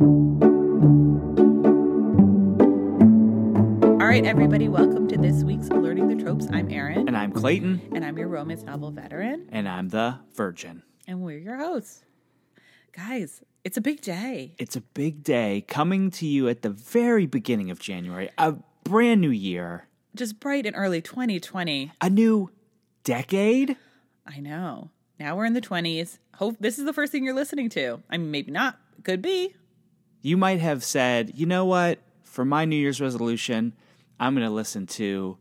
All 0.00 0.06
right, 4.00 4.24
everybody, 4.26 4.66
welcome 4.68 5.06
to 5.06 5.16
this 5.16 5.44
week's 5.44 5.68
Learning 5.68 6.08
the 6.08 6.20
Tropes. 6.20 6.48
I'm 6.52 6.68
Erin, 6.68 7.06
And 7.06 7.16
I'm 7.16 7.30
Clayton, 7.30 7.80
and 7.94 8.04
I'm 8.04 8.18
your 8.18 8.26
romance 8.26 8.64
novel 8.64 8.90
veteran, 8.90 9.48
and 9.52 9.68
I'm 9.68 9.90
the 9.90 10.18
Virgin. 10.34 10.82
and 11.06 11.22
we're 11.22 11.38
your 11.38 11.58
hosts. 11.58 12.02
Guys, 12.90 13.42
it's 13.62 13.76
a 13.76 13.80
big 13.80 14.00
day. 14.00 14.56
It's 14.58 14.74
a 14.74 14.80
big 14.80 15.22
day 15.22 15.64
coming 15.68 16.10
to 16.12 16.26
you 16.26 16.48
at 16.48 16.62
the 16.62 16.70
very 16.70 17.26
beginning 17.26 17.70
of 17.70 17.78
January, 17.78 18.30
a 18.36 18.56
brand 18.82 19.20
new 19.20 19.30
year, 19.30 19.86
Just 20.16 20.40
bright 20.40 20.66
and 20.66 20.74
early 20.74 21.02
2020. 21.02 21.92
a 22.00 22.10
new 22.10 22.50
decade. 23.04 23.76
I 24.26 24.40
know. 24.40 24.90
Now 25.20 25.36
we're 25.36 25.44
in 25.44 25.54
the 25.54 25.60
20s. 25.60 26.18
Hope 26.34 26.56
this 26.58 26.80
is 26.80 26.84
the 26.84 26.92
first 26.92 27.12
thing 27.12 27.22
you're 27.22 27.32
listening 27.34 27.68
to. 27.70 28.02
I 28.10 28.16
mean, 28.16 28.32
maybe 28.32 28.50
not. 28.50 28.76
Could 29.04 29.22
be. 29.22 29.54
You 30.24 30.38
might 30.38 30.60
have 30.60 30.82
said, 30.82 31.32
you 31.34 31.44
know 31.44 31.66
what? 31.66 31.98
For 32.22 32.46
my 32.46 32.64
New 32.64 32.76
Year's 32.76 32.98
resolution, 32.98 33.74
I'm 34.18 34.34
going 34.34 34.46
to 34.46 34.50
listen 34.50 34.86
to 34.86 35.36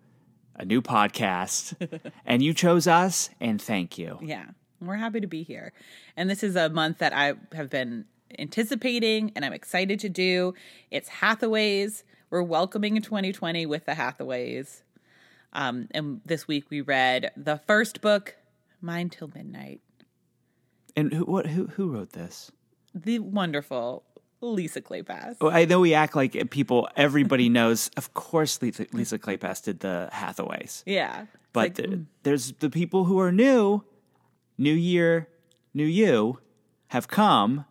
a 0.57 0.65
new 0.65 0.81
podcast. 0.81 2.11
and 2.25 2.43
you 2.43 2.53
chose 2.53 2.85
us, 2.85 3.29
and 3.39 3.61
thank 3.61 3.97
you. 3.97 4.19
Yeah, 4.21 4.47
we're 4.81 4.97
happy 4.97 5.21
to 5.21 5.27
be 5.27 5.41
here. 5.41 5.71
And 6.17 6.29
this 6.29 6.43
is 6.43 6.57
a 6.57 6.67
month 6.67 6.97
that 6.97 7.13
I 7.13 7.35
have 7.53 7.69
been 7.69 8.03
anticipating 8.37 9.31
and 9.37 9.45
I'm 9.45 9.53
excited 9.53 10.01
to 10.01 10.09
do. 10.09 10.53
It's 10.91 11.07
Hathaways. 11.07 12.03
We're 12.29 12.43
welcoming 12.43 13.01
2020 13.01 13.65
with 13.65 13.85
the 13.85 13.93
Hathaways. 13.93 14.83
Um, 15.53 15.87
and 15.91 16.19
this 16.25 16.45
week 16.45 16.65
we 16.69 16.81
read 16.81 17.31
the 17.37 17.55
first 17.55 18.01
book, 18.01 18.35
Mine 18.81 19.09
Till 19.09 19.31
Midnight. 19.33 19.79
And 20.93 21.13
who, 21.13 21.23
what, 21.23 21.47
who, 21.47 21.67
who 21.67 21.87
wrote 21.89 22.11
this? 22.11 22.51
The 22.93 23.19
wonderful 23.19 24.03
Lisa 24.51 24.81
Kleypas. 24.81 25.35
Well, 25.39 25.51
I 25.55 25.65
know 25.65 25.79
we 25.79 25.93
act 25.93 26.15
like 26.15 26.49
people, 26.49 26.87
everybody 26.95 27.49
knows. 27.49 27.89
Of 27.97 28.13
course, 28.13 28.61
Lisa, 28.61 28.85
Lisa 28.91 29.17
Kleypas 29.19 29.63
did 29.63 29.79
the 29.79 30.09
Hathaways. 30.11 30.83
Yeah. 30.85 31.25
But 31.53 31.59
like, 31.59 31.75
th- 31.75 31.89
mm, 31.89 32.05
there's 32.23 32.51
the 32.53 32.69
people 32.69 33.05
who 33.05 33.19
are 33.19 33.31
new, 33.31 33.83
new 34.57 34.73
year, 34.73 35.27
new 35.73 35.85
you, 35.85 36.39
have 36.87 37.07
come, 37.07 37.65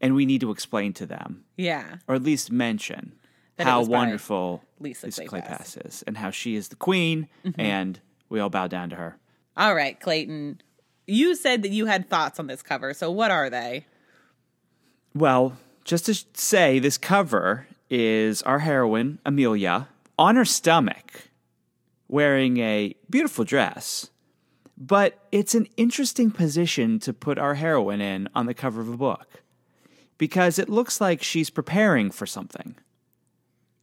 and 0.00 0.14
we 0.14 0.26
need 0.26 0.40
to 0.42 0.50
explain 0.50 0.92
to 0.94 1.06
them, 1.06 1.44
yeah. 1.56 1.96
or 2.08 2.14
at 2.14 2.22
least 2.22 2.50
mention 2.50 3.12
That 3.56 3.66
how 3.66 3.82
wonderful 3.84 4.62
Lisa 4.80 5.06
Lisa 5.06 5.24
Kleypas. 5.24 5.48
Kleypas 5.48 5.86
is, 5.86 6.02
and 6.06 6.16
how 6.18 6.30
she 6.30 6.54
is 6.56 6.68
the 6.68 6.76
queen, 6.76 7.28
Mm-hmm. 7.44 7.60
and 7.60 8.00
we 8.28 8.40
all 8.40 8.50
bow 8.50 8.66
down 8.66 8.90
to 8.90 8.96
her. 8.96 9.16
All 9.56 9.74
right, 9.74 9.98
Clayton. 10.00 10.60
You 11.06 11.34
said 11.34 11.62
that 11.62 11.70
you 11.70 11.86
had 11.86 12.08
thoughts 12.08 12.38
on 12.40 12.46
this 12.46 12.62
cover. 12.62 12.94
So 12.94 13.10
what 13.10 13.30
are 13.30 13.50
they? 13.50 13.84
Well, 15.14 15.58
just 15.84 16.06
to 16.06 16.14
say, 16.34 16.78
this 16.78 16.98
cover 16.98 17.66
is 17.90 18.42
our 18.42 18.60
heroine, 18.60 19.18
Amelia, 19.26 19.88
on 20.18 20.36
her 20.36 20.44
stomach, 20.44 21.28
wearing 22.08 22.58
a 22.58 22.94
beautiful 23.10 23.44
dress. 23.44 24.10
But 24.78 25.18
it's 25.30 25.54
an 25.54 25.66
interesting 25.76 26.30
position 26.30 26.98
to 27.00 27.12
put 27.12 27.38
our 27.38 27.54
heroine 27.54 28.00
in 28.00 28.28
on 28.34 28.46
the 28.46 28.54
cover 28.54 28.80
of 28.80 28.88
a 28.88 28.96
book 28.96 29.42
because 30.18 30.58
it 30.58 30.68
looks 30.68 31.00
like 31.00 31.22
she's 31.22 31.50
preparing 31.50 32.10
for 32.10 32.26
something. 32.26 32.74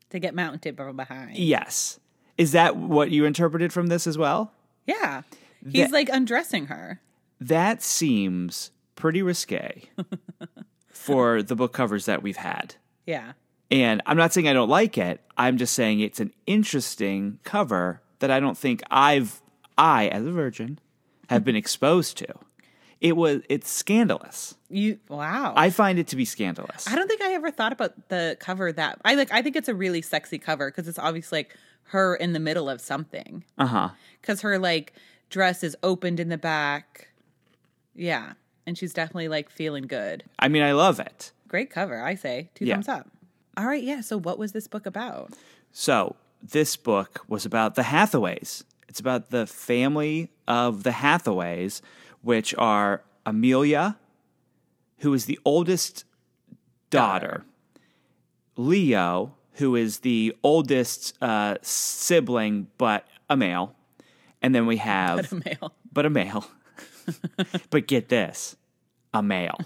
To 0.09 0.19
get 0.19 0.33
mounted 0.33 0.75
from 0.75 0.97
behind. 0.97 1.37
Yes. 1.37 1.99
Is 2.37 2.51
that 2.53 2.75
what 2.75 3.11
you 3.11 3.25
interpreted 3.25 3.71
from 3.71 3.87
this 3.87 4.07
as 4.07 4.17
well? 4.17 4.51
Yeah. 4.87 5.21
He's 5.63 5.83
That- 5.83 5.91
like 5.91 6.09
undressing 6.11 6.65
her. 6.67 7.01
That 7.39 7.81
seems 7.83 8.71
pretty 8.95 9.21
risque 9.21 9.83
for 10.89 11.41
the 11.41 11.55
book 11.55 11.73
covers 11.73 12.05
that 12.05 12.21
we've 12.21 12.37
had. 12.37 12.75
Yeah. 13.05 13.33
And 13.71 14.01
I'm 14.05 14.17
not 14.17 14.33
saying 14.33 14.47
I 14.47 14.53
don't 14.53 14.69
like 14.69 14.97
it. 14.97 15.21
I'm 15.37 15.57
just 15.57 15.73
saying 15.73 15.99
it's 15.99 16.19
an 16.19 16.33
interesting 16.45 17.39
cover 17.43 18.01
that 18.19 18.31
I 18.31 18.39
don't 18.39 18.57
think 18.57 18.81
I've 18.89 19.41
I 19.77 20.07
as 20.07 20.25
a 20.25 20.31
virgin 20.31 20.79
have 21.29 21.43
been 21.43 21.55
exposed 21.55 22.17
to. 22.17 22.27
It 22.99 23.15
was 23.15 23.41
it's 23.47 23.69
scandalous. 23.69 24.55
You 24.69 24.99
wow. 25.07 25.53
I, 25.55 25.69
find 25.69 25.99
it 25.99 26.07
to 26.07 26.15
be 26.15 26.25
scandalous. 26.25 26.87
I 26.87 26.95
don't 26.95 27.07
think 27.07 27.21
I 27.21 27.33
ever 27.33 27.49
thought 27.49 27.71
about 27.71 28.09
the 28.09 28.35
cover 28.39 28.71
that 28.73 28.99
I 29.05 29.15
like 29.15 29.31
I 29.31 29.41
think 29.41 29.55
it's 29.55 29.69
a 29.69 29.75
really 29.75 30.01
sexy 30.01 30.37
cover 30.37 30.69
because 30.69 30.87
it's 30.87 30.99
obviously 30.99 31.39
like 31.39 31.55
her 31.83 32.15
in 32.15 32.33
the 32.33 32.39
middle 32.39 32.69
of 32.69 32.81
something. 32.81 33.45
Uh-huh. 33.57 33.89
Cuz 34.21 34.41
her 34.41 34.59
like 34.59 34.93
dress 35.29 35.63
is 35.63 35.77
opened 35.81 36.19
in 36.19 36.29
the 36.29 36.37
back. 36.37 37.07
Yeah. 37.95 38.33
And 38.69 38.77
she's 38.77 38.93
definitely 38.93 39.29
like 39.29 39.49
feeling 39.49 39.87
good. 39.87 40.23
I 40.37 40.47
mean, 40.47 40.61
I 40.61 40.73
love 40.73 40.99
it. 40.99 41.31
Great 41.47 41.71
cover, 41.71 41.99
I 42.03 42.13
say. 42.13 42.51
Two 42.53 42.65
Yeah. 42.65 42.75
thumbs 42.75 42.87
up. 42.87 43.09
All 43.57 43.65
right, 43.65 43.81
yeah. 43.81 44.01
So 44.01 44.15
what 44.15 44.37
was 44.37 44.51
this 44.51 44.67
book 44.67 44.85
about? 44.85 45.33
So, 45.71 46.15
this 46.43 46.75
book 46.77 47.25
was 47.27 47.47
about 47.47 47.73
the 47.73 47.81
Hathaways. 47.81 48.63
It's 48.87 48.99
about 48.99 49.31
the 49.31 49.47
family 49.47 50.29
of 50.47 50.83
the 50.83 50.91
Hathaways, 50.91 51.81
which 52.21 52.53
are 52.59 53.01
Amelia, 53.25 53.97
who 54.99 55.15
is 55.15 55.25
the 55.25 55.39
oldest 55.43 56.05
daughter, 56.91 57.43
Leo, 58.55 59.33
who 59.53 59.75
is 59.75 59.99
the 60.01 60.35
oldest 60.43 61.17
uh, 61.23 61.55
sibling, 61.63 62.67
but 62.77 63.07
a 63.31 63.35
male. 63.35 63.75
And 64.43 64.53
then 64.53 64.67
we 64.67 64.77
have, 64.93 65.17
But 65.17 65.31
A 65.31 65.35
male. 65.35 65.73
but 65.91 66.05
a 66.05 66.09
male. 66.11 66.45
but 67.71 67.87
get 67.87 68.09
this 68.09 68.55
a 69.13 69.21
male. 69.23 69.57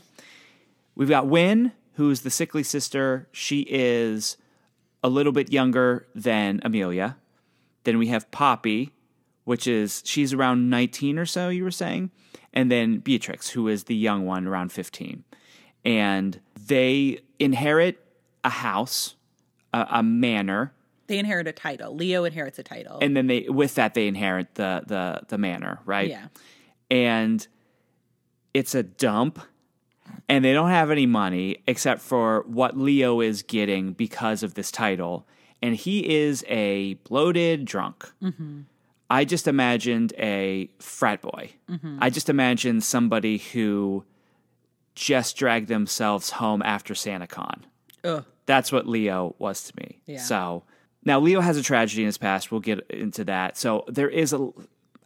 We've 0.96 1.10
got 1.10 1.28
Win, 1.28 1.72
who's 1.94 2.22
the 2.22 2.30
sickly 2.30 2.64
sister. 2.64 3.28
She 3.32 3.62
is 3.70 4.38
a 5.04 5.10
little 5.10 5.32
bit 5.32 5.52
younger 5.52 6.08
than 6.16 6.60
Amelia. 6.64 7.18
Then 7.84 7.98
we 7.98 8.08
have 8.08 8.30
Poppy, 8.32 8.92
which 9.44 9.68
is 9.68 10.02
she's 10.06 10.34
around 10.34 10.70
19 10.70 11.20
or 11.20 11.26
so, 11.26 11.50
you 11.50 11.64
were 11.64 11.72
saying. 11.72 12.12
And 12.54 12.72
then 12.72 13.00
Beatrix, 13.00 13.50
who 13.50 13.68
is 13.68 13.86
the 13.86 13.96
young 13.96 14.26
one, 14.26 14.48
around 14.48 14.72
15. 14.72 15.24
And 15.84 16.40
they 16.68 17.20
inherit 17.40 18.00
a 18.44 18.50
house, 18.50 19.16
a, 19.74 19.86
a 19.90 20.04
manor, 20.04 20.74
They 21.08 21.18
inherit 21.20 21.48
a 21.48 21.52
title. 21.52 21.94
Leo 21.96 22.24
inherits 22.24 22.60
a 22.60 22.64
title. 22.64 23.00
and 23.02 23.18
then 23.18 23.28
they 23.28 23.42
with 23.50 23.76
that 23.76 23.94
they 23.94 24.08
inherit 24.08 24.56
the 24.56 24.84
the 24.88 25.22
the 25.28 25.38
manor, 25.38 25.80
right? 25.86 26.10
yeah. 26.10 26.28
and 26.90 27.46
it's 28.54 28.76
a 28.76 28.84
dump 28.84 29.40
and 30.30 30.44
they 30.44 30.54
don't 30.54 30.70
have 30.70 30.92
any 30.92 31.06
money 31.06 31.64
except 31.68 32.02
for 32.02 32.44
what 32.48 32.78
Leo 32.78 33.22
is 33.22 33.42
getting 33.42 33.94
because 33.94 34.44
of 34.44 34.54
this 34.54 34.72
title 34.72 35.28
and 35.62 35.76
he 35.76 36.18
is 36.18 36.44
a 36.50 36.96
bloated 37.06 37.66
drunk. 37.66 38.12
Mm-hmm. 38.22 38.62
I 39.10 39.26
just 39.26 39.48
imagined 39.48 40.14
a 40.18 40.70
frat 40.80 41.22
boy. 41.22 41.52
Mm-hmm. 41.70 42.00
I 42.02 42.10
just 42.10 42.30
imagined 42.30 42.84
somebody 42.84 43.38
who 43.38 44.04
just 44.96 45.38
dragged 45.38 45.68
themselves 45.68 46.32
home 46.32 46.62
after 46.62 46.94
SantaCon. 46.94 47.62
Ugh. 48.04 48.26
That's 48.46 48.72
what 48.72 48.88
Leo 48.88 49.36
was 49.40 49.64
to 49.66 49.74
me. 49.78 50.02
Yeah. 50.06 50.20
So 50.20 50.64
now 51.06 51.20
Leo 51.20 51.42
has 51.42 51.58
a 51.58 51.64
tragedy 51.64 52.02
in 52.02 52.08
his 52.08 52.18
past. 52.18 52.52
We'll 52.52 52.62
get 52.62 52.80
into 52.90 53.24
that. 53.26 53.58
So 53.58 53.86
there 53.88 54.10
is 54.10 54.34
a, 54.34 54.50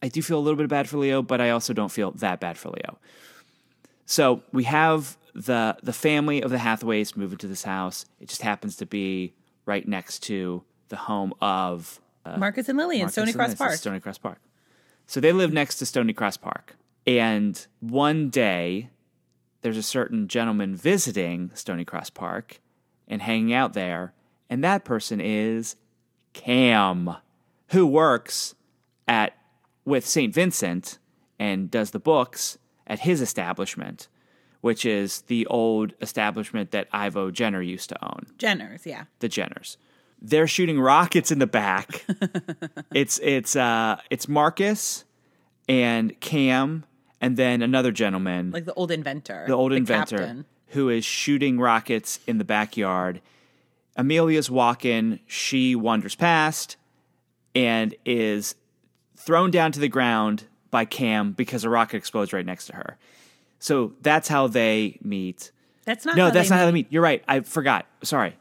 I 0.02 0.08
do 0.08 0.22
feel 0.22 0.40
a 0.40 0.42
little 0.42 0.58
bit 0.58 0.70
bad 0.70 0.90
for 0.90 0.98
Leo, 0.98 1.22
but 1.22 1.40
I 1.40 1.52
also 1.52 1.74
don't 1.74 1.92
feel 1.92 2.12
that 2.12 2.40
bad 2.40 2.58
for 2.58 2.70
Leo. 2.70 2.98
So 4.08 4.42
we 4.52 4.64
have 4.64 5.18
the 5.36 5.78
the 5.84 5.94
family 5.94 6.42
of 6.42 6.50
the 6.50 6.58
Hathaways 6.58 7.16
move 7.16 7.34
into 7.34 7.48
this 7.48 7.64
house. 7.64 8.06
It 8.20 8.30
just 8.30 8.42
happens 8.42 8.78
to 8.78 8.86
be 8.86 9.36
right 9.66 9.88
next 9.88 10.24
to 10.24 10.64
the 10.88 10.96
home 10.96 11.34
of 11.42 12.02
uh, 12.26 12.38
Marcus 12.38 12.70
and 12.70 12.78
Lily 12.78 13.02
in 13.02 13.10
Stony 13.10 13.34
Cross 13.34 13.56
Park. 13.56 13.74
Stony 13.74 14.00
Cross 14.00 14.18
Park. 14.20 14.40
So 15.06 15.20
they 15.20 15.34
live 15.34 15.54
next 15.54 15.76
to 15.76 15.86
Stony 15.86 16.14
Cross 16.14 16.38
Park. 16.38 16.76
And 17.06 17.66
one 17.82 18.30
day, 18.30 18.90
there's 19.62 19.78
a 19.78 19.84
certain 19.84 20.28
gentleman 20.28 20.76
visiting 20.76 21.52
Stony 21.54 21.86
Cross 21.86 22.12
Park 22.12 22.62
and 23.08 23.22
hanging 23.22 23.54
out 23.54 23.74
there. 23.74 24.14
And 24.50 24.64
that 24.64 24.86
person 24.86 25.20
is 25.20 25.76
Cam, 26.34 27.16
who 27.70 27.86
works 27.86 28.56
at 29.08 29.38
with 29.86 30.06
St. 30.06 30.34
Vincent 30.34 30.98
and 31.40 31.70
does 31.70 31.92
the 31.92 32.00
books 32.00 32.58
at 32.88 33.00
his 33.00 33.22
establishment, 33.22 34.08
which 34.62 34.86
is 34.86 35.22
the 35.22 35.46
old 35.48 35.94
establishment 36.02 36.72
that 36.72 36.88
Ivo 36.92 37.32
Jenner 37.32 37.62
used 37.62 37.90
to 37.90 38.06
own 38.06 38.28
Jenners, 38.38 38.86
yeah. 38.86 39.06
the 39.20 39.30
Jenners. 39.30 39.78
They're 40.22 40.48
shooting 40.48 40.80
rockets 40.80 41.32
in 41.32 41.40
the 41.40 41.48
back. 41.48 42.06
it's 42.94 43.20
it's 43.20 43.56
uh 43.56 43.98
it's 44.10 44.28
Marcus 44.28 45.04
and 45.70 46.20
Cam 46.20 46.86
and 47.22 47.38
then 47.38 47.62
another 47.62 47.92
gentleman, 47.92 48.52
Like 48.52 48.66
the 48.66 48.74
old 48.74 48.92
inventor. 48.92 49.46
the 49.48 49.54
old 49.54 49.74
inventor, 49.74 50.18
captain. 50.18 50.46
who 50.68 50.90
is 50.90 51.04
shooting 51.06 51.60
rockets 51.60 52.20
in 52.28 52.38
the 52.38 52.44
backyard. 52.46 53.22
Amelia's 53.96 54.50
walking, 54.52 55.20
she 55.26 55.76
wanders 55.76 56.14
past 56.16 56.78
and 57.56 57.96
is 58.06 58.54
thrown 59.16 59.50
down 59.50 59.72
to 59.72 59.80
the 59.80 59.88
ground 59.88 60.46
by 60.72 60.86
Cam 60.86 61.32
because 61.32 61.64
a 61.64 61.70
rocket 61.70 61.98
explodes 61.98 62.34
right 62.34 62.46
next 62.46 62.66
to 62.68 62.76
her. 62.76 62.98
So 63.60 63.94
that's 64.02 64.28
how 64.28 64.48
they 64.48 65.00
meet. 65.02 65.52
That's 65.86 66.06
not 66.06 66.16
No, 66.16 66.26
how 66.26 66.32
that's 66.32 66.50
they 66.50 66.56
not 66.56 66.60
how 66.60 66.66
they 66.66 66.72
meet. 66.72 66.88
meet. 66.88 66.94
You're 66.94 67.02
right. 67.04 67.24
I 67.28 67.40
forgot. 67.42 67.86
Sorry. 68.04 68.36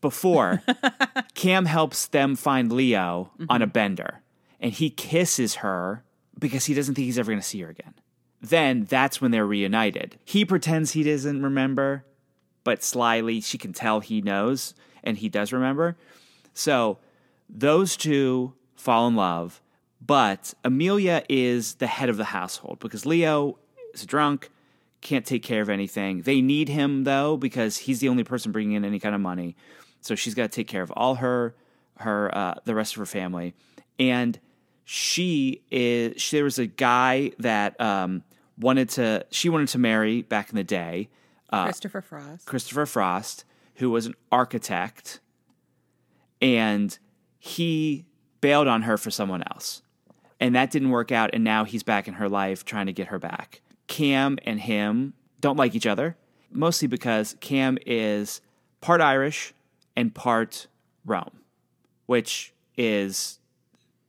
Before, 0.00 0.62
Cam 1.34 1.64
helps 1.66 2.06
them 2.06 2.36
find 2.36 2.70
Leo 2.72 3.30
on 3.48 3.62
a 3.62 3.66
Mm-hmm. 3.66 3.72
bender, 3.72 4.20
and 4.60 4.72
he 4.72 4.90
kisses 4.90 5.56
her 5.56 6.04
because 6.38 6.66
he 6.66 6.74
doesn't 6.74 6.94
think 6.94 7.06
he's 7.06 7.18
ever 7.18 7.32
going 7.32 7.40
to 7.40 7.46
see 7.46 7.60
her 7.62 7.68
again. 7.70 7.94
Then 8.40 8.84
that's 8.84 9.20
when 9.20 9.32
they're 9.32 9.46
reunited. 9.46 10.16
He 10.24 10.44
pretends 10.44 10.92
he 10.92 11.02
doesn't 11.02 11.42
remember, 11.42 12.04
but 12.62 12.84
slyly 12.84 13.40
she 13.40 13.58
can 13.58 13.72
tell 13.72 13.98
he 13.98 14.20
knows, 14.22 14.72
and 15.02 15.18
he 15.18 15.28
does 15.28 15.52
remember. 15.52 15.96
So 16.54 16.98
those 17.48 17.96
two 17.96 18.52
fall 18.76 19.08
in 19.08 19.16
love, 19.16 19.60
but 20.00 20.54
Amelia 20.64 21.24
is 21.28 21.74
the 21.74 21.86
head 21.86 22.08
of 22.08 22.16
the 22.16 22.24
household 22.24 22.78
because 22.80 23.04
Leo 23.04 23.58
is 23.94 24.06
drunk, 24.06 24.50
can't 25.00 25.24
take 25.24 25.42
care 25.42 25.62
of 25.62 25.68
anything. 25.68 26.22
They 26.22 26.40
need 26.40 26.68
him 26.68 27.04
though 27.04 27.36
because 27.36 27.78
he's 27.78 28.00
the 28.00 28.08
only 28.08 28.24
person 28.24 28.52
bringing 28.52 28.74
in 28.74 28.84
any 28.84 29.00
kind 29.00 29.14
of 29.14 29.20
money. 29.20 29.56
So 30.00 30.14
she's 30.14 30.34
got 30.34 30.42
to 30.42 30.48
take 30.48 30.68
care 30.68 30.82
of 30.82 30.90
all 30.92 31.16
her 31.16 31.54
her 31.98 32.34
uh, 32.36 32.54
the 32.64 32.74
rest 32.74 32.94
of 32.94 33.00
her 33.00 33.06
family, 33.06 33.54
and 33.98 34.38
she 34.84 35.62
is. 35.70 36.20
She, 36.20 36.36
there 36.36 36.44
was 36.44 36.58
a 36.58 36.66
guy 36.66 37.32
that 37.38 37.78
um, 37.80 38.22
wanted 38.58 38.88
to. 38.90 39.26
She 39.30 39.48
wanted 39.48 39.68
to 39.68 39.78
marry 39.78 40.22
back 40.22 40.50
in 40.50 40.56
the 40.56 40.64
day. 40.64 41.08
Christopher 41.64 42.00
Frost. 42.00 42.46
Christopher 42.46 42.86
Frost, 42.86 43.44
who 43.76 43.90
was 43.90 44.06
an 44.06 44.14
architect, 44.30 45.20
and 46.40 46.98
he 47.38 48.06
bailed 48.40 48.68
on 48.68 48.82
her 48.82 48.96
for 48.96 49.10
someone 49.10 49.42
else. 49.52 49.82
And 50.40 50.54
that 50.54 50.70
didn't 50.70 50.90
work 50.90 51.10
out, 51.10 51.30
and 51.32 51.42
now 51.42 51.64
he's 51.64 51.82
back 51.82 52.06
in 52.06 52.14
her 52.14 52.28
life 52.28 52.64
trying 52.64 52.86
to 52.86 52.92
get 52.92 53.08
her 53.08 53.18
back. 53.18 53.60
Cam 53.88 54.38
and 54.44 54.60
him 54.60 55.14
don't 55.40 55.56
like 55.56 55.74
each 55.74 55.86
other, 55.86 56.16
mostly 56.50 56.86
because 56.86 57.36
Cam 57.40 57.78
is 57.86 58.40
part 58.80 59.00
Irish 59.00 59.52
and 59.96 60.14
part 60.14 60.68
Rom, 61.04 61.40
which 62.06 62.52
is 62.76 63.40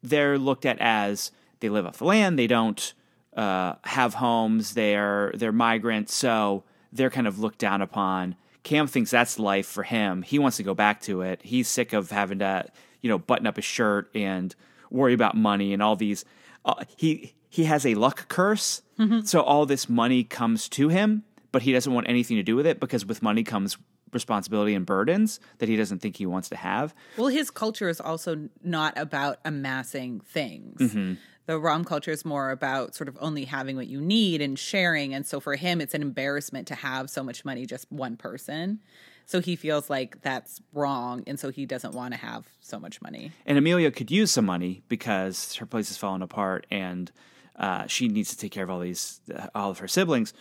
they're 0.03 0.37
looked 0.37 0.65
at 0.65 0.77
as 0.79 1.31
they 1.59 1.69
live 1.69 1.85
off 1.85 1.97
the 1.97 2.05
land, 2.05 2.37
they 2.37 2.47
don't 2.47 2.93
uh, 3.35 3.75
have 3.83 4.15
homes, 4.15 4.73
they're 4.73 5.31
they're 5.35 5.51
migrants, 5.51 6.13
so 6.13 6.63
they're 6.91 7.09
kind 7.09 7.27
of 7.27 7.39
looked 7.39 7.59
down 7.59 7.81
upon. 7.81 8.35
Cam 8.63 8.87
thinks 8.87 9.11
that's 9.11 9.39
life 9.39 9.65
for 9.65 9.83
him. 9.83 10.21
He 10.21 10.37
wants 10.37 10.57
to 10.57 10.63
go 10.63 10.73
back 10.73 11.01
to 11.01 11.21
it. 11.21 11.41
He's 11.43 11.67
sick 11.67 11.93
of 11.93 12.11
having 12.11 12.39
to, 12.39 12.65
you 13.01 13.09
know, 13.09 13.17
button 13.17 13.47
up 13.47 13.55
his 13.55 13.65
shirt 13.65 14.09
and 14.13 14.53
worry 14.91 15.13
about 15.13 15.36
money 15.36 15.74
and 15.74 15.81
all 15.81 15.95
these. 15.95 16.25
Uh, 16.65 16.83
he 16.97 17.36
he 17.50 17.63
has 17.65 17.86
a 17.86 17.95
luck 17.95 18.27
curse, 18.27 18.81
so 19.25 19.41
all 19.41 19.65
this 19.65 19.89
money 19.89 20.24
comes 20.24 20.69
to 20.69 20.89
him, 20.89 21.24
but 21.51 21.62
he 21.62 21.71
doesn't 21.71 21.94
want 21.94 22.07
anything 22.07 22.38
to 22.38 22.44
do 22.44 22.56
with 22.56 22.68
it 22.68 22.80
because 22.80 23.06
with 23.06 23.21
money 23.21 23.44
comes 23.44 23.77
responsibility 24.13 24.74
and 24.74 24.86
burdens 24.86 25.39
that 25.59 25.69
he 25.69 25.75
doesn't 25.75 26.00
think 26.00 26.18
he 26.18 26.25
wants 26.25 26.50
to 26.50 26.56
have. 26.56 26.94
Well, 27.18 27.27
his 27.27 27.51
culture 27.51 27.89
is 27.89 28.01
also 28.01 28.50
not 28.63 28.97
about 28.97 29.39
amassing 29.45 30.19
things. 30.21 30.81
Mm-hmm. 30.81 31.13
The 31.45 31.57
Rom 31.57 31.83
culture 31.83 32.12
is 32.12 32.25
more 32.25 32.51
about 32.51 32.94
sort 32.94 33.07
of 33.07 33.18
only 33.19 33.45
having 33.45 33.75
what 33.75 33.88
you 33.88 34.00
need 34.00 34.41
and 34.41 34.57
sharing. 34.57 35.13
And 35.15 35.25
so 35.25 35.39
for 35.39 35.56
him, 35.56 35.81
it's 35.81 35.95
an 35.95 36.01
embarrassment 36.01 36.68
to 36.68 36.75
have 36.75 37.09
so 37.09 37.24
much 37.24 37.44
money, 37.44 37.65
just 37.65 37.91
one 37.91 38.18
person. 38.18 38.81
So 39.29 39.41
he 39.41 39.55
feels 39.55 39.91
like 39.91 40.23
that's 40.23 40.59
wrong. 40.73 41.23
And 41.27 41.39
so 41.39 41.51
he 41.51 41.67
doesn't 41.67 41.93
want 41.93 42.15
to 42.15 42.19
have 42.19 42.47
so 42.61 42.79
much 42.79 42.99
money. 42.99 43.31
And 43.45 43.59
Amelia 43.59 43.91
could 43.91 44.09
use 44.09 44.31
some 44.31 44.43
money 44.43 44.81
because 44.89 45.53
her 45.57 45.67
place 45.67 45.91
is 45.91 45.97
falling 45.97 46.23
apart 46.23 46.65
and 46.71 47.11
uh, 47.55 47.85
she 47.85 48.07
needs 48.07 48.31
to 48.31 48.37
take 48.37 48.51
care 48.51 48.63
of 48.63 48.71
all 48.71 48.79
these, 48.79 49.21
all 49.53 49.69
of 49.69 49.77
her 49.77 49.87
siblings. 49.87 50.33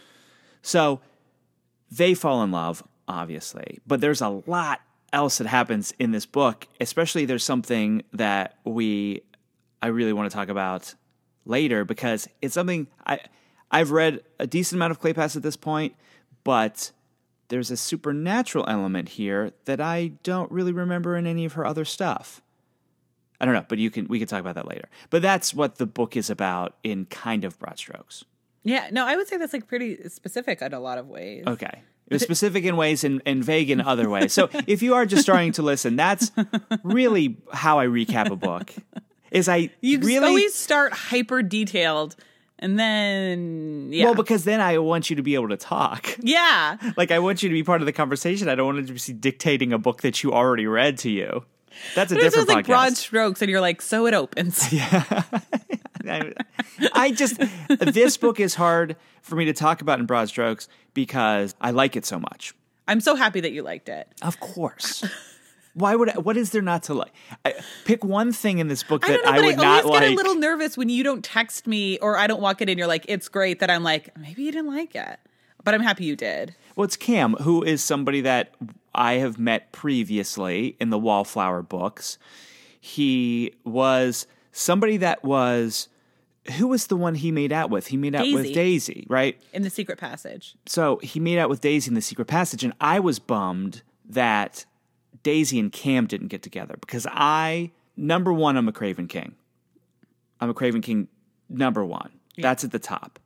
So 0.63 1.03
they 1.91 2.15
fall 2.15 2.43
in 2.43 2.51
love, 2.51 2.83
obviously, 3.07 3.79
but 3.87 4.01
there's 4.01 4.23
a 4.23 4.31
lot 4.47 4.81
else 5.13 5.37
that 5.37 5.49
happens 5.49 5.93
in 5.99 6.13
this 6.13 6.25
book. 6.25 6.67
Especially, 6.81 7.27
there's 7.27 7.45
something 7.45 8.05
that 8.15 8.57
we, 8.65 9.21
I 9.83 9.89
really 9.89 10.15
want 10.15 10.31
to 10.31 10.35
talk 10.35 10.49
about 10.49 10.95
later 11.45 11.85
because 11.85 12.27
it's 12.41 12.55
something 12.55 12.87
I, 13.07 13.21
I've 13.71 13.91
read 13.91 14.23
a 14.39 14.47
decent 14.47 14.79
amount 14.79 14.93
of 14.93 15.01
Kleypas 15.03 15.37
at 15.37 15.43
this 15.43 15.57
point, 15.57 15.95
but 16.43 16.91
there's 17.49 17.71
a 17.71 17.77
supernatural 17.77 18.65
element 18.69 19.11
here 19.11 19.53
that 19.65 19.81
I 19.81 20.13
don't 20.23 20.51
really 20.51 20.73
remember 20.73 21.17
in 21.17 21.27
any 21.27 21.45
of 21.45 21.55
her 21.55 21.67
other 21.67 21.85
stuff. 21.85 22.43
I 23.41 23.45
don't 23.45 23.55
know, 23.55 23.65
but 23.69 23.79
you 23.79 23.91
can 23.91 24.09
we 24.09 24.19
can 24.19 24.27
talk 24.29 24.41
about 24.41 24.57
that 24.57 24.67
later. 24.67 24.89
But 25.11 25.23
that's 25.23 25.55
what 25.55 25.77
the 25.77 25.87
book 25.87 26.17
is 26.17 26.29
about 26.29 26.77
in 26.83 27.07
kind 27.07 27.45
of 27.45 27.59
broad 27.59 27.79
strokes. 27.79 28.25
Yeah. 28.65 28.89
No, 28.91 29.07
I 29.07 29.17
would 29.17 29.29
say 29.29 29.37
that's 29.37 29.53
like 29.53 29.67
pretty 29.67 30.09
specific 30.09 30.61
in 30.61 30.75
a 30.75 30.81
lot 30.81 30.99
of 30.99 31.09
ways. 31.09 31.45
Okay. 31.47 31.83
It 32.09 32.15
was 32.15 32.23
specific 32.23 32.65
in 32.65 32.77
ways 32.77 33.05
and, 33.05 33.21
and 33.27 33.45
vague 33.45 33.71
in 33.71 33.81
other 33.81 34.09
ways. 34.09 34.33
So 34.33 34.49
if 34.67 34.83
you 34.83 34.95
are 34.95 35.07
just 35.07 35.23
starting 35.23 35.53
to 35.53 35.63
listen, 35.63 35.95
that's 35.97 36.33
really 36.83 37.37
how 37.53 37.79
I 37.79 37.87
recap 37.87 38.31
a 38.31 38.37
book. 38.37 38.73
Is 39.31 39.49
I 39.49 39.71
You 39.83 40.01
really 40.01 40.27
always 40.27 40.55
start 40.55 40.93
hyper 40.93 41.43
detailed 41.43 42.17
and 42.61 42.79
then, 42.79 43.89
yeah. 43.93 44.07
well 44.07 44.15
because 44.15 44.45
then 44.45 44.61
I 44.61 44.79
want 44.79 45.11
you 45.11 45.17
to 45.17 45.23
be 45.23 45.35
able 45.35 45.49
to 45.51 45.57
talk. 45.57 46.17
yeah. 46.21 46.77
Like 46.97 47.11
I 47.11 47.19
want 47.19 47.43
you 47.43 47.49
to 47.49 47.53
be 47.53 47.63
part 47.63 47.81
of 47.83 47.87
the 47.87 47.93
conversation. 47.93 48.49
I 48.49 48.55
don't 48.55 48.75
want 48.75 48.87
to 48.87 48.93
just 48.95 49.07
be 49.07 49.13
dictating 49.13 49.73
a 49.73 49.79
book 49.79 50.03
that 50.03 50.23
you 50.23 50.33
already 50.33 50.67
read 50.67 50.99
to 50.99 51.11
you. 51.11 51.45
That's 51.95 52.11
a 52.11 52.17
This 52.17 52.25
different 52.25 52.49
was 52.49 52.57
like 52.57 52.65
podcast. 52.65 52.69
broad 52.69 52.97
strokes, 52.97 53.43
and 53.43 53.51
you're 53.51 53.61
like, 53.61 53.81
so 53.83 54.07
it 54.07 54.15
opens. 54.15 54.67
I, 54.73 56.33
I 56.93 57.11
just 57.13 57.41
this 57.69 58.17
book 58.17 58.41
is 58.41 58.55
hard 58.55 58.97
for 59.23 59.37
me 59.37 59.45
to 59.45 59.53
talk 59.53 59.81
about 59.81 60.01
in 60.01 60.07
broad 60.07 60.29
strokes 60.29 60.69
because 60.95 61.55
I 61.61 61.71
like 61.71 61.95
it 61.97 62.05
so 62.05 62.19
much. 62.19 62.55
I'm 62.89 63.01
so 63.01 63.15
happy 63.15 63.41
that 63.41 63.53
you 63.53 63.63
liked 63.63 63.89
it. 63.89 64.09
Of 64.23 64.41
course. 64.41 65.05
Why 65.79 65.95
would 65.95 66.11
I, 66.11 66.19
what 66.19 66.37
is 66.37 66.51
there 66.51 66.63
not 66.63 66.83
to 66.85 66.95
like? 66.95 67.13
I, 67.45 67.55
pick 67.85 68.05
one 68.05 68.33
thing 68.33 68.59
in 68.59 68.67
this 68.67 68.83
book 68.83 69.03
that 69.03 69.11
I 69.11 69.15
know, 69.15 69.23
I, 69.23 69.29
I, 69.29 69.37
would 69.37 69.43
always 69.43 69.57
not 69.57 69.93
get 69.93 70.03
a 70.03 70.15
little 70.15 70.35
nervous 70.35 70.77
when 70.77 70.89
you 70.89 71.05
don't 71.05 71.25
text 71.25 71.69
me 71.69 71.99
or 71.99 72.17
I 72.17 72.27
don't 72.27 72.41
walk 72.41 72.61
it 72.61 72.69
in. 72.69 72.79
You're 72.79 72.89
like, 72.89 73.05
it's 73.07 73.29
great. 73.29 73.61
That 73.61 73.71
I'm 73.71 73.85
like, 73.85 74.17
maybe 74.19 74.43
you 74.43 74.51
didn't 74.51 74.75
like 74.75 74.97
it, 74.97 75.21
but 75.63 75.75
I'm 75.75 75.81
happy 75.81 76.05
you 76.05 76.17
did. 76.17 76.57
Well, 76.75 76.85
it's 76.85 76.97
Cam, 76.97 77.35
who 77.35 77.63
is 77.63 77.83
somebody 77.83 78.21
that 78.23 78.55
I 78.93 79.15
have 79.15 79.39
met 79.39 79.71
previously 79.71 80.77
in 80.81 80.91
the 80.91 80.99
Wallflower 80.99 81.63
books. 81.63 82.19
He 82.81 83.55
was 83.65 84.27
somebody 84.53 84.97
that 84.99 85.23
was. 85.25 85.89
Who 86.57 86.69
was 86.69 86.87
the 86.87 86.97
one 86.97 87.15
he 87.15 87.31
made 87.31 87.53
out 87.53 87.69
with? 87.69 87.89
He 87.89 87.99
made 87.99 88.15
out 88.15 88.23
with 88.23 88.45
Daisy. 88.45 88.55
Daisy, 88.55 89.07
right? 89.11 89.39
In 89.53 89.63
the 89.63 89.69
secret 89.71 89.99
passage, 89.99 90.57
So 90.65 90.99
he 91.03 91.21
made 91.21 91.39
out 91.39 91.51
with 91.51 91.61
Daisy 91.61 91.91
in 91.91 91.95
the 91.95 92.01
secret 92.01 92.25
passage, 92.25 92.65
and 92.65 92.73
I 92.81 93.01
was 93.01 93.19
bummed 93.19 93.83
that 94.09 94.65
Daisy 95.23 95.59
and 95.59 95.73
Cam 95.73 96.07
didn't 96.07 96.29
get 96.29 96.43
together 96.43 96.77
because 96.81 97.07
I, 97.11 97.71
number 97.97 98.33
one, 98.33 98.57
I'm 98.57 98.69
a 98.69 98.73
Craven 98.73 99.09
King. 99.09 99.35
I'm 100.41 100.51
a 100.51 100.55
Craven 100.55 100.81
King 100.81 101.09
number 101.49 101.85
one. 101.85 102.11
That's 102.37 102.65
at 102.65 102.71
the 102.71 102.79
top. 102.79 103.19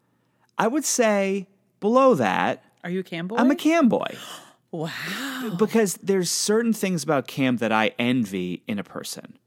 I 0.58 0.68
would 0.68 0.84
say 0.84 1.48
below 1.80 2.14
that, 2.14 2.64
are 2.84 2.90
you 2.90 3.00
a 3.00 3.02
Cam 3.02 3.28
boy? 3.28 3.36
I'm 3.36 3.50
a 3.50 3.56
Cam 3.56 3.88
boy 3.88 4.16
wow. 4.70 5.54
because 5.58 5.94
there's 6.02 6.30
certain 6.30 6.72
things 6.72 7.02
about 7.04 7.26
Cam 7.26 7.58
that 7.58 7.72
I 7.72 7.92
envy 7.98 8.62
in 8.66 8.78
a 8.78 8.84
person. 8.84 9.38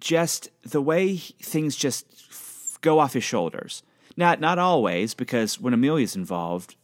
Just 0.00 0.48
the 0.62 0.82
way 0.82 1.16
things 1.16 1.76
just 1.76 2.06
f- 2.30 2.78
go 2.80 2.98
off 2.98 3.12
his 3.12 3.24
shoulders. 3.24 3.82
Not 4.16 4.40
not 4.40 4.58
always, 4.58 5.14
because 5.14 5.60
when 5.60 5.72
Amelia's 5.72 6.16
involved, 6.16 6.76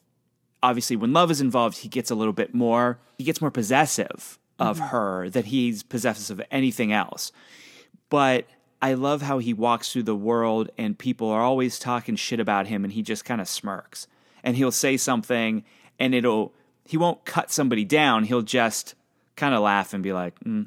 obviously 0.63 0.97
when 0.97 1.13
love 1.13 1.31
is 1.31 1.41
involved, 1.41 1.79
he 1.79 1.89
gets 1.89 2.11
a 2.11 2.15
little 2.15 2.33
bit 2.33 2.55
more. 2.55 2.99
He 3.19 3.25
gets 3.25 3.41
more 3.41 3.51
possessive 3.51 4.39
of 4.59 4.79
her 4.79 5.29
than 5.31 5.45
he's 5.45 5.83
possessive 5.83 6.39
of 6.41 6.47
anything 6.51 6.93
else. 6.93 7.31
But 8.11 8.47
I 8.81 8.95
love 8.95 9.23
how 9.23 9.39
he 9.39 9.53
walks 9.53 9.93
through 9.93 10.05
the 10.05 10.17
world 10.17 10.71
and 10.79 10.99
people 10.99 11.29
are 11.31 11.43
always 11.43 11.79
talking 11.79 12.17
shit 12.17 12.41
about 12.41 12.67
him, 12.69 12.85
and 12.85 12.93
he 12.93 13.03
just 13.03 13.25
kind 13.25 13.41
of 13.41 13.49
smirks. 13.49 14.07
And 14.45 14.57
he'll 14.57 14.73
say 14.73 14.97
something, 14.97 15.65
and 15.99 16.15
it'll 16.15 16.55
he 16.85 16.97
won't 16.97 17.25
cut 17.25 17.51
somebody 17.51 17.85
down. 17.85 18.25
He'll 18.25 18.41
just 18.43 18.95
kind 19.37 19.55
of 19.55 19.61
laugh 19.63 19.93
and 19.95 20.03
be 20.03 20.13
like, 20.13 20.39
mm, 20.41 20.67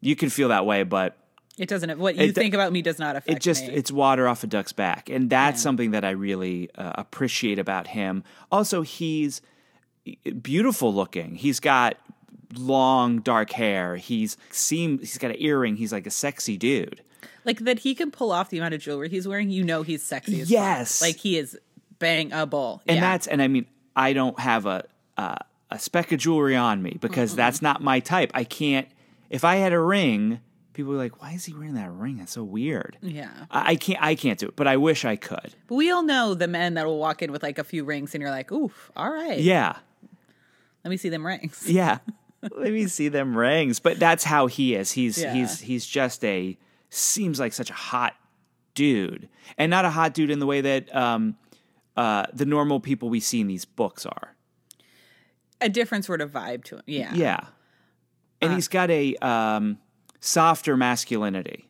"You 0.00 0.16
can 0.16 0.30
feel 0.30 0.48
that 0.48 0.64
way, 0.66 0.82
but 0.84 1.16
It 1.58 1.68
doesn't. 1.68 1.98
What 1.98 2.16
you 2.16 2.24
It- 2.28 2.34
think 2.34 2.54
about 2.54 2.72
me 2.72 2.80
does 2.80 2.98
not 2.98 3.14
affect 3.16 3.36
it 3.36 3.42
just 3.42 3.66
me. 3.66 3.74
it's 3.74 3.92
water 3.92 4.26
off 4.28 4.42
a 4.42 4.46
duck's 4.46 4.72
back 4.72 5.10
and 5.10 5.28
that's 5.28 5.60
something 5.60 5.90
that 5.90 6.02
i 6.04 6.10
really 6.10 6.70
uh, 6.76 6.92
appreciate 6.94 7.58
about 7.58 7.88
him 7.88 8.24
also 8.50 8.80
he's 8.80 9.42
beautiful 10.40 10.92
looking 10.94 11.34
he's 11.36 11.60
got 11.60 11.96
long 12.56 13.20
dark 13.20 13.50
hair 13.52 13.96
he's 13.96 14.36
seem 14.50 14.98
he's 14.98 15.18
got 15.18 15.30
an 15.30 15.36
earring 15.38 15.76
he's 15.76 15.92
like 15.92 16.06
a 16.06 16.10
sexy 16.10 16.56
dude 16.56 17.02
like 17.44 17.60
that 17.60 17.80
he 17.80 17.94
can 17.94 18.10
pull 18.10 18.30
off 18.30 18.50
the 18.50 18.58
amount 18.58 18.74
of 18.74 18.80
jewelry 18.80 19.08
he's 19.08 19.26
wearing. 19.26 19.50
You 19.50 19.64
know, 19.64 19.82
he's 19.82 20.00
sexy. 20.00 20.44
Yes. 20.46 21.02
Like 21.02 21.16
he 21.16 21.36
is 21.36 21.58
bangable. 22.02 22.80
and 22.86 22.96
yeah. 22.96 23.00
that's 23.00 23.26
and 23.28 23.40
i 23.40 23.46
mean 23.46 23.64
i 23.94 24.12
don't 24.12 24.38
have 24.40 24.66
a 24.66 24.84
a, 25.16 25.38
a 25.70 25.78
speck 25.78 26.10
of 26.10 26.18
jewelry 26.18 26.56
on 26.56 26.82
me 26.82 26.98
because 27.00 27.36
that's 27.36 27.62
not 27.62 27.80
my 27.80 28.00
type 28.00 28.30
i 28.34 28.42
can't 28.42 28.88
if 29.30 29.44
i 29.44 29.54
had 29.56 29.72
a 29.72 29.78
ring 29.78 30.40
people 30.72 30.92
are 30.92 30.96
like 30.96 31.22
why 31.22 31.30
is 31.32 31.44
he 31.44 31.54
wearing 31.54 31.74
that 31.74 31.92
ring 31.92 32.16
that's 32.16 32.32
so 32.32 32.42
weird 32.42 32.96
yeah. 33.02 33.30
I, 33.52 33.70
I 33.70 33.76
can't 33.76 34.02
i 34.02 34.16
can't 34.16 34.36
do 34.36 34.48
it 34.48 34.56
but 34.56 34.66
i 34.66 34.76
wish 34.76 35.04
i 35.04 35.14
could 35.14 35.54
But 35.68 35.76
we 35.76 35.92
all 35.92 36.02
know 36.02 36.34
the 36.34 36.48
men 36.48 36.74
that 36.74 36.86
will 36.86 36.98
walk 36.98 37.22
in 37.22 37.30
with 37.30 37.44
like 37.44 37.58
a 37.58 37.64
few 37.64 37.84
rings, 37.84 38.14
and 38.14 38.22
you're 38.22 38.30
like, 38.32 38.50
oof, 38.50 38.90
all 38.96 39.10
right. 39.10 39.38
Yeah. 39.38 39.76
Let 40.84 40.90
me 40.90 40.96
see 40.96 41.08
them 41.08 41.24
rings. 41.24 41.64
Yeah. 41.68 41.98
Let 42.50 42.72
me 42.72 42.86
see 42.88 43.08
them 43.08 43.36
rings. 43.36 43.78
But 43.78 43.98
that's 43.98 44.24
how 44.24 44.46
he 44.46 44.74
is. 44.74 44.92
He's 44.92 45.18
Yeah. 45.18 45.32
he's 45.32 45.60
he's 45.60 45.86
just 45.86 46.24
a 46.24 46.58
seems 46.90 47.38
like 47.38 47.52
such 47.52 47.70
a 47.70 47.74
hot 47.74 48.14
dude. 48.74 49.28
And 49.56 49.70
not 49.70 49.84
a 49.84 49.90
hot 49.90 50.14
dude 50.14 50.30
in 50.30 50.38
the 50.40 50.46
way 50.46 50.60
that 50.60 50.94
um 50.94 51.36
uh 51.96 52.26
the 52.32 52.44
normal 52.46 52.80
people 52.80 53.08
we 53.08 53.20
see 53.20 53.40
in 53.40 53.46
these 53.46 53.64
books 53.64 54.04
are. 54.06 54.34
A 55.60 55.68
different 55.68 56.04
sort 56.04 56.20
of 56.20 56.32
vibe 56.32 56.64
to 56.64 56.76
him. 56.76 56.82
Yeah. 56.86 57.14
Yeah. 57.14 57.40
And 58.40 58.54
he's 58.54 58.66
got 58.68 58.90
a 58.90 59.14
um 59.16 59.78
softer 60.20 60.76
masculinity. 60.76 61.68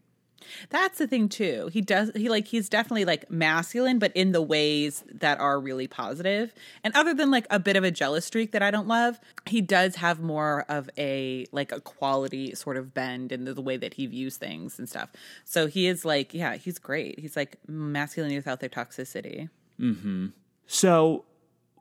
That's 0.70 0.98
the 0.98 1.06
thing 1.06 1.28
too. 1.28 1.70
He 1.72 1.80
does 1.80 2.10
he 2.14 2.28
like 2.28 2.46
he's 2.48 2.68
definitely 2.68 3.04
like 3.04 3.30
masculine, 3.30 3.98
but 3.98 4.12
in 4.14 4.32
the 4.32 4.42
ways 4.42 5.04
that 5.12 5.38
are 5.40 5.60
really 5.60 5.86
positive. 5.86 6.54
And 6.84 6.94
other 6.94 7.14
than 7.14 7.30
like 7.30 7.46
a 7.50 7.58
bit 7.58 7.76
of 7.76 7.84
a 7.84 7.90
jealous 7.90 8.24
streak 8.24 8.52
that 8.52 8.62
I 8.62 8.70
don't 8.70 8.88
love, 8.88 9.20
he 9.46 9.60
does 9.60 9.96
have 9.96 10.20
more 10.20 10.64
of 10.68 10.88
a 10.98 11.46
like 11.52 11.72
a 11.72 11.80
quality 11.80 12.54
sort 12.54 12.76
of 12.76 12.94
bend 12.94 13.32
in 13.32 13.44
the, 13.44 13.54
the 13.54 13.62
way 13.62 13.76
that 13.76 13.94
he 13.94 14.06
views 14.06 14.36
things 14.36 14.78
and 14.78 14.88
stuff. 14.88 15.10
So 15.44 15.66
he 15.66 15.86
is 15.86 16.04
like, 16.04 16.34
yeah, 16.34 16.56
he's 16.56 16.78
great. 16.78 17.18
He's 17.18 17.36
like 17.36 17.58
masculinity 17.66 18.36
without 18.36 18.60
their 18.60 18.68
toxicity. 18.68 19.48
Mm-hmm. 19.80 20.28
So 20.66 21.24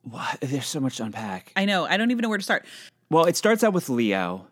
what, 0.04 0.40
there's 0.42 0.68
so 0.68 0.80
much 0.80 0.98
to 0.98 1.04
unpack. 1.04 1.52
I 1.56 1.66
know. 1.66 1.86
I 1.86 1.98
don't 1.98 2.12
even 2.12 2.24
know 2.24 2.30
where 2.30 2.38
to 2.38 2.44
start. 2.44 2.66
Well, 3.10 3.26
it 3.26 3.36
starts 3.36 3.64
out 3.64 3.74
with 3.74 3.90
Leo, 3.90 4.48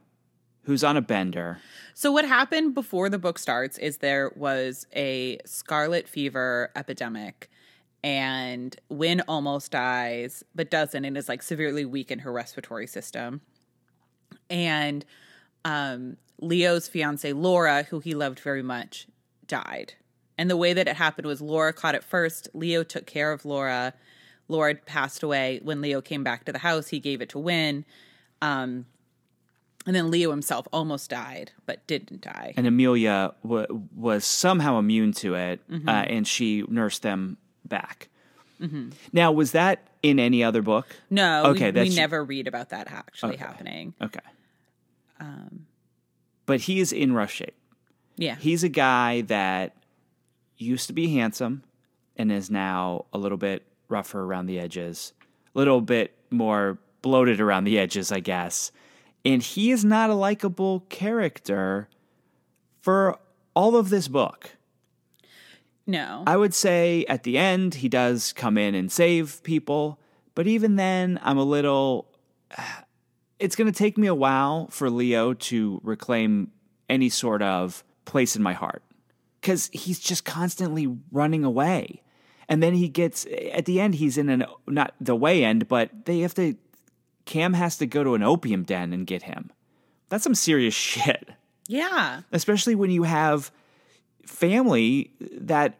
who's 0.69 0.83
on 0.83 0.95
a 0.95 1.01
bender. 1.01 1.57
So 1.95 2.11
what 2.11 2.25
happened 2.25 2.75
before 2.75 3.09
the 3.09 3.17
book 3.17 3.39
starts 3.39 3.79
is 3.79 3.97
there 3.97 4.31
was 4.35 4.85
a 4.95 5.39
scarlet 5.43 6.07
fever 6.07 6.69
epidemic 6.75 7.49
and 8.03 8.75
Win 8.87 9.23
almost 9.27 9.71
dies 9.71 10.43
but 10.53 10.69
doesn't 10.69 11.03
and 11.03 11.17
is 11.17 11.27
like 11.27 11.41
severely 11.41 11.85
weak 11.85 12.11
in 12.11 12.19
her 12.19 12.31
respiratory 12.31 12.85
system. 12.85 13.41
And 14.47 15.03
um 15.65 16.17
Leo's 16.39 16.87
fiance 16.87 17.33
Laura, 17.33 17.81
who 17.89 17.99
he 17.99 18.13
loved 18.13 18.39
very 18.39 18.61
much, 18.61 19.07
died. 19.47 19.95
And 20.37 20.51
the 20.51 20.55
way 20.55 20.73
that 20.73 20.87
it 20.87 20.97
happened 20.97 21.25
was 21.25 21.41
Laura 21.41 21.73
caught 21.73 21.95
it 21.95 22.03
first. 22.03 22.47
Leo 22.53 22.83
took 22.83 23.07
care 23.07 23.31
of 23.31 23.43
Laura. 23.43 23.95
Laura 24.47 24.75
passed 24.75 25.23
away. 25.23 25.61
When 25.63 25.81
Leo 25.81 25.99
came 25.99 26.23
back 26.23 26.45
to 26.45 26.51
the 26.51 26.59
house, 26.59 26.89
he 26.89 26.99
gave 26.99 27.21
it 27.21 27.29
to 27.29 27.39
Win. 27.39 27.85
Um, 28.43 28.85
and 29.85 29.95
then 29.95 30.11
Leo 30.11 30.29
himself 30.31 30.67
almost 30.73 31.09
died, 31.09 31.51
but 31.65 31.85
didn't 31.87 32.21
die. 32.21 32.53
and 32.57 32.67
Amelia 32.67 33.33
w- 33.43 33.83
was 33.95 34.25
somehow 34.25 34.77
immune 34.79 35.13
to 35.13 35.35
it, 35.35 35.61
Mm-hmm. 35.69 35.87
uh, 35.89 35.91
and 36.03 36.27
she 36.27 36.63
nursed 36.67 37.01
them 37.01 37.37
back. 37.65 38.09
Now, 39.13 39.31
was 39.31 39.53
that 39.53 39.87
in 40.03 40.19
any 40.19 40.43
other 40.43 40.61
book? 40.61 40.85
No, 41.09 41.45
Okay, 41.51 41.71
we, 41.71 41.83
we 41.83 41.95
never 41.95 42.21
read 42.25 42.45
about 42.45 42.69
that 42.71 42.91
actually 42.91 43.35
Okay. 43.35 43.43
happening. 43.45 43.93
Okay, 44.01 44.19
Um, 45.19 45.65
but 46.45 46.61
he 46.61 46.79
is 46.81 46.91
in 46.91 47.13
rough 47.13 47.31
shape. 47.31 47.55
Yeah. 48.17 48.35
He's 48.35 48.63
a 48.65 48.69
guy 48.69 49.21
that 49.21 49.75
used 50.57 50.87
to 50.87 50.93
be 50.93 51.13
handsome 51.13 51.63
and 52.17 52.31
is 52.33 52.51
now 52.51 53.05
a 53.13 53.17
little 53.17 53.37
bit 53.37 53.65
rougher 53.87 54.21
around 54.23 54.47
the 54.47 54.59
edges, 54.59 55.13
a 55.55 55.57
little 55.57 55.79
bit 55.79 56.13
more 56.29 56.77
bloated 57.01 57.39
around 57.39 57.63
the 57.63 57.79
edges, 57.79 58.11
I 58.11 58.19
guess. 58.19 58.73
And 59.33 59.43
he 59.43 59.71
is 59.71 59.85
not 59.85 60.09
a 60.09 60.15
likable 60.15 60.81
character 60.89 61.87
for 62.81 63.19
all 63.53 63.75
of 63.75 63.89
this 63.89 64.07
book. 64.07 64.51
no. 65.85 66.23
I 66.25 66.37
would 66.37 66.53
say 66.53 67.05
at 67.07 67.23
the 67.23 67.37
end, 67.37 67.75
he 67.75 67.89
does 67.89 68.33
come 68.33 68.57
in 68.57 68.75
and 68.75 68.91
save 68.91 69.41
people. 69.43 69.99
But 70.35 70.47
even 70.47 70.75
then, 70.75 71.19
I'm 71.21 71.37
a 71.37 71.43
little. 71.43 72.07
It's 73.39 73.55
going 73.55 73.71
to 73.71 73.77
take 73.77 73.97
me 73.97 74.05
a 74.07 74.13
while 74.13 74.67
for 74.67 74.89
Leo 74.89 75.33
to 75.33 75.79
reclaim 75.81 76.51
any 76.89 77.07
sort 77.07 77.41
of 77.41 77.85
place 78.03 78.35
in 78.35 78.43
my 78.43 78.51
heart 78.51 78.83
because 79.39 79.69
he's 79.71 79.97
just 79.97 80.25
constantly 80.25 80.93
running 81.09 81.45
away. 81.45 82.01
And 82.49 82.61
then 82.61 82.73
he 82.73 82.89
gets, 82.89 83.25
at 83.53 83.65
the 83.65 83.79
end, 83.79 83.95
he's 83.95 84.17
in 84.17 84.27
an, 84.27 84.43
not 84.67 84.93
the 84.99 85.15
way 85.15 85.45
end, 85.45 85.67
but 85.67 86.05
they 86.05 86.19
have 86.19 86.33
to, 86.33 86.55
Cam 87.29 87.53
has 87.53 87.77
to 87.77 87.85
go 87.85 88.03
to 88.03 88.15
an 88.15 88.23
opium 88.23 88.63
den 88.63 88.91
and 88.91 89.05
get 89.07 89.23
him. 89.23 89.51
That's 90.09 90.23
some 90.23 90.35
serious 90.35 90.73
shit 90.91 91.29
yeah. 91.69 92.21
especially 92.31 92.73
when 92.73 92.89
you 92.89 93.03
have 93.03 93.51
family 94.25 95.11
that 95.19 95.79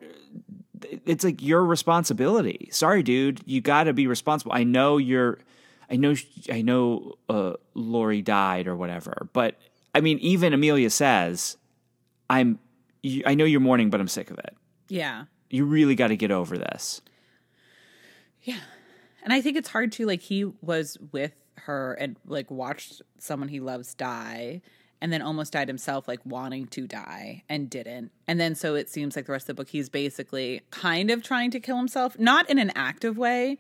it's 1.06 1.24
like 1.24 1.42
your 1.42 1.66
responsibility. 1.66 2.70
Sorry, 2.72 3.02
dude, 3.04 3.42
you 3.46 3.60
got 3.60 3.86
to 3.86 3.94
be 3.94 4.06
responsible. 4.06 4.52
I 4.54 4.64
know 4.64 4.98
you're, 4.98 5.40
I 5.90 5.96
know, 5.96 6.14
I 6.52 6.62
know, 6.62 7.16
uh, 7.28 7.54
Lori 7.74 8.22
died 8.22 8.68
or 8.68 8.76
whatever, 8.76 9.28
but 9.34 9.60
I 9.96 10.02
mean, 10.02 10.20
even 10.20 10.54
Amelia 10.54 10.92
says, 10.92 11.58
"I'm, 12.30 12.60
you- 13.02 13.24
I 13.26 13.34
know 13.34 13.46
you're 13.46 13.60
mourning, 13.60 13.90
but 13.90 14.00
I'm 14.00 14.08
sick 14.08 14.30
of 14.30 14.38
it. 14.38 14.56
Yeah. 14.90 15.26
You 15.50 15.66
really 15.66 15.96
got 15.96 16.10
to 16.10 16.16
get 16.16 16.30
over 16.30 16.56
this." 16.58 17.02
Yeah. 18.44 18.60
And 19.24 19.34
I 19.34 19.42
think 19.42 19.58
it's 19.58 19.70
hard 19.70 19.92
to 19.94 20.06
like 20.06 20.22
he 20.22 20.46
was 20.46 20.98
with 21.12 21.34
her 21.56 21.94
and 21.94 22.16
like 22.26 22.50
watched 22.50 23.02
someone 23.18 23.50
he 23.50 23.60
loves 23.60 23.94
die 23.94 24.62
and 25.02 25.14
then 25.14 25.22
almost 25.22 25.54
died 25.54 25.68
himself 25.68 26.08
like 26.08 26.20
wanting 26.26 26.68
to 26.68 26.88
die 26.88 27.44
and 27.50 27.70
didn't. 27.70 28.12
And 28.28 28.40
then 28.40 28.56
so 28.56 28.76
it 28.76 28.90
seems 28.90 29.16
like 29.16 29.26
the 29.26 29.32
rest 29.32 29.44
of 29.44 29.56
the 29.56 29.62
book 29.62 29.70
he's 29.70 29.90
basically 29.90 30.62
kind 30.72 31.10
of 31.10 31.24
trying 31.24 31.52
to 31.52 31.60
kill 31.60 31.78
himself, 31.78 32.20
not 32.20 32.50
in 32.50 32.60
an 32.60 32.72
active 32.76 33.18
way 33.18 33.60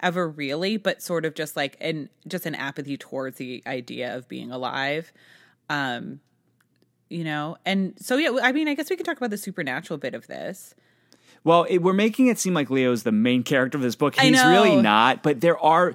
ever 0.00 0.28
really, 0.28 0.76
but 0.76 1.00
sort 1.00 1.24
of 1.24 1.34
just 1.34 1.56
like 1.56 1.76
in 1.80 2.08
just 2.26 2.46
an 2.46 2.54
apathy 2.54 2.96
towards 2.96 3.36
the 3.38 3.62
idea 3.66 4.16
of 4.16 4.28
being 4.28 4.50
alive. 4.50 5.12
Um 5.70 6.20
you 7.08 7.24
know, 7.24 7.58
and 7.66 7.94
so 7.98 8.16
yeah, 8.16 8.38
I 8.42 8.52
mean, 8.52 8.68
I 8.68 8.74
guess 8.74 8.88
we 8.88 8.96
can 8.96 9.04
talk 9.04 9.18
about 9.18 9.30
the 9.30 9.36
supernatural 9.36 9.98
bit 9.98 10.14
of 10.14 10.26
this. 10.28 10.74
Well, 11.44 11.64
it, 11.68 11.78
we're 11.78 11.92
making 11.92 12.28
it 12.28 12.38
seem 12.38 12.54
like 12.54 12.70
Leo's 12.70 13.02
the 13.02 13.12
main 13.12 13.42
character 13.42 13.76
of 13.78 13.82
this 13.82 13.96
book. 13.96 14.18
He's 14.18 14.42
really 14.44 14.76
not, 14.76 15.22
but 15.22 15.40
there 15.40 15.58
are. 15.58 15.94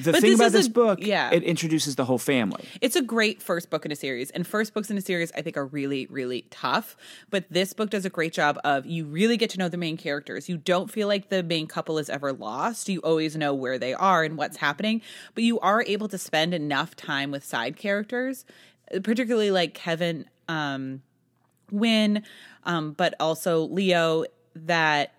The 0.00 0.12
But 0.12 0.20
thing 0.20 0.30
this 0.30 0.38
about 0.38 0.46
is 0.46 0.54
a- 0.54 0.58
this 0.58 0.68
book, 0.68 0.98
yeah. 1.02 1.30
it 1.32 1.42
introduces 1.42 1.96
the 1.96 2.04
whole 2.04 2.18
family. 2.18 2.62
It's 2.80 2.94
a 2.94 3.02
great 3.02 3.42
first 3.42 3.68
book 3.68 3.84
in 3.84 3.90
a 3.90 3.96
series, 3.96 4.30
and 4.30 4.46
first 4.46 4.72
books 4.72 4.90
in 4.90 4.96
a 4.96 5.00
series 5.00 5.32
I 5.32 5.42
think 5.42 5.56
are 5.56 5.66
really, 5.66 6.06
really 6.08 6.42
tough. 6.50 6.96
But 7.30 7.46
this 7.50 7.72
book 7.72 7.90
does 7.90 8.04
a 8.04 8.10
great 8.10 8.32
job 8.32 8.60
of 8.62 8.86
you 8.86 9.04
really 9.06 9.36
get 9.36 9.50
to 9.50 9.58
know 9.58 9.68
the 9.68 9.76
main 9.76 9.96
characters. 9.96 10.48
You 10.48 10.56
don't 10.56 10.88
feel 10.88 11.08
like 11.08 11.30
the 11.30 11.42
main 11.42 11.66
couple 11.66 11.98
is 11.98 12.08
ever 12.08 12.32
lost. 12.32 12.88
You 12.88 13.00
always 13.00 13.34
know 13.36 13.52
where 13.52 13.76
they 13.76 13.92
are 13.92 14.22
and 14.22 14.36
what's 14.36 14.58
happening, 14.58 15.02
but 15.34 15.42
you 15.42 15.58
are 15.60 15.82
able 15.84 16.06
to 16.08 16.18
spend 16.18 16.54
enough 16.54 16.94
time 16.94 17.32
with 17.32 17.44
side 17.44 17.76
characters, 17.76 18.44
particularly 19.02 19.50
like 19.50 19.74
Kevin, 19.74 20.26
um, 20.48 21.02
Win, 21.72 22.22
um, 22.62 22.92
but 22.92 23.14
also 23.18 23.62
Leo, 23.66 24.24
that 24.66 25.12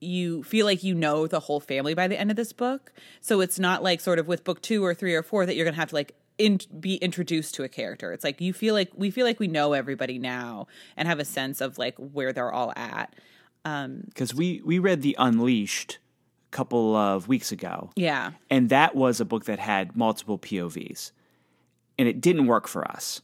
you 0.00 0.42
feel 0.44 0.64
like 0.64 0.82
you 0.82 0.94
know 0.94 1.26
the 1.26 1.40
whole 1.40 1.60
family 1.60 1.92
by 1.94 2.08
the 2.08 2.18
end 2.18 2.30
of 2.30 2.36
this 2.36 2.52
book. 2.52 2.92
So 3.20 3.40
it's 3.40 3.58
not 3.58 3.82
like 3.82 4.00
sort 4.00 4.18
of 4.18 4.26
with 4.26 4.44
book 4.44 4.62
two 4.62 4.84
or 4.84 4.94
three 4.94 5.14
or 5.14 5.22
four 5.22 5.44
that 5.44 5.56
you're 5.56 5.64
going 5.66 5.74
to 5.74 5.80
have 5.80 5.90
to 5.90 5.94
like 5.94 6.14
in, 6.38 6.58
be 6.78 6.94
introduced 6.96 7.54
to 7.56 7.64
a 7.64 7.68
character. 7.68 8.10
It's 8.12 8.24
like 8.24 8.40
you 8.40 8.54
feel 8.54 8.72
like 8.74 8.90
we 8.94 9.10
feel 9.10 9.26
like 9.26 9.38
we 9.38 9.46
know 9.48 9.74
everybody 9.74 10.18
now 10.18 10.68
and 10.96 11.06
have 11.06 11.18
a 11.18 11.24
sense 11.26 11.60
of 11.60 11.76
like 11.76 11.96
where 11.98 12.32
they're 12.32 12.50
all 12.52 12.72
at. 12.76 13.14
Um, 13.66 14.04
because 14.06 14.34
we 14.34 14.62
we 14.64 14.78
read 14.78 15.02
the 15.02 15.14
Unleashed 15.18 15.98
a 16.50 16.56
couple 16.56 16.96
of 16.96 17.28
weeks 17.28 17.52
ago, 17.52 17.90
Yeah. 17.94 18.30
and 18.48 18.70
that 18.70 18.96
was 18.96 19.20
a 19.20 19.26
book 19.26 19.44
that 19.44 19.58
had 19.58 19.94
multiple 19.94 20.38
POVs, 20.38 21.12
and 21.98 22.08
it 22.08 22.22
didn't 22.22 22.46
work 22.46 22.66
for 22.66 22.90
us. 22.90 23.20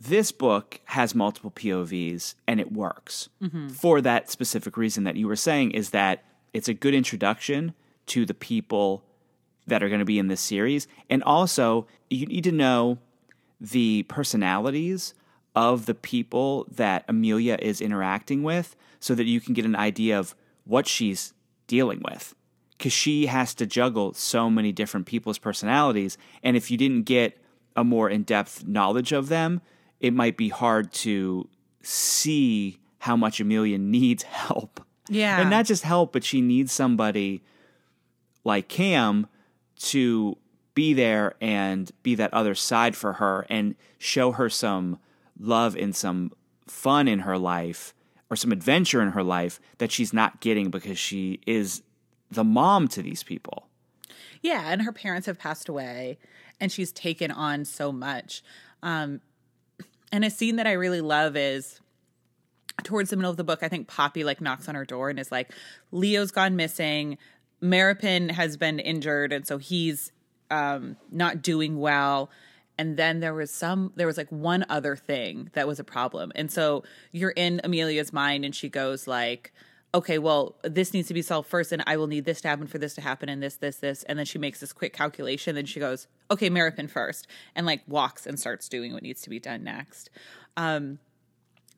This 0.00 0.32
book 0.32 0.80
has 0.86 1.14
multiple 1.14 1.50
POVs, 1.50 2.34
and 2.46 2.58
it 2.58 2.72
works 2.72 3.28
mm-hmm. 3.42 3.68
for 3.68 4.00
that 4.00 4.30
specific 4.30 4.78
reason 4.78 5.04
that 5.04 5.16
you 5.16 5.28
were 5.28 5.36
saying 5.36 5.72
is 5.72 5.90
that 5.90 6.24
it's 6.54 6.68
a 6.68 6.74
good 6.74 6.94
introduction 6.94 7.74
to 8.06 8.24
the 8.24 8.34
people 8.34 9.04
that 9.66 9.82
are 9.82 9.88
going 9.88 10.00
to 10.00 10.06
be 10.06 10.18
in 10.18 10.28
this 10.28 10.40
series, 10.40 10.88
and 11.10 11.22
also 11.22 11.86
you 12.08 12.24
need 12.26 12.44
to 12.44 12.52
know 12.52 12.98
the 13.60 14.04
personalities 14.04 15.12
of 15.54 15.84
the 15.86 15.94
people 15.94 16.66
that 16.70 17.04
Amelia 17.06 17.58
is 17.60 17.80
interacting 17.80 18.42
with 18.42 18.76
so 19.00 19.14
that 19.14 19.26
you 19.26 19.40
can 19.40 19.52
get 19.52 19.64
an 19.64 19.76
idea 19.76 20.18
of 20.18 20.34
what 20.64 20.86
she's 20.86 21.34
dealing 21.66 22.00
with. 22.10 22.34
Because 22.78 22.92
she 22.92 23.26
has 23.26 23.54
to 23.56 23.66
juggle 23.66 24.14
so 24.14 24.48
many 24.48 24.72
different 24.72 25.06
people's 25.06 25.38
personalities. 25.38 26.16
And 26.42 26.56
if 26.56 26.70
you 26.70 26.78
didn't 26.78 27.02
get 27.02 27.36
a 27.76 27.84
more 27.84 28.08
in 28.08 28.22
depth 28.22 28.66
knowledge 28.66 29.12
of 29.12 29.28
them, 29.28 29.60
it 30.00 30.12
might 30.14 30.36
be 30.36 30.48
hard 30.48 30.92
to 30.92 31.48
see 31.82 32.78
how 32.98 33.16
much 33.16 33.40
Amelia 33.40 33.78
needs 33.78 34.22
help. 34.24 34.80
Yeah. 35.08 35.40
And 35.40 35.50
not 35.50 35.66
just 35.66 35.82
help, 35.82 36.12
but 36.12 36.24
she 36.24 36.40
needs 36.40 36.72
somebody 36.72 37.42
like 38.44 38.68
Cam 38.68 39.26
to 39.80 40.36
be 40.74 40.94
there 40.94 41.34
and 41.40 41.90
be 42.02 42.14
that 42.14 42.32
other 42.32 42.54
side 42.54 42.94
for 42.96 43.14
her 43.14 43.44
and 43.50 43.74
show 43.98 44.32
her 44.32 44.48
some 44.48 44.98
love 45.38 45.76
and 45.76 45.94
some 45.96 46.32
fun 46.66 47.08
in 47.08 47.20
her 47.20 47.36
life 47.36 47.92
or 48.30 48.36
some 48.36 48.52
adventure 48.52 49.02
in 49.02 49.08
her 49.10 49.24
life 49.24 49.58
that 49.78 49.90
she's 49.90 50.12
not 50.12 50.40
getting 50.40 50.70
because 50.70 50.98
she 50.98 51.40
is 51.46 51.82
the 52.30 52.44
mom 52.44 52.86
to 52.88 53.02
these 53.02 53.24
people. 53.24 53.66
Yeah, 54.42 54.70
and 54.70 54.82
her 54.82 54.92
parents 54.92 55.26
have 55.26 55.38
passed 55.38 55.68
away. 55.68 56.18
and 56.60 56.70
she's 56.70 56.92
taken 56.92 57.30
on 57.30 57.64
so 57.64 57.90
much. 57.90 58.42
Um, 58.82 59.20
and 60.12 60.24
a 60.24 60.30
scene 60.30 60.56
that 60.56 60.66
I 60.66 60.72
really 60.72 61.00
love 61.00 61.36
is 61.36 61.80
towards 62.82 63.10
the 63.10 63.16
middle 63.16 63.30
of 63.30 63.36
the 63.36 63.44
book. 63.44 63.62
I 63.62 63.68
think 63.68 63.88
Poppy 63.88 64.24
like 64.24 64.40
knocks 64.40 64.68
on 64.68 64.74
her 64.74 64.84
door 64.84 65.10
and 65.10 65.18
is 65.18 65.30
like, 65.32 65.52
"Leo's 65.92 66.30
gone 66.30 66.56
missing. 66.56 67.18
Merripen 67.60 68.30
has 68.30 68.56
been 68.56 68.78
injured, 68.78 69.32
and 69.32 69.46
so 69.46 69.58
he's 69.58 70.12
um, 70.50 70.96
not 71.10 71.42
doing 71.42 71.78
well." 71.78 72.30
And 72.78 72.96
then 72.96 73.20
there 73.20 73.34
was 73.34 73.50
some, 73.50 73.92
there 73.96 74.06
was 74.06 74.16
like 74.16 74.30
one 74.30 74.64
other 74.70 74.96
thing 74.96 75.50
that 75.52 75.68
was 75.68 75.78
a 75.78 75.84
problem. 75.84 76.32
And 76.34 76.50
so 76.50 76.82
you're 77.12 77.28
in 77.28 77.60
Amelia's 77.62 78.10
mind, 78.10 78.42
and 78.42 78.54
she 78.54 78.70
goes 78.70 79.06
like, 79.06 79.52
okay, 79.92 80.16
well, 80.16 80.56
this 80.62 80.94
needs 80.94 81.08
to 81.08 81.12
be 81.12 81.20
solved 81.20 81.46
first, 81.48 81.72
and 81.72 81.82
I 81.86 81.98
will 81.98 82.06
need 82.06 82.24
this 82.24 82.40
to 82.40 82.48
happen 82.48 82.66
for 82.66 82.78
this 82.78 82.94
to 82.94 83.02
happen, 83.02 83.28
and 83.28 83.42
this, 83.42 83.56
this, 83.56 83.76
this. 83.76 84.02
And 84.04 84.18
then 84.18 84.24
she 84.24 84.38
makes 84.38 84.60
this 84.60 84.72
quick 84.72 84.94
calculation. 84.94 85.56
Then 85.56 85.66
she 85.66 85.78
goes, 85.78 86.06
okay, 86.30 86.50
Merripen 86.50 86.88
first, 86.88 87.26
and 87.54 87.66
like 87.66 87.82
walks 87.86 88.26
and 88.26 88.38
starts 88.38 88.68
doing 88.68 88.92
what 88.92 89.02
needs 89.02 89.22
to 89.22 89.30
be 89.30 89.38
done 89.38 89.64
next. 89.64 90.10
Um, 90.56 90.98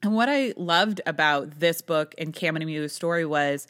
and 0.02 0.14
what 0.14 0.28
I 0.28 0.52
loved 0.56 1.00
about 1.06 1.61
this 1.61 1.80
book 1.80 2.14
and 2.18 2.32
Cam 2.32 2.56
and 2.56 2.62
Amelia's 2.62 2.92
story 2.92 3.25
was 3.25 3.68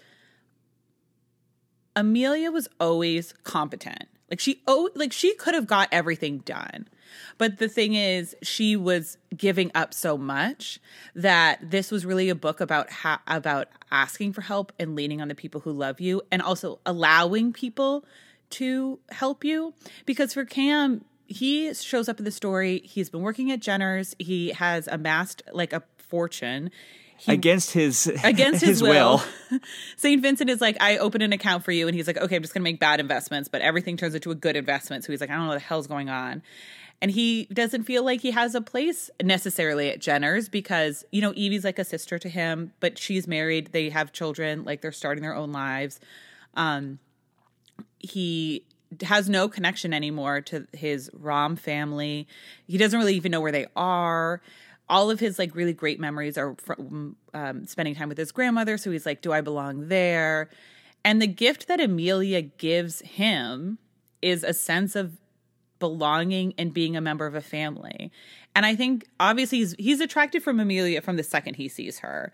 Amelia 1.94 2.50
was 2.50 2.68
always 2.80 3.34
competent. 3.44 4.08
Like 4.30 4.40
she 4.40 4.62
oh 4.66 4.88
like 4.94 5.12
she 5.12 5.34
could 5.34 5.54
have 5.54 5.66
got 5.66 5.90
everything 5.92 6.38
done. 6.38 6.88
But 7.36 7.58
the 7.58 7.68
thing 7.68 7.94
is 7.94 8.34
she 8.42 8.76
was 8.76 9.18
giving 9.36 9.70
up 9.74 9.92
so 9.92 10.16
much 10.16 10.80
that 11.14 11.58
this 11.70 11.90
was 11.90 12.06
really 12.06 12.30
a 12.30 12.34
book 12.34 12.62
about 12.62 12.90
ha- 12.90 13.20
about 13.26 13.68
asking 13.90 14.32
for 14.32 14.40
help 14.40 14.72
and 14.78 14.96
leaning 14.96 15.20
on 15.20 15.28
the 15.28 15.34
people 15.34 15.60
who 15.60 15.72
love 15.72 16.00
you 16.00 16.22
and 16.32 16.40
also 16.40 16.80
allowing 16.86 17.52
people 17.52 18.06
to 18.52 18.98
help 19.10 19.44
you 19.44 19.74
because 20.06 20.34
for 20.34 20.44
Cam 20.44 21.04
he 21.32 21.72
shows 21.74 22.08
up 22.08 22.18
in 22.18 22.24
the 22.24 22.30
story. 22.30 22.82
He's 22.84 23.10
been 23.10 23.22
working 23.22 23.50
at 23.50 23.60
Jenner's. 23.60 24.14
He 24.18 24.50
has 24.50 24.86
amassed 24.86 25.42
like 25.52 25.72
a 25.72 25.82
fortune. 25.96 26.70
He, 27.16 27.32
against 27.32 27.72
his 27.72 28.06
against 28.24 28.60
his, 28.60 28.80
his 28.80 28.82
will. 28.82 29.22
will. 29.50 29.60
St. 29.96 30.20
Vincent 30.20 30.50
is 30.50 30.60
like, 30.60 30.76
I 30.80 30.98
open 30.98 31.22
an 31.22 31.32
account 31.32 31.64
for 31.64 31.72
you, 31.72 31.86
and 31.86 31.94
he's 31.94 32.06
like, 32.06 32.18
okay, 32.18 32.36
I'm 32.36 32.42
just 32.42 32.54
gonna 32.54 32.64
make 32.64 32.80
bad 32.80 33.00
investments, 33.00 33.48
but 33.48 33.62
everything 33.62 33.96
turns 33.96 34.14
into 34.14 34.30
a 34.30 34.34
good 34.34 34.56
investment. 34.56 35.04
So 35.04 35.12
he's 35.12 35.20
like, 35.20 35.30
I 35.30 35.34
don't 35.34 35.44
know 35.44 35.48
what 35.50 35.54
the 35.54 35.60
hell's 35.60 35.86
going 35.86 36.08
on. 36.08 36.42
And 37.00 37.10
he 37.10 37.46
doesn't 37.46 37.82
feel 37.82 38.04
like 38.04 38.20
he 38.20 38.30
has 38.30 38.54
a 38.54 38.60
place 38.60 39.10
necessarily 39.20 39.90
at 39.90 40.00
Jenner's 40.00 40.48
because, 40.48 41.04
you 41.10 41.20
know, 41.20 41.32
Evie's 41.32 41.64
like 41.64 41.80
a 41.80 41.84
sister 41.84 42.16
to 42.16 42.28
him, 42.28 42.72
but 42.78 42.96
she's 42.96 43.26
married, 43.26 43.70
they 43.72 43.90
have 43.90 44.12
children, 44.12 44.62
like 44.64 44.82
they're 44.82 44.92
starting 44.92 45.22
their 45.22 45.34
own 45.34 45.50
lives. 45.50 45.98
Um 46.54 47.00
he 47.98 48.64
has 49.02 49.28
no 49.28 49.48
connection 49.48 49.94
anymore 49.94 50.40
to 50.42 50.66
his 50.72 51.10
Rom 51.14 51.56
family. 51.56 52.26
He 52.66 52.76
doesn't 52.76 52.98
really 52.98 53.14
even 53.14 53.32
know 53.32 53.40
where 53.40 53.52
they 53.52 53.66
are 53.74 54.42
all 54.92 55.10
of 55.10 55.18
his 55.18 55.38
like 55.38 55.54
really 55.54 55.72
great 55.72 55.98
memories 55.98 56.36
are 56.36 56.54
from 56.56 57.16
um, 57.32 57.66
spending 57.66 57.94
time 57.94 58.10
with 58.10 58.18
his 58.18 58.30
grandmother. 58.30 58.76
So 58.76 58.90
he's 58.90 59.06
like, 59.06 59.22
do 59.22 59.32
I 59.32 59.40
belong 59.40 59.88
there? 59.88 60.50
And 61.02 61.20
the 61.20 61.26
gift 61.26 61.66
that 61.68 61.80
Amelia 61.80 62.42
gives 62.42 63.00
him 63.00 63.78
is 64.20 64.44
a 64.44 64.52
sense 64.52 64.94
of 64.94 65.18
belonging 65.78 66.52
and 66.58 66.74
being 66.74 66.94
a 66.94 67.00
member 67.00 67.26
of 67.26 67.34
a 67.34 67.40
family. 67.40 68.12
And 68.54 68.66
I 68.66 68.76
think 68.76 69.08
obviously 69.18 69.58
he's, 69.58 69.74
he's 69.78 70.00
attracted 70.00 70.42
from 70.42 70.60
Amelia 70.60 71.00
from 71.00 71.16
the 71.16 71.22
second 71.22 71.54
he 71.54 71.68
sees 71.68 72.00
her. 72.00 72.30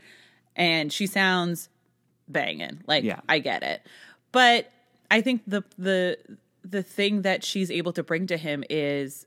And 0.56 0.92
she 0.92 1.06
sounds 1.06 1.68
banging. 2.26 2.82
Like 2.88 3.04
yeah. 3.04 3.20
I 3.28 3.38
get 3.38 3.62
it. 3.62 3.82
But 4.32 4.70
I 5.10 5.20
think 5.20 5.42
the 5.46 5.64
the 5.78 6.18
the 6.64 6.82
thing 6.82 7.22
that 7.22 7.44
she's 7.44 7.70
able 7.70 7.92
to 7.94 8.02
bring 8.02 8.26
to 8.26 8.36
him 8.36 8.64
is 8.68 9.26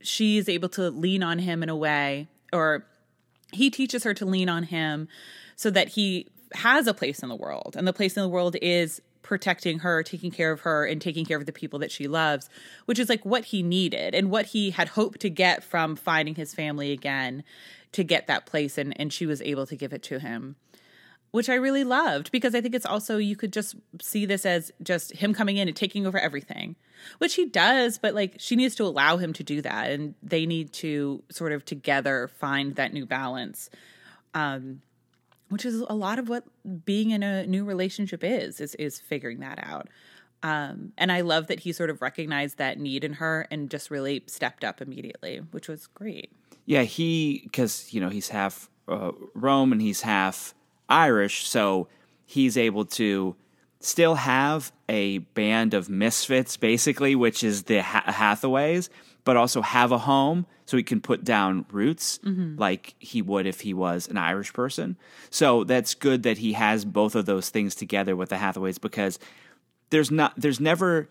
she's 0.00 0.48
able 0.48 0.68
to 0.70 0.90
lean 0.90 1.22
on 1.22 1.38
him 1.38 1.62
in 1.62 1.68
a 1.68 1.76
way 1.76 2.28
or 2.52 2.86
he 3.52 3.70
teaches 3.70 4.04
her 4.04 4.14
to 4.14 4.24
lean 4.24 4.48
on 4.48 4.64
him 4.64 5.08
so 5.56 5.70
that 5.70 5.88
he 5.90 6.26
has 6.54 6.86
a 6.86 6.94
place 6.94 7.20
in 7.20 7.28
the 7.28 7.36
world. 7.36 7.74
And 7.76 7.86
the 7.86 7.92
place 7.92 8.16
in 8.16 8.22
the 8.22 8.28
world 8.28 8.56
is 8.62 9.00
protecting 9.22 9.80
her, 9.80 10.02
taking 10.02 10.30
care 10.30 10.50
of 10.50 10.60
her, 10.60 10.84
and 10.84 11.00
taking 11.00 11.24
care 11.24 11.36
of 11.36 11.46
the 11.46 11.52
people 11.52 11.78
that 11.80 11.92
she 11.92 12.08
loves, 12.08 12.48
which 12.86 12.98
is 12.98 13.08
like 13.08 13.24
what 13.24 13.46
he 13.46 13.62
needed 13.62 14.14
and 14.14 14.30
what 14.30 14.46
he 14.46 14.70
had 14.70 14.88
hoped 14.88 15.20
to 15.20 15.30
get 15.30 15.62
from 15.62 15.96
finding 15.96 16.34
his 16.34 16.54
family 16.54 16.92
again 16.92 17.44
to 17.92 18.02
get 18.02 18.26
that 18.26 18.46
place. 18.46 18.78
And, 18.78 18.98
and 18.98 19.12
she 19.12 19.26
was 19.26 19.42
able 19.42 19.66
to 19.66 19.76
give 19.76 19.92
it 19.92 20.02
to 20.04 20.18
him 20.18 20.56
which 21.30 21.48
I 21.48 21.54
really 21.54 21.84
loved 21.84 22.32
because 22.32 22.54
I 22.54 22.60
think 22.60 22.74
it's 22.74 22.86
also 22.86 23.16
you 23.16 23.36
could 23.36 23.52
just 23.52 23.76
see 24.00 24.26
this 24.26 24.44
as 24.44 24.72
just 24.82 25.12
him 25.12 25.32
coming 25.32 25.56
in 25.56 25.68
and 25.68 25.76
taking 25.76 26.06
over 26.06 26.18
everything, 26.18 26.76
which 27.18 27.34
he 27.34 27.46
does, 27.46 27.98
but 27.98 28.14
like 28.14 28.34
she 28.38 28.56
needs 28.56 28.74
to 28.76 28.84
allow 28.84 29.16
him 29.16 29.32
to 29.34 29.44
do 29.44 29.62
that 29.62 29.90
and 29.90 30.14
they 30.22 30.46
need 30.46 30.72
to 30.74 31.22
sort 31.30 31.52
of 31.52 31.64
together 31.64 32.28
find 32.28 32.74
that 32.76 32.92
new 32.92 33.06
balance. 33.06 33.70
Um 34.34 34.82
which 35.48 35.64
is 35.64 35.80
a 35.80 35.94
lot 35.94 36.20
of 36.20 36.28
what 36.28 36.44
being 36.84 37.10
in 37.10 37.24
a 37.24 37.44
new 37.46 37.64
relationship 37.64 38.22
is 38.24 38.60
is 38.60 38.74
is 38.76 38.98
figuring 39.00 39.40
that 39.40 39.58
out. 39.62 39.88
Um 40.42 40.92
and 40.98 41.12
I 41.12 41.20
love 41.20 41.46
that 41.46 41.60
he 41.60 41.72
sort 41.72 41.90
of 41.90 42.02
recognized 42.02 42.58
that 42.58 42.78
need 42.78 43.04
in 43.04 43.14
her 43.14 43.46
and 43.50 43.70
just 43.70 43.90
really 43.90 44.24
stepped 44.26 44.64
up 44.64 44.80
immediately, 44.80 45.38
which 45.52 45.68
was 45.68 45.86
great. 45.86 46.32
Yeah, 46.66 46.82
he 46.82 47.48
cuz 47.52 47.92
you 47.92 48.00
know, 48.00 48.08
he's 48.08 48.28
half 48.30 48.68
uh, 48.88 49.12
Rom 49.34 49.70
and 49.70 49.80
he's 49.80 50.00
half 50.00 50.54
Irish, 50.90 51.46
so 51.48 51.88
he's 52.26 52.56
able 52.56 52.84
to 52.84 53.36
still 53.80 54.14
have 54.16 54.72
a 54.88 55.18
band 55.18 55.74
of 55.74 55.88
misfits, 55.88 56.56
basically, 56.56 57.14
which 57.14 57.42
is 57.42 57.64
the 57.64 57.80
Hathaways, 57.80 58.90
but 59.24 59.36
also 59.36 59.62
have 59.62 59.92
a 59.92 59.98
home 59.98 60.46
so 60.66 60.76
he 60.76 60.82
can 60.82 61.00
put 61.00 61.24
down 61.24 61.64
roots 61.72 62.18
mm-hmm. 62.18 62.56
like 62.56 62.94
he 62.98 63.22
would 63.22 63.46
if 63.46 63.60
he 63.60 63.74
was 63.74 64.06
an 64.08 64.16
Irish 64.16 64.52
person. 64.52 64.96
So 65.30 65.64
that's 65.64 65.94
good 65.94 66.22
that 66.22 66.38
he 66.38 66.52
has 66.52 66.84
both 66.84 67.14
of 67.14 67.26
those 67.26 67.48
things 67.48 67.74
together 67.74 68.14
with 68.14 68.28
the 68.28 68.36
Hathaways 68.36 68.78
because 68.78 69.18
there's 69.90 70.10
not 70.10 70.34
there's 70.36 70.60
never 70.60 71.08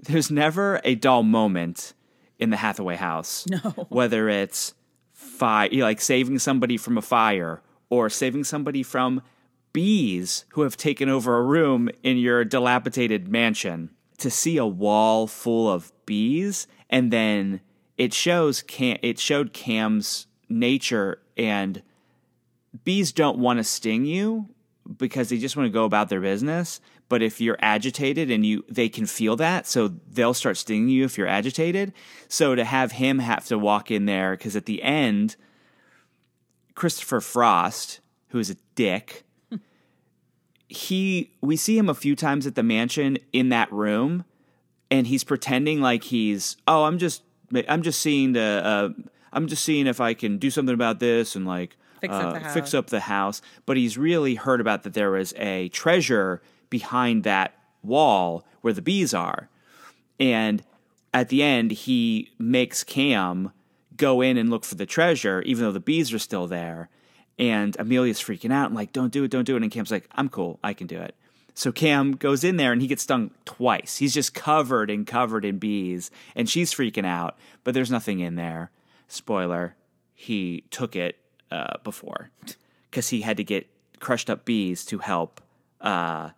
there's 0.00 0.30
never 0.30 0.80
a 0.84 0.94
dull 0.94 1.22
moment 1.22 1.94
in 2.38 2.50
the 2.50 2.56
Hathaway 2.56 2.96
house. 2.96 3.46
No. 3.50 3.86
Whether 3.88 4.28
it's 4.28 4.74
fire 5.12 5.70
like 5.72 6.00
saving 6.00 6.38
somebody 6.38 6.76
from 6.76 6.98
a 6.98 7.02
fire 7.02 7.62
or 7.90 8.08
saving 8.08 8.44
somebody 8.44 8.82
from 8.82 9.20
bees 9.72 10.44
who 10.50 10.62
have 10.62 10.76
taken 10.76 11.08
over 11.08 11.36
a 11.36 11.42
room 11.42 11.90
in 12.02 12.16
your 12.16 12.44
dilapidated 12.44 13.28
mansion. 13.28 13.90
To 14.18 14.30
see 14.30 14.56
a 14.56 14.66
wall 14.66 15.26
full 15.26 15.70
of 15.70 15.92
bees 16.06 16.66
and 16.88 17.10
then 17.12 17.60
it 17.96 18.12
shows 18.12 18.62
Cam, 18.62 18.98
it 19.02 19.18
showed 19.18 19.52
Cam's 19.52 20.26
nature 20.48 21.20
and 21.36 21.82
bees 22.84 23.12
don't 23.12 23.38
want 23.38 23.58
to 23.58 23.64
sting 23.64 24.04
you 24.04 24.48
because 24.98 25.28
they 25.28 25.38
just 25.38 25.56
want 25.56 25.66
to 25.66 25.72
go 25.72 25.84
about 25.84 26.08
their 26.08 26.20
business 26.20 26.80
but 27.08 27.22
if 27.22 27.40
you're 27.40 27.58
agitated 27.60 28.30
and 28.30 28.44
you 28.44 28.64
they 28.68 28.88
can 28.88 29.06
feel 29.06 29.36
that 29.36 29.66
so 29.66 29.88
they'll 30.10 30.34
start 30.34 30.56
stinging 30.56 30.88
you 30.88 31.04
if 31.04 31.16
you're 31.16 31.26
agitated 31.26 31.92
so 32.28 32.54
to 32.54 32.64
have 32.64 32.92
him 32.92 33.18
have 33.18 33.44
to 33.44 33.58
walk 33.58 33.90
in 33.90 34.06
there 34.06 34.32
because 34.32 34.56
at 34.56 34.66
the 34.66 34.82
end 34.82 35.36
Christopher 36.80 37.20
Frost, 37.20 38.00
who 38.28 38.38
is 38.38 38.48
a 38.48 38.56
dick. 38.74 39.24
he 40.66 41.30
we 41.42 41.54
see 41.54 41.76
him 41.76 41.90
a 41.90 41.94
few 41.94 42.16
times 42.16 42.46
at 42.46 42.54
the 42.54 42.62
mansion 42.62 43.18
in 43.34 43.50
that 43.50 43.70
room 43.70 44.24
and 44.90 45.06
he's 45.06 45.22
pretending 45.22 45.82
like 45.82 46.04
he's 46.04 46.56
oh 46.66 46.84
I'm 46.84 46.96
just 46.96 47.22
I'm 47.68 47.82
just 47.82 48.00
seeing 48.00 48.32
the 48.32 48.62
uh, 48.64 48.88
I'm 49.30 49.46
just 49.46 49.62
seeing 49.62 49.86
if 49.86 50.00
I 50.00 50.14
can 50.14 50.38
do 50.38 50.50
something 50.50 50.72
about 50.72 51.00
this 51.00 51.36
and 51.36 51.46
like 51.46 51.76
fix, 52.00 52.14
uh, 52.14 52.16
up, 52.16 52.46
fix 52.46 52.72
up 52.72 52.86
the 52.86 53.00
house. 53.00 53.42
But 53.66 53.76
he's 53.76 53.98
really 53.98 54.36
heard 54.36 54.62
about 54.62 54.82
that 54.84 54.94
there 54.94 55.10
was 55.10 55.34
a 55.36 55.68
treasure 55.68 56.40
behind 56.70 57.24
that 57.24 57.52
wall 57.82 58.46
where 58.62 58.72
the 58.72 58.80
bees 58.80 59.12
are. 59.12 59.50
And 60.18 60.62
at 61.12 61.28
the 61.28 61.42
end, 61.42 61.72
he 61.72 62.30
makes 62.38 62.84
Cam 62.84 63.52
go 64.00 64.20
in 64.20 64.36
and 64.36 64.50
look 64.50 64.64
for 64.64 64.74
the 64.74 64.86
treasure, 64.86 65.42
even 65.42 65.64
though 65.64 65.72
the 65.72 65.78
bees 65.78 66.12
are 66.12 66.18
still 66.18 66.46
there. 66.46 66.88
And 67.38 67.76
Amelia's 67.78 68.20
freaking 68.20 68.52
out 68.52 68.66
and 68.66 68.74
like, 68.74 68.92
don't 68.92 69.12
do 69.12 69.24
it, 69.24 69.30
don't 69.30 69.44
do 69.44 69.56
it. 69.56 69.62
And 69.62 69.70
Cam's 69.70 69.90
like, 69.90 70.08
I'm 70.12 70.28
cool, 70.28 70.58
I 70.64 70.74
can 70.74 70.86
do 70.86 70.98
it. 70.98 71.14
So 71.54 71.72
Cam 71.72 72.12
goes 72.12 72.42
in 72.42 72.56
there 72.56 72.72
and 72.72 72.80
he 72.80 72.88
gets 72.88 73.02
stung 73.02 73.32
twice. 73.44 73.98
He's 73.98 74.14
just 74.14 74.34
covered 74.34 74.90
and 74.90 75.06
covered 75.06 75.44
in 75.44 75.58
bees, 75.58 76.10
and 76.34 76.48
she's 76.48 76.72
freaking 76.72 77.04
out, 77.04 77.36
but 77.64 77.74
there's 77.74 77.90
nothing 77.90 78.20
in 78.20 78.36
there. 78.36 78.70
Spoiler: 79.08 79.74
he 80.14 80.64
took 80.70 80.96
it 80.96 81.18
uh, 81.50 81.76
before 81.84 82.30
because 82.88 83.08
he 83.08 83.20
had 83.20 83.36
to 83.36 83.44
get 83.44 83.66
crushed 83.98 84.30
up 84.30 84.44
bees 84.44 84.84
to 84.86 84.98
help. 84.98 85.40
Uh, 85.80 86.30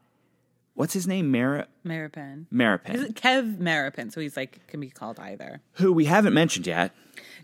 what's 0.74 0.94
his 0.94 1.06
name? 1.06 1.30
Mar- 1.30 1.66
Merripen. 1.84 2.46
Merripen. 2.50 3.12
Kev 3.12 3.58
Merripen. 3.58 4.10
So 4.10 4.20
he's 4.20 4.36
like 4.36 4.66
can 4.66 4.80
be 4.80 4.88
called 4.88 5.20
either. 5.20 5.60
Who 5.74 5.92
we 5.92 6.06
haven't 6.06 6.34
mentioned 6.34 6.66
yet. 6.66 6.92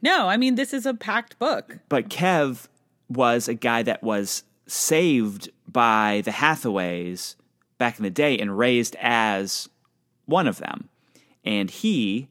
No, 0.02 0.28
I 0.28 0.37
mean 0.37 0.54
this 0.54 0.72
is 0.72 0.87
a 0.87 0.94
packed 0.94 1.38
book. 1.38 1.78
But 1.88 2.08
Kev 2.08 2.68
was 3.08 3.48
a 3.48 3.54
guy 3.54 3.82
that 3.82 4.02
was 4.02 4.44
saved 4.66 5.50
by 5.66 6.22
the 6.24 6.30
Hathaways 6.30 7.37
back 7.78 7.98
in 7.98 8.02
the 8.02 8.11
day 8.11 8.38
and 8.38 8.58
raised 8.58 8.96
as 9.00 9.68
one 10.26 10.46
of 10.46 10.58
them. 10.58 10.88
And 11.44 11.70
he 11.70 12.28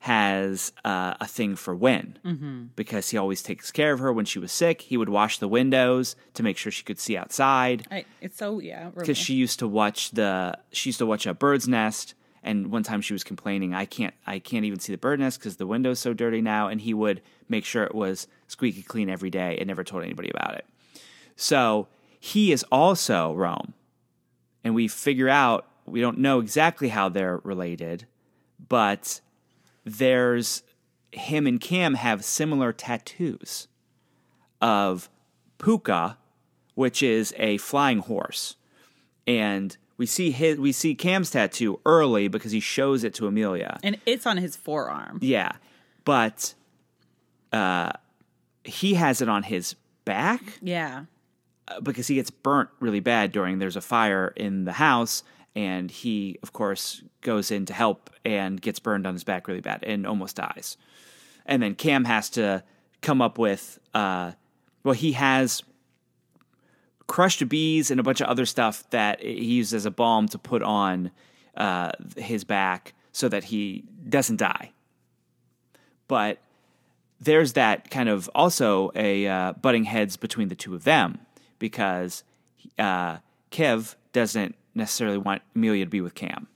has 0.00 0.72
uh, 0.84 1.14
a 1.20 1.26
thing 1.26 1.56
for 1.56 1.74
Win 1.74 2.70
because 2.76 3.10
he 3.10 3.16
always 3.16 3.42
takes 3.42 3.72
care 3.72 3.92
of 3.92 3.98
her 3.98 4.12
when 4.12 4.24
she 4.24 4.38
was 4.38 4.52
sick. 4.52 4.82
He 4.82 4.96
would 4.96 5.08
wash 5.08 5.38
the 5.38 5.48
windows 5.48 6.14
to 6.34 6.42
make 6.42 6.56
sure 6.56 6.70
she 6.70 6.84
could 6.84 7.00
see 7.00 7.16
outside 7.16 7.86
I, 7.90 8.04
it's 8.20 8.36
so 8.36 8.60
yeah. 8.60 8.90
because 8.96 9.18
she 9.18 9.34
used 9.34 9.58
to 9.58 9.66
watch 9.66 10.12
the 10.12 10.56
she 10.70 10.90
used 10.90 11.00
to 11.00 11.06
watch 11.06 11.26
a 11.26 11.34
bird's 11.34 11.66
nest 11.66 12.14
and 12.42 12.70
one 12.70 12.82
time 12.82 13.00
she 13.00 13.12
was 13.12 13.24
complaining 13.24 13.74
i 13.74 13.84
can't 13.84 14.14
i 14.26 14.38
can't 14.38 14.64
even 14.64 14.78
see 14.78 14.92
the 14.92 14.98
bird 14.98 15.20
nest 15.20 15.38
because 15.38 15.56
the 15.56 15.66
window's 15.66 15.98
so 15.98 16.12
dirty 16.12 16.40
now 16.40 16.68
and 16.68 16.80
he 16.80 16.94
would 16.94 17.20
make 17.48 17.64
sure 17.64 17.84
it 17.84 17.94
was 17.94 18.26
squeaky 18.46 18.82
clean 18.82 19.08
every 19.08 19.30
day 19.30 19.56
and 19.58 19.66
never 19.66 19.84
told 19.84 20.04
anybody 20.04 20.30
about 20.30 20.54
it. 20.54 20.66
So 21.36 21.88
he 22.20 22.52
is 22.52 22.64
also 22.70 23.34
Rom. 23.34 23.74
And 24.64 24.74
we 24.74 24.88
figure 24.88 25.28
out 25.28 25.66
we 25.86 26.00
don't 26.00 26.18
know 26.18 26.40
exactly 26.40 26.88
how 26.88 27.08
they're 27.08 27.38
related 27.38 28.06
but 28.68 29.20
there's 29.84 30.62
him 31.12 31.46
and 31.46 31.60
cam 31.60 31.94
have 31.94 32.24
similar 32.24 32.72
tattoos 32.72 33.68
of 34.60 35.08
pooka 35.58 36.16
which 36.74 37.02
is 37.02 37.34
a 37.38 37.56
flying 37.58 37.98
horse. 37.98 38.54
And 39.26 39.76
we 39.98 40.06
see 40.06 40.30
his 40.30 40.56
we 40.58 40.72
see 40.72 40.94
Cam's 40.94 41.30
tattoo 41.30 41.80
early 41.84 42.28
because 42.28 42.52
he 42.52 42.60
shows 42.60 43.04
it 43.04 43.12
to 43.14 43.26
Amelia. 43.26 43.78
and 43.82 43.98
it's 44.06 44.26
on 44.26 44.38
his 44.38 44.56
forearm. 44.56 45.18
Yeah, 45.20 45.52
but 46.04 46.54
uh, 47.52 47.92
he 48.64 48.94
has 48.94 49.20
it 49.20 49.28
on 49.28 49.42
his 49.42 49.74
back 50.04 50.42
Yeah. 50.62 51.04
uh, 51.68 51.80
because 51.80 52.06
he 52.06 52.14
gets 52.16 52.30
burnt 52.30 52.70
really 52.80 53.00
bad 53.00 53.32
during 53.32 53.58
there's 53.58 53.76
a 53.76 53.80
fire 53.80 54.32
in 54.36 54.64
the 54.64 54.72
house, 54.72 55.22
and 55.54 55.90
he 55.90 56.38
of 56.42 56.52
course 56.52 57.02
goes 57.20 57.50
in 57.50 57.66
to 57.66 57.72
help 57.74 58.10
and 58.24 58.60
gets 58.60 58.78
burned 58.78 59.06
on 59.06 59.14
his 59.14 59.24
back 59.24 59.48
really 59.48 59.60
bad 59.60 59.82
and 59.84 60.06
almost 60.06 60.36
dies. 60.36 60.76
And 61.46 61.62
then 61.62 61.74
Cam 61.74 62.04
has 62.04 62.30
to 62.30 62.62
come 63.00 63.20
up 63.22 63.38
with 63.38 63.78
uh, 63.94 64.32
well 64.84 64.94
he 64.94 65.12
has 65.12 65.62
crushed 67.08 67.48
bees 67.48 67.90
and 67.90 67.98
a 67.98 68.02
bunch 68.04 68.20
of 68.20 68.28
other 68.28 68.46
stuff 68.46 68.88
that 68.90 69.20
he 69.20 69.56
uses 69.56 69.74
as 69.74 69.86
a 69.86 69.90
balm 69.90 70.28
to 70.28 70.38
put 70.38 70.62
on 70.62 71.10
uh, 71.56 71.90
his 72.16 72.44
back 72.44 72.94
so 73.10 73.28
that 73.28 73.44
he 73.44 73.82
doesn't 74.08 74.36
die. 74.36 74.70
But 76.06 76.38
there's 77.20 77.54
that 77.54 77.90
kind 77.90 78.08
of 78.08 78.30
also 78.34 78.92
a 78.94 79.26
uh, 79.26 79.52
butting 79.54 79.84
heads 79.84 80.16
between 80.16 80.48
the 80.48 80.54
two 80.54 80.74
of 80.74 80.84
them 80.84 81.18
because 81.58 82.22
uh, 82.78 83.16
Kev 83.50 83.96
doesn't 84.12 84.54
necessarily 84.74 85.18
want 85.18 85.42
Amelia 85.56 85.84
to 85.84 85.90
be 85.90 86.00
with 86.00 86.14
Cam. 86.14 86.46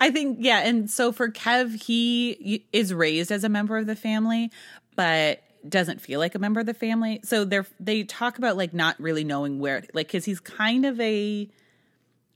I 0.00 0.10
think 0.10 0.38
yeah, 0.40 0.60
and 0.60 0.90
so 0.90 1.12
for 1.12 1.28
Kev, 1.28 1.82
he 1.82 2.64
is 2.72 2.94
raised 2.94 3.30
as 3.30 3.44
a 3.44 3.48
member 3.48 3.76
of 3.76 3.86
the 3.86 3.96
family, 3.96 4.50
but 4.96 5.42
doesn't 5.68 6.00
feel 6.00 6.20
like 6.20 6.34
a 6.34 6.38
member 6.38 6.60
of 6.60 6.66
the 6.66 6.74
family. 6.74 7.20
So 7.24 7.44
they're 7.44 7.66
they 7.80 8.02
talk 8.04 8.38
about 8.38 8.56
like 8.56 8.74
not 8.74 8.98
really 9.00 9.24
knowing 9.24 9.58
where 9.58 9.84
like 9.94 10.10
cuz 10.10 10.24
he's 10.24 10.40
kind 10.40 10.84
of 10.84 11.00
a 11.00 11.48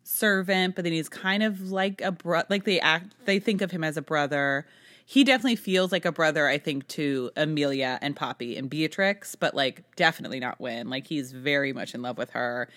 servant, 0.02 0.74
but 0.74 0.84
then 0.84 0.92
he's 0.92 1.08
kind 1.08 1.42
of 1.42 1.70
like 1.70 2.00
a 2.00 2.10
bro 2.12 2.42
like 2.48 2.64
they 2.64 2.80
act 2.80 3.14
they 3.26 3.38
think 3.38 3.60
of 3.60 3.70
him 3.70 3.84
as 3.84 3.96
a 3.96 4.02
brother. 4.02 4.66
He 5.04 5.24
definitely 5.24 5.56
feels 5.56 5.90
like 5.90 6.04
a 6.04 6.12
brother, 6.12 6.46
I 6.46 6.58
think, 6.58 6.86
to 6.88 7.30
Amelia 7.34 7.98
and 8.02 8.14
Poppy 8.14 8.58
and 8.58 8.68
Beatrix, 8.68 9.36
but 9.36 9.54
like 9.54 9.82
definitely 9.96 10.38
not 10.38 10.60
Win. 10.60 10.90
Like 10.90 11.06
he's 11.06 11.32
very 11.32 11.72
much 11.72 11.94
in 11.94 12.02
love 12.02 12.18
with 12.18 12.30
her. 12.30 12.68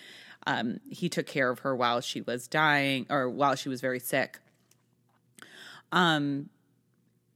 Um, 0.46 0.80
he 0.90 1.08
took 1.10 1.26
care 1.26 1.50
of 1.50 1.58
her 1.60 1.76
while 1.76 2.00
she 2.00 2.22
was 2.22 2.48
dying 2.48 3.06
or 3.10 3.28
while 3.28 3.54
she 3.54 3.68
was 3.68 3.80
very 3.82 4.00
sick. 4.00 4.38
Um, 5.92 6.48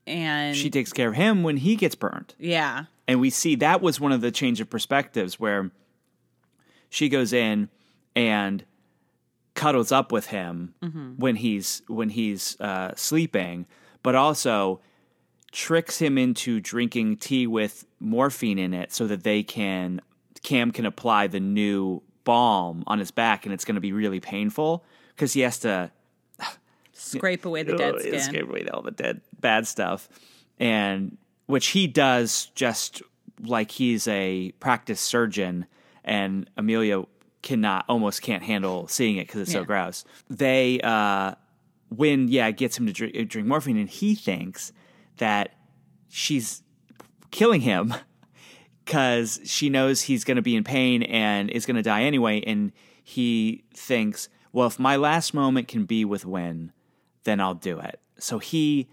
and 0.07 0.57
She 0.57 0.71
takes 0.71 0.93
care 0.93 1.09
of 1.11 1.15
him 1.15 1.43
when 1.43 1.59
he 1.59 1.77
gets 1.77 1.95
burned. 1.95 2.35
yeah, 2.39 2.85
And 3.09 3.21
we 3.21 3.31
see 3.31 3.55
that 3.57 3.81
was 3.81 4.01
one 4.01 4.13
of 4.13 4.21
the 4.21 4.31
change 4.31 4.61
of 4.61 4.69
perspectives 4.69 5.39
where 5.39 5.71
she 6.91 7.09
goes 7.09 7.33
in 7.33 7.69
and 8.15 8.65
cuddles 9.55 9.93
up 9.93 10.13
with 10.13 10.27
him 10.27 10.75
when 11.17 11.37
he's 11.37 11.83
when 11.89 12.11
he's 12.11 12.61
uh, 12.61 12.93
sleeping, 12.97 13.67
but 14.03 14.15
also 14.15 14.81
tricks 15.53 15.99
him 15.99 16.19
into 16.19 16.61
drinking 16.61 17.17
tea 17.17 17.47
with 17.47 17.87
morphine 17.99 18.59
in 18.59 18.75
it 18.75 18.93
so 18.93 19.07
that 19.07 19.23
they 19.23 19.43
can 19.43 20.01
Cam 20.43 20.71
can 20.71 20.85
apply 20.85 21.27
the 21.27 21.41
new 21.41 22.03
balm 22.25 22.85
on 22.87 22.99
his 22.99 23.11
back 23.11 23.47
and 23.47 23.55
it's 23.55 23.65
going 23.65 23.77
to 23.77 23.81
be 23.81 23.93
really 23.93 24.21
painful 24.21 24.85
because 25.15 25.33
he 25.33 25.41
has 25.41 25.59
to 25.61 25.91
scrape 26.93 27.45
away 27.45 27.63
the 27.63 27.77
dead 27.79 28.01
skin. 28.01 28.15
Escape 28.15 28.49
away 28.49 28.67
all 28.69 28.83
the 28.83 28.91
dead 28.91 29.21
bad 29.41 29.67
stuff, 29.67 30.09
and 30.59 31.17
which 31.47 31.69
he 31.69 31.87
does 31.87 32.47
just 32.55 33.03
like 33.43 33.71
he's 33.71 34.07
a 34.09 34.53
practice 34.61 35.01
surgeon, 35.01 35.67
and 36.05 36.49
Amelia 36.57 37.05
cannot 37.43 37.85
almost 37.89 38.23
can't 38.23 38.43
handle 38.43 38.89
seeing 38.89 39.17
it 39.17 39.27
because 39.27 39.43
it's 39.43 39.53
so 39.53 39.65
gross. 39.65 40.05
They 40.29 40.81
uh, 40.81 41.35
when 41.89 42.29
yeah 42.29 42.51
gets 42.51 42.79
him 42.79 42.87
to 42.87 42.93
drink, 42.93 43.29
drink 43.29 43.47
morphine, 43.47 43.77
and 43.77 43.89
he 43.89 44.15
thinks 44.15 44.73
that 45.19 45.55
she's 46.09 46.63
killing 47.31 47.61
him 47.61 47.95
because 48.85 49.41
she 49.45 49.69
knows 49.69 50.03
he's 50.03 50.25
going 50.25 50.37
to 50.37 50.43
be 50.43 50.57
in 50.57 50.65
pain 50.65 51.03
and 51.03 51.51
is 51.51 51.67
going 51.67 51.77
to 51.77 51.83
die 51.83 52.03
anyway. 52.03 52.41
And 52.41 52.73
he 53.03 53.65
thinks, 53.75 54.29
well, 54.53 54.67
if 54.67 54.79
my 54.79 54.97
last 54.97 55.35
moment 55.35 55.69
can 55.69 55.85
be 55.85 56.05
with 56.05 56.25
Win, 56.25 56.73
then 57.25 57.41
I'll 57.41 57.55
do 57.55 57.79
it. 57.79 58.01
So 58.19 58.39
he 58.39 58.89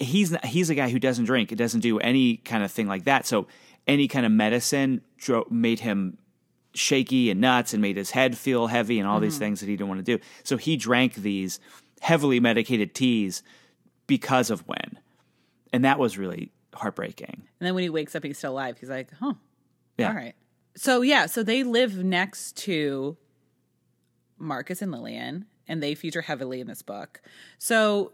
he's 0.00 0.32
not, 0.32 0.44
he's 0.44 0.70
a 0.70 0.74
guy 0.74 0.88
who 0.88 0.98
doesn't 0.98 1.24
drink. 1.24 1.52
It 1.52 1.56
doesn't 1.56 1.80
do 1.80 1.98
any 1.98 2.38
kind 2.38 2.64
of 2.64 2.70
thing 2.70 2.86
like 2.86 3.04
that. 3.04 3.26
So 3.26 3.46
any 3.86 4.08
kind 4.08 4.26
of 4.26 4.32
medicine 4.32 5.02
dro- 5.18 5.46
made 5.50 5.80
him 5.80 6.18
shaky 6.74 7.30
and 7.30 7.40
nuts 7.40 7.72
and 7.72 7.80
made 7.80 7.96
his 7.96 8.10
head 8.10 8.36
feel 8.36 8.66
heavy 8.66 8.98
and 8.98 9.08
all 9.08 9.20
these 9.20 9.34
mm-hmm. 9.34 9.40
things 9.40 9.60
that 9.60 9.66
he 9.66 9.76
didn't 9.76 9.88
want 9.88 10.04
to 10.04 10.16
do. 10.16 10.22
So 10.42 10.56
he 10.56 10.76
drank 10.76 11.14
these 11.14 11.60
heavily 12.00 12.40
medicated 12.40 12.94
teas 12.94 13.42
because 14.06 14.50
of 14.50 14.66
Win. 14.66 14.98
And 15.72 15.84
that 15.84 15.98
was 15.98 16.18
really 16.18 16.52
heartbreaking. 16.74 17.42
And 17.60 17.66
then 17.66 17.74
when 17.74 17.82
he 17.82 17.90
wakes 17.90 18.14
up, 18.14 18.24
he's 18.24 18.38
still 18.38 18.52
alive. 18.52 18.78
He's 18.78 18.90
like, 18.90 19.08
huh, 19.20 19.34
Yeah. 19.98 20.08
all 20.08 20.14
right. 20.14 20.34
So 20.76 21.02
yeah, 21.02 21.26
so 21.26 21.42
they 21.42 21.62
live 21.62 22.02
next 22.04 22.56
to 22.58 23.16
Marcus 24.38 24.82
and 24.82 24.90
Lillian, 24.90 25.46
and 25.68 25.82
they 25.82 25.94
feature 25.94 26.22
heavily 26.22 26.60
in 26.60 26.66
this 26.66 26.82
book. 26.82 27.22
So 27.58 28.12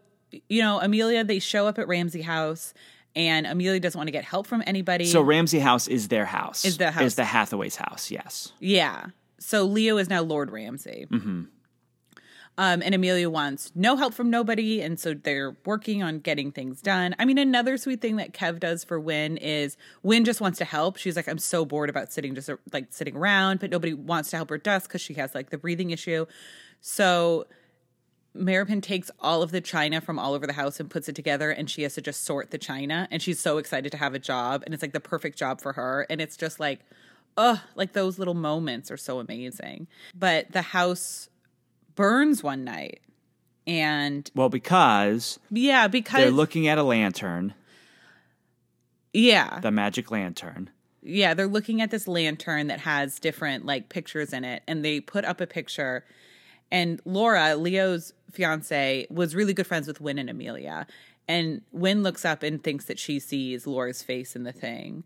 you 0.48 0.62
know, 0.62 0.80
Amelia, 0.80 1.24
they 1.24 1.38
show 1.38 1.66
up 1.66 1.78
at 1.78 1.88
Ramsay 1.88 2.22
House, 2.22 2.74
and 3.16 3.46
Amelia 3.46 3.80
doesn't 3.80 3.98
want 3.98 4.08
to 4.08 4.12
get 4.12 4.24
help 4.24 4.46
from 4.46 4.62
anybody. 4.66 5.06
So 5.06 5.20
Ramsay 5.20 5.58
House 5.58 5.88
is 5.88 6.08
their 6.08 6.26
house. 6.26 6.64
Is 6.64 6.78
the 6.78 6.90
house. 6.90 7.02
Is 7.02 7.14
the 7.16 7.24
Hathaway's 7.24 7.76
house, 7.76 8.10
yes. 8.10 8.52
Yeah. 8.60 9.06
So 9.38 9.64
Leo 9.64 9.96
is 9.96 10.08
now 10.08 10.22
Lord 10.22 10.50
Ramsay. 10.50 11.06
Mm-hmm. 11.10 11.42
Um, 12.58 12.82
and 12.82 12.94
Amelia 12.94 13.30
wants 13.30 13.72
no 13.74 13.96
help 13.96 14.12
from 14.12 14.28
nobody, 14.28 14.82
and 14.82 15.00
so 15.00 15.14
they're 15.14 15.56
working 15.64 16.02
on 16.02 16.18
getting 16.18 16.52
things 16.52 16.82
done. 16.82 17.14
I 17.18 17.24
mean, 17.24 17.38
another 17.38 17.78
sweet 17.78 18.02
thing 18.02 18.16
that 18.16 18.34
Kev 18.34 18.60
does 18.60 18.84
for 18.84 19.00
Win 19.00 19.38
is 19.38 19.78
Win 20.02 20.26
just 20.26 20.42
wants 20.42 20.58
to 20.58 20.66
help. 20.66 20.98
She's 20.98 21.16
like, 21.16 21.26
I'm 21.26 21.38
so 21.38 21.64
bored 21.64 21.88
about 21.88 22.12
sitting 22.12 22.34
just 22.34 22.50
like 22.70 22.88
sitting 22.90 23.16
around, 23.16 23.60
but 23.60 23.70
nobody 23.70 23.94
wants 23.94 24.28
to 24.30 24.36
help 24.36 24.50
her 24.50 24.58
dust 24.58 24.88
because 24.88 25.00
she 25.00 25.14
has 25.14 25.34
like 25.34 25.48
the 25.48 25.56
breathing 25.56 25.90
issue. 25.90 26.26
So 26.82 27.46
Merripen 28.32 28.80
takes 28.80 29.10
all 29.18 29.42
of 29.42 29.50
the 29.50 29.60
china 29.60 30.00
from 30.00 30.18
all 30.18 30.34
over 30.34 30.46
the 30.46 30.52
house 30.52 30.78
and 30.78 30.88
puts 30.88 31.08
it 31.08 31.16
together, 31.16 31.50
and 31.50 31.68
she 31.68 31.82
has 31.82 31.94
to 31.94 32.00
just 32.00 32.24
sort 32.24 32.50
the 32.50 32.58
china. 32.58 33.08
And 33.10 33.20
she's 33.20 33.40
so 33.40 33.58
excited 33.58 33.90
to 33.92 33.98
have 33.98 34.14
a 34.14 34.18
job, 34.20 34.62
and 34.64 34.72
it's 34.72 34.82
like 34.82 34.92
the 34.92 35.00
perfect 35.00 35.36
job 35.36 35.60
for 35.60 35.72
her. 35.72 36.06
And 36.08 36.20
it's 36.20 36.36
just 36.36 36.60
like, 36.60 36.80
oh, 37.36 37.60
like 37.74 37.92
those 37.92 38.18
little 38.18 38.34
moments 38.34 38.90
are 38.90 38.96
so 38.96 39.18
amazing. 39.18 39.88
But 40.14 40.52
the 40.52 40.62
house 40.62 41.28
burns 41.96 42.42
one 42.42 42.62
night, 42.64 43.00
and 43.66 44.30
Well, 44.34 44.48
because 44.48 45.38
yeah, 45.50 45.88
because 45.88 46.20
they're 46.20 46.30
looking 46.30 46.68
at 46.68 46.78
a 46.78 46.82
lantern, 46.84 47.54
yeah, 49.12 49.58
the 49.60 49.70
magic 49.72 50.10
lantern. 50.10 50.70
yeah, 51.02 51.34
they're 51.34 51.46
looking 51.48 51.80
at 51.82 51.90
this 51.90 52.06
lantern 52.06 52.68
that 52.68 52.80
has 52.80 53.18
different 53.18 53.66
like 53.66 53.88
pictures 53.88 54.32
in 54.32 54.44
it, 54.44 54.62
and 54.68 54.84
they 54.84 55.00
put 55.00 55.24
up 55.24 55.40
a 55.40 55.46
picture. 55.46 56.04
And 56.72 57.00
Laura, 57.04 57.56
Leo's 57.56 58.12
fiance, 58.32 59.06
was 59.10 59.34
really 59.34 59.54
good 59.54 59.66
friends 59.66 59.86
with 59.86 60.00
Win 60.00 60.18
and 60.18 60.30
Amelia. 60.30 60.86
And 61.28 61.62
Win 61.72 62.02
looks 62.02 62.24
up 62.24 62.42
and 62.42 62.62
thinks 62.62 62.86
that 62.86 62.98
she 62.98 63.18
sees 63.18 63.66
Laura's 63.66 64.02
face 64.02 64.34
in 64.34 64.44
the 64.44 64.52
thing. 64.52 65.04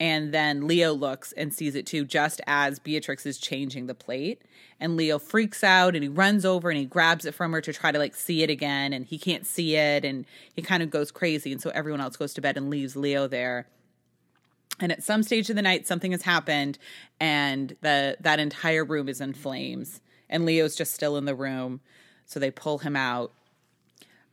And 0.00 0.34
then 0.34 0.66
Leo 0.66 0.92
looks 0.92 1.32
and 1.32 1.54
sees 1.54 1.74
it 1.74 1.86
too, 1.86 2.04
just 2.04 2.40
as 2.46 2.78
Beatrix 2.78 3.26
is 3.26 3.38
changing 3.38 3.86
the 3.86 3.94
plate. 3.94 4.42
And 4.80 4.96
Leo 4.96 5.18
freaks 5.18 5.62
out 5.62 5.94
and 5.94 6.02
he 6.02 6.08
runs 6.08 6.44
over 6.44 6.68
and 6.68 6.78
he 6.78 6.84
grabs 6.84 7.24
it 7.24 7.34
from 7.34 7.52
her 7.52 7.60
to 7.60 7.72
try 7.72 7.92
to 7.92 7.98
like 7.98 8.14
see 8.14 8.42
it 8.42 8.50
again. 8.50 8.92
And 8.92 9.06
he 9.06 9.18
can't 9.18 9.46
see 9.46 9.76
it. 9.76 10.04
And 10.04 10.26
he 10.52 10.62
kind 10.62 10.82
of 10.82 10.90
goes 10.90 11.10
crazy. 11.10 11.52
And 11.52 11.60
so 11.60 11.70
everyone 11.70 12.00
else 12.00 12.16
goes 12.16 12.34
to 12.34 12.40
bed 12.40 12.56
and 12.56 12.70
leaves 12.70 12.96
Leo 12.96 13.28
there 13.28 13.66
and 14.80 14.90
at 14.90 15.02
some 15.02 15.22
stage 15.22 15.50
of 15.50 15.56
the 15.56 15.62
night 15.62 15.86
something 15.86 16.12
has 16.12 16.22
happened 16.22 16.78
and 17.20 17.76
the 17.80 18.16
that 18.20 18.40
entire 18.40 18.84
room 18.84 19.08
is 19.08 19.20
in 19.20 19.32
flames 19.32 20.00
and 20.28 20.44
leo's 20.44 20.74
just 20.74 20.94
still 20.94 21.16
in 21.16 21.24
the 21.24 21.34
room 21.34 21.80
so 22.26 22.40
they 22.40 22.50
pull 22.50 22.78
him 22.78 22.96
out 22.96 23.32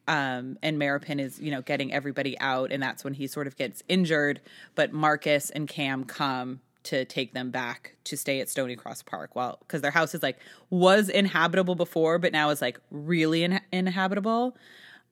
Um, 0.07 0.57
and 0.63 0.79
Merripen 0.79 1.19
is, 1.19 1.39
you 1.39 1.51
know, 1.51 1.61
getting 1.61 1.93
everybody 1.93 2.37
out, 2.39 2.71
and 2.71 2.81
that's 2.81 3.03
when 3.03 3.13
he 3.13 3.27
sort 3.27 3.47
of 3.47 3.55
gets 3.55 3.83
injured. 3.87 4.41
But 4.75 4.91
Marcus 4.91 5.49
and 5.51 5.67
Cam 5.67 6.03
come 6.05 6.59
to 6.83 7.05
take 7.05 7.33
them 7.33 7.51
back 7.51 7.95
to 8.05 8.17
stay 8.17 8.41
at 8.41 8.49
Stony 8.49 8.75
Cross 8.75 9.03
Park. 9.03 9.35
Well, 9.35 9.59
because 9.61 9.81
their 9.81 9.91
house 9.91 10.15
is 10.15 10.23
like 10.23 10.39
was 10.71 11.07
inhabitable 11.07 11.75
before, 11.75 12.17
but 12.17 12.33
now 12.33 12.49
is 12.49 12.61
like 12.61 12.79
really 12.89 13.43
in- 13.43 13.61
inhabitable. 13.71 14.57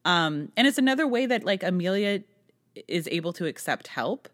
Um, 0.05 0.51
and 0.57 0.65
it's 0.67 0.79
another 0.79 1.07
way 1.07 1.27
that 1.27 1.43
like 1.45 1.63
Amelia 1.63 2.23
is 2.87 3.07
able 3.11 3.33
to 3.33 3.45
accept 3.45 3.87
help 3.87 4.27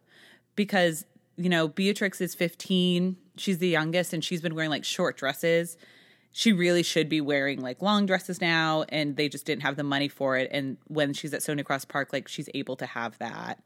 because 0.56 1.06
you 1.38 1.50
know 1.50 1.68
Beatrix 1.68 2.22
is 2.22 2.34
15, 2.34 3.18
she's 3.38 3.58
the 3.58 3.68
youngest, 3.68 4.14
and 4.14 4.24
she's 4.24 4.42
been 4.42 4.56
wearing 4.56 4.72
like 4.72 4.86
short 4.86 5.18
dresses. 5.18 5.78
She 6.38 6.52
really 6.52 6.84
should 6.84 7.08
be 7.08 7.22
wearing 7.22 7.62
like 7.62 7.82
long 7.82 8.06
dresses 8.06 8.42
now, 8.42 8.84
and 8.90 9.16
they 9.16 9.30
just 9.30 9.46
didn't 9.46 9.62
have 9.62 9.78
the 9.78 9.84
money 9.86 10.10
for 10.10 10.36
it. 10.36 10.50
And 10.52 10.76
when 10.88 11.14
she's 11.14 11.34
at 11.34 11.42
Stony 11.42 11.64
Cross 11.64 11.86
Park, 11.86 12.12
like 12.12 12.28
she's 12.28 12.50
able 12.54 12.76
to 12.76 12.86
have 12.86 13.18
that. 13.20 13.64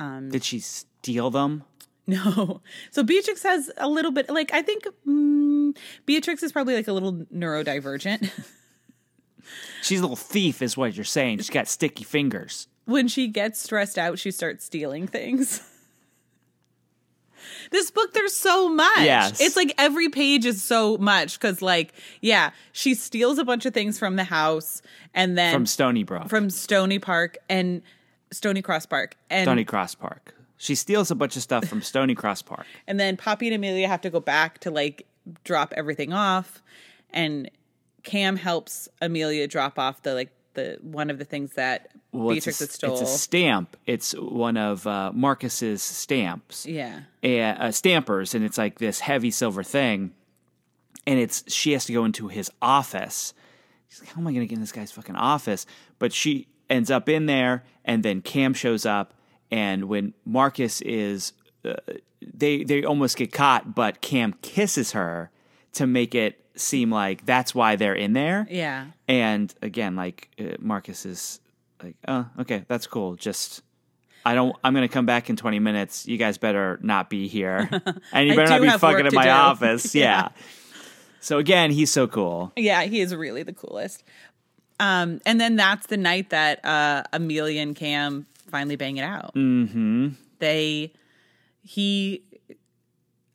Did 0.00 0.42
she 0.42 0.58
steal 0.60 1.30
them? 1.30 1.64
No. 2.10 2.62
So 2.90 3.02
Beatrix 3.02 3.42
has 3.42 3.70
a 3.76 3.86
little 3.86 4.10
bit, 4.10 4.30
like, 4.30 4.54
I 4.54 4.62
think 4.62 4.84
mm, 5.06 5.76
Beatrix 6.06 6.42
is 6.42 6.52
probably 6.52 6.74
like 6.74 6.88
a 6.88 6.94
little 6.94 7.12
neurodivergent. 7.12 8.30
She's 9.82 9.98
a 9.98 10.02
little 10.02 10.16
thief, 10.16 10.62
is 10.62 10.74
what 10.74 10.94
you're 10.94 11.04
saying. 11.04 11.36
She's 11.36 11.50
got 11.50 11.68
sticky 11.68 12.04
fingers. 12.04 12.66
when 12.86 13.08
she 13.08 13.28
gets 13.28 13.60
stressed 13.60 13.98
out, 13.98 14.18
she 14.18 14.30
starts 14.30 14.64
stealing 14.64 15.06
things. 15.06 15.60
This 17.70 17.90
book, 17.90 18.12
there's 18.14 18.34
so 18.36 18.68
much. 18.68 18.98
Yes. 19.00 19.40
It's 19.40 19.56
like 19.56 19.74
every 19.78 20.08
page 20.08 20.44
is 20.44 20.62
so 20.62 20.96
much 20.98 21.38
because, 21.38 21.60
like, 21.62 21.92
yeah, 22.20 22.50
she 22.72 22.94
steals 22.94 23.38
a 23.38 23.44
bunch 23.44 23.66
of 23.66 23.74
things 23.74 23.98
from 23.98 24.16
the 24.16 24.24
house 24.24 24.82
and 25.14 25.36
then 25.36 25.52
From 25.52 25.66
Stony 25.66 26.02
Brook. 26.04 26.28
from 26.28 26.50
Stony 26.50 26.98
Park 26.98 27.38
and 27.48 27.82
Stony 28.30 28.62
Cross 28.62 28.86
Park. 28.86 29.16
And 29.30 29.44
Stony 29.46 29.64
Cross 29.64 29.94
Park. 29.96 30.34
She 30.56 30.74
steals 30.74 31.10
a 31.10 31.14
bunch 31.14 31.36
of 31.36 31.42
stuff 31.42 31.66
from 31.66 31.82
Stony 31.82 32.14
Cross 32.14 32.42
Park. 32.42 32.66
And 32.86 32.98
then 32.98 33.16
Poppy 33.16 33.46
and 33.46 33.54
Amelia 33.54 33.86
have 33.88 34.00
to 34.02 34.10
go 34.10 34.20
back 34.20 34.58
to 34.60 34.70
like 34.70 35.06
drop 35.44 35.72
everything 35.76 36.12
off. 36.12 36.62
And 37.10 37.50
Cam 38.02 38.36
helps 38.36 38.88
Amelia 39.00 39.46
drop 39.46 39.78
off 39.78 40.02
the 40.02 40.14
like 40.14 40.30
the 40.54 40.78
one 40.82 41.10
of 41.10 41.18
the 41.18 41.24
things 41.24 41.52
that 41.54 41.90
Well, 42.12 42.36
it's 42.36 42.46
a. 42.46 42.64
It's 42.64 42.82
a 42.82 43.06
stamp. 43.06 43.76
It's 43.86 44.12
one 44.12 44.56
of 44.56 44.86
uh, 44.86 45.12
Marcus's 45.14 45.82
stamps. 45.82 46.64
yeah. 46.66 47.00
and, 47.22 47.58
uh, 47.58 47.72
stampers, 47.72 48.34
and 48.34 48.44
it's 48.44 48.56
like 48.56 48.78
this 48.78 49.00
heavy 49.00 49.30
silver 49.30 49.62
thing. 49.62 50.12
And 51.06 51.18
it's 51.18 51.44
she 51.52 51.72
has 51.72 51.84
to 51.86 51.92
go 51.92 52.04
into 52.04 52.28
his 52.28 52.50
office. 52.62 53.34
She's 53.88 54.00
like, 54.00 54.10
"How 54.10 54.20
am 54.20 54.26
I 54.26 54.32
going 54.32 54.40
to 54.42 54.46
get 54.46 54.56
in 54.56 54.60
this 54.60 54.72
guy's 54.72 54.92
fucking 54.92 55.16
office?" 55.16 55.66
But 55.98 56.12
she 56.12 56.48
ends 56.70 56.90
up 56.90 57.08
in 57.08 57.26
there, 57.26 57.64
and 57.84 58.02
then 58.02 58.20
Cam 58.22 58.54
shows 58.54 58.84
up, 58.84 59.14
and 59.50 59.84
when 59.84 60.14
Marcus 60.24 60.80
is, 60.82 61.32
uh, 61.64 61.74
they 62.22 62.62
they 62.64 62.84
almost 62.84 63.16
get 63.16 63.32
caught, 63.32 63.74
but 63.74 64.00
Cam 64.00 64.34
kisses 64.42 64.92
her 64.92 65.30
to 65.74 65.86
make 65.86 66.14
it 66.14 66.44
seem 66.56 66.90
like 66.90 67.24
that's 67.24 67.54
why 67.54 67.76
they're 67.76 67.94
in 67.94 68.12
there. 68.12 68.46
Yeah. 68.50 68.86
And 69.06 69.54
again, 69.62 69.96
like 69.96 70.28
uh, 70.40 70.56
Marcus 70.58 71.06
is 71.06 71.40
like, 71.82 71.96
oh, 72.06 72.26
okay, 72.40 72.64
that's 72.68 72.86
cool. 72.86 73.16
Just, 73.16 73.62
I 74.24 74.34
don't. 74.34 74.54
I'm 74.62 74.74
gonna 74.74 74.88
come 74.88 75.06
back 75.06 75.30
in 75.30 75.36
20 75.36 75.58
minutes. 75.58 76.06
You 76.06 76.16
guys 76.16 76.38
better 76.38 76.78
not 76.82 77.10
be 77.10 77.28
here, 77.28 77.68
and 78.12 78.28
you 78.28 78.34
better 78.34 78.50
not 78.50 78.62
be 78.62 78.70
fucking 78.70 79.06
in 79.06 79.14
my 79.14 79.24
do. 79.24 79.30
office. 79.30 79.94
Yeah. 79.94 80.02
yeah. 80.04 80.28
So 81.20 81.38
again, 81.38 81.70
he's 81.70 81.90
so 81.90 82.06
cool. 82.06 82.52
Yeah, 82.56 82.82
he 82.84 83.00
is 83.00 83.14
really 83.14 83.42
the 83.42 83.52
coolest. 83.52 84.04
Um, 84.80 85.20
and 85.26 85.40
then 85.40 85.56
that's 85.56 85.86
the 85.88 85.96
night 85.96 86.30
that 86.30 86.64
uh, 86.64 87.02
Amelia 87.12 87.60
and 87.60 87.74
Cam 87.74 88.26
finally 88.50 88.76
bang 88.76 88.96
it 88.96 89.02
out. 89.02 89.34
Mm-hmm. 89.34 90.10
They, 90.38 90.92
he, 91.62 92.22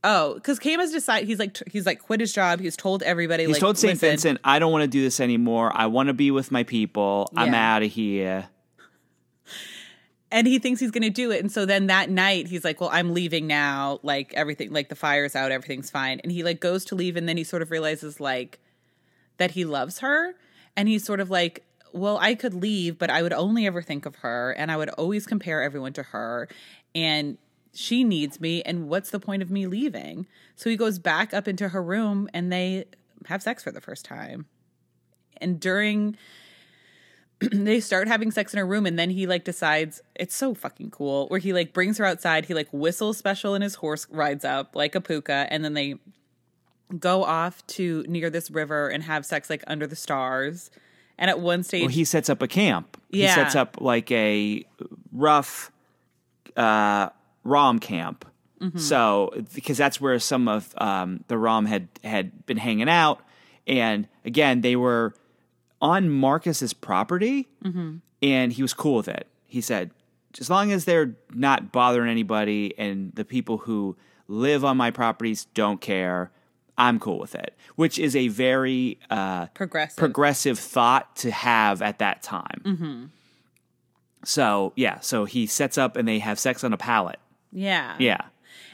oh, 0.04 0.36
because 0.36 0.60
Cam 0.60 0.80
has 0.80 0.92
decided 0.92 1.28
he's 1.28 1.40
like 1.40 1.58
he's 1.68 1.86
like 1.86 2.02
quit 2.02 2.20
his 2.20 2.34
job. 2.34 2.60
He's 2.60 2.76
told 2.76 3.04
everybody. 3.04 3.46
He's 3.46 3.54
like, 3.54 3.60
told 3.60 3.78
St. 3.78 3.94
"Listen, 3.94 4.10
Vincent, 4.10 4.40
I 4.44 4.60
don't 4.60 4.72
want 4.72 4.84
to 4.84 4.88
do 4.88 5.02
this 5.02 5.20
anymore. 5.20 5.72
I 5.74 5.88
want 5.88 6.08
to 6.08 6.14
be 6.14 6.32
with 6.32 6.52
my 6.52 6.64
people. 6.64 7.32
I'm 7.36 7.54
out 7.54 7.84
of 7.84 7.92
here. 7.92 8.50
and 10.32 10.48
he 10.48 10.60
thinks 10.60 10.80
he's 10.80 10.92
going 10.92 11.04
to 11.04 11.10
do 11.10 11.32
it. 11.32 11.42
And 11.42 11.52
so 11.52 11.66
then 11.66 11.88
that 11.88 12.10
night 12.10 12.48
he's 12.48 12.64
like, 12.64 12.82
"Well, 12.82 12.90
I'm 12.92 13.14
leaving 13.14 13.48
now. 13.48 14.00
Like 14.04 14.34
everything, 14.34 14.72
like 14.72 14.90
the 14.90 14.96
fire's 14.96 15.36
out, 15.36 15.52
everything's 15.52 15.90
fine." 15.90 16.20
And 16.22 16.32
he 16.32 16.44
like 16.44 16.60
goes 16.60 16.86
to 16.86 16.96
leave, 16.96 17.16
and 17.16 17.28
then 17.30 17.38
he 17.38 17.44
sort 17.44 17.62
of 17.62 17.72
realizes 17.72 18.20
like 18.20 18.60
that 19.38 19.52
he 19.52 19.66
loves 19.66 20.00
her, 20.00 20.36
and 20.76 20.88
he's 20.88 21.04
sort 21.06 21.20
of 21.20 21.30
like, 21.30 21.64
"Well, 21.94 22.18
I 22.20 22.36
could 22.36 22.54
leave, 22.54 22.98
but 22.98 23.10
I 23.10 23.22
would 23.22 23.34
only 23.34 23.68
ever 23.68 23.82
think 23.82 24.06
of 24.06 24.16
her, 24.18 24.52
and 24.52 24.72
I 24.72 24.78
would 24.78 24.90
always 24.90 25.26
compare 25.26 25.62
everyone 25.64 25.94
to 25.94 26.04
her, 26.04 26.50
and." 26.94 27.38
She 27.74 28.04
needs 28.04 28.40
me, 28.40 28.62
and 28.64 28.88
what's 28.88 29.10
the 29.10 29.20
point 29.20 29.42
of 29.42 29.50
me 29.50 29.66
leaving? 29.66 30.28
So 30.56 30.70
he 30.70 30.78
goes 30.78 31.00
back 31.00 31.34
up 31.34 31.48
into 31.48 31.70
her 31.70 31.82
room 31.82 32.30
and 32.34 32.52
they 32.52 32.86
have 33.26 33.42
sex 33.42 33.64
for 33.64 33.72
the 33.72 33.82
first 33.82 34.06
time. 34.06 34.46
And 35.38 35.60
during 35.60 36.16
they 37.52 37.80
start 37.80 38.08
having 38.08 38.32
sex 38.32 38.54
in 38.54 38.58
her 38.60 38.66
room 38.66 38.86
and 38.86 38.98
then 38.98 39.10
he 39.10 39.26
like 39.28 39.44
decides 39.44 40.02
it's 40.16 40.36
so 40.36 40.54
fucking 40.54 40.92
cool 40.92 41.28
where 41.28 41.40
he 41.40 41.52
like 41.52 41.74
brings 41.74 41.98
her 41.98 42.06
outside 42.06 42.46
he 42.46 42.54
like 42.54 42.70
whistles 42.72 43.18
special 43.18 43.54
and 43.54 43.64
his 43.64 43.76
horse 43.76 44.08
rides 44.10 44.46
up 44.46 44.76
like 44.76 44.96
a 44.96 45.02
pooka 45.02 45.46
and 45.50 45.66
then 45.66 45.74
they 45.74 45.96
go 47.00 47.24
off 47.26 47.66
to 47.68 48.06
near 48.08 48.30
this 48.30 48.50
river 48.52 48.88
and 48.88 49.04
have 49.04 49.26
sex 49.26 49.50
like 49.50 49.64
under 49.68 49.86
the 49.88 49.96
stars 49.96 50.70
and 51.18 51.30
at 51.30 51.40
one 51.40 51.64
stage 51.64 51.82
Well, 51.82 51.90
he 51.90 52.06
sets 52.06 52.30
up 52.30 52.42
a 52.42 52.48
camp. 52.48 53.02
yeah. 53.10 53.28
He 53.30 53.34
sets 53.34 53.56
up 53.56 53.82
like 53.82 54.10
a 54.12 54.64
rough 55.12 55.72
uh, 56.56 57.10
Rom 57.44 57.80
camp. 57.80 58.26
Mm-hmm. 58.62 58.78
So 58.78 59.34
because 59.54 59.78
that's 59.78 60.00
where 60.00 60.18
some 60.20 60.48
of 60.48 60.74
um, 60.78 61.24
the 61.28 61.38
Rom 61.38 61.66
had 61.66 61.88
had 62.04 62.46
been 62.46 62.58
hanging 62.58 62.90
out, 62.90 63.20
and 63.68 64.08
again 64.24 64.62
they 64.62 64.76
were 64.76 65.14
on 65.82 66.10
Marcus's 66.10 66.74
property, 66.74 67.48
Mm-hmm. 67.64 67.98
and 68.22 68.54
he 68.54 68.62
was 68.62 68.74
cool 68.74 68.96
with 68.96 69.10
it. 69.10 69.28
He 69.48 69.60
said, 69.60 69.92
as 70.40 70.50
long 70.50 70.72
as 70.72 70.86
they're 70.86 71.16
not 71.34 71.72
bothering 71.74 72.10
anybody, 72.10 72.74
and 72.78 73.12
the 73.16 73.26
people 73.26 73.58
who 73.58 73.98
live 74.30 74.64
on 74.64 74.78
my 74.78 74.92
properties 74.92 75.46
don't 75.54 75.82
care, 75.82 76.32
I'm 76.78 77.00
cool 77.00 77.20
with 77.20 77.36
it. 77.36 77.54
Which 77.76 78.00
is 78.00 78.16
a 78.16 78.30
very 78.30 78.98
uh, 79.10 79.48
progressive 79.48 79.98
progressive 79.98 80.58
thought 80.58 81.16
to 81.18 81.32
have 81.32 81.82
at 81.82 82.00
that 82.00 82.24
time. 82.24 82.62
Mm-hmm. 82.64 83.04
So 84.24 84.72
yeah, 84.76 85.00
so 85.02 85.26
he 85.26 85.46
sets 85.48 85.78
up 85.78 85.98
and 85.98 86.08
they 86.08 86.20
have 86.20 86.40
sex 86.40 86.64
on 86.64 86.72
a 86.72 86.78
pallet. 86.78 87.20
Yeah 87.54 87.96
Yeah. 88.00 88.22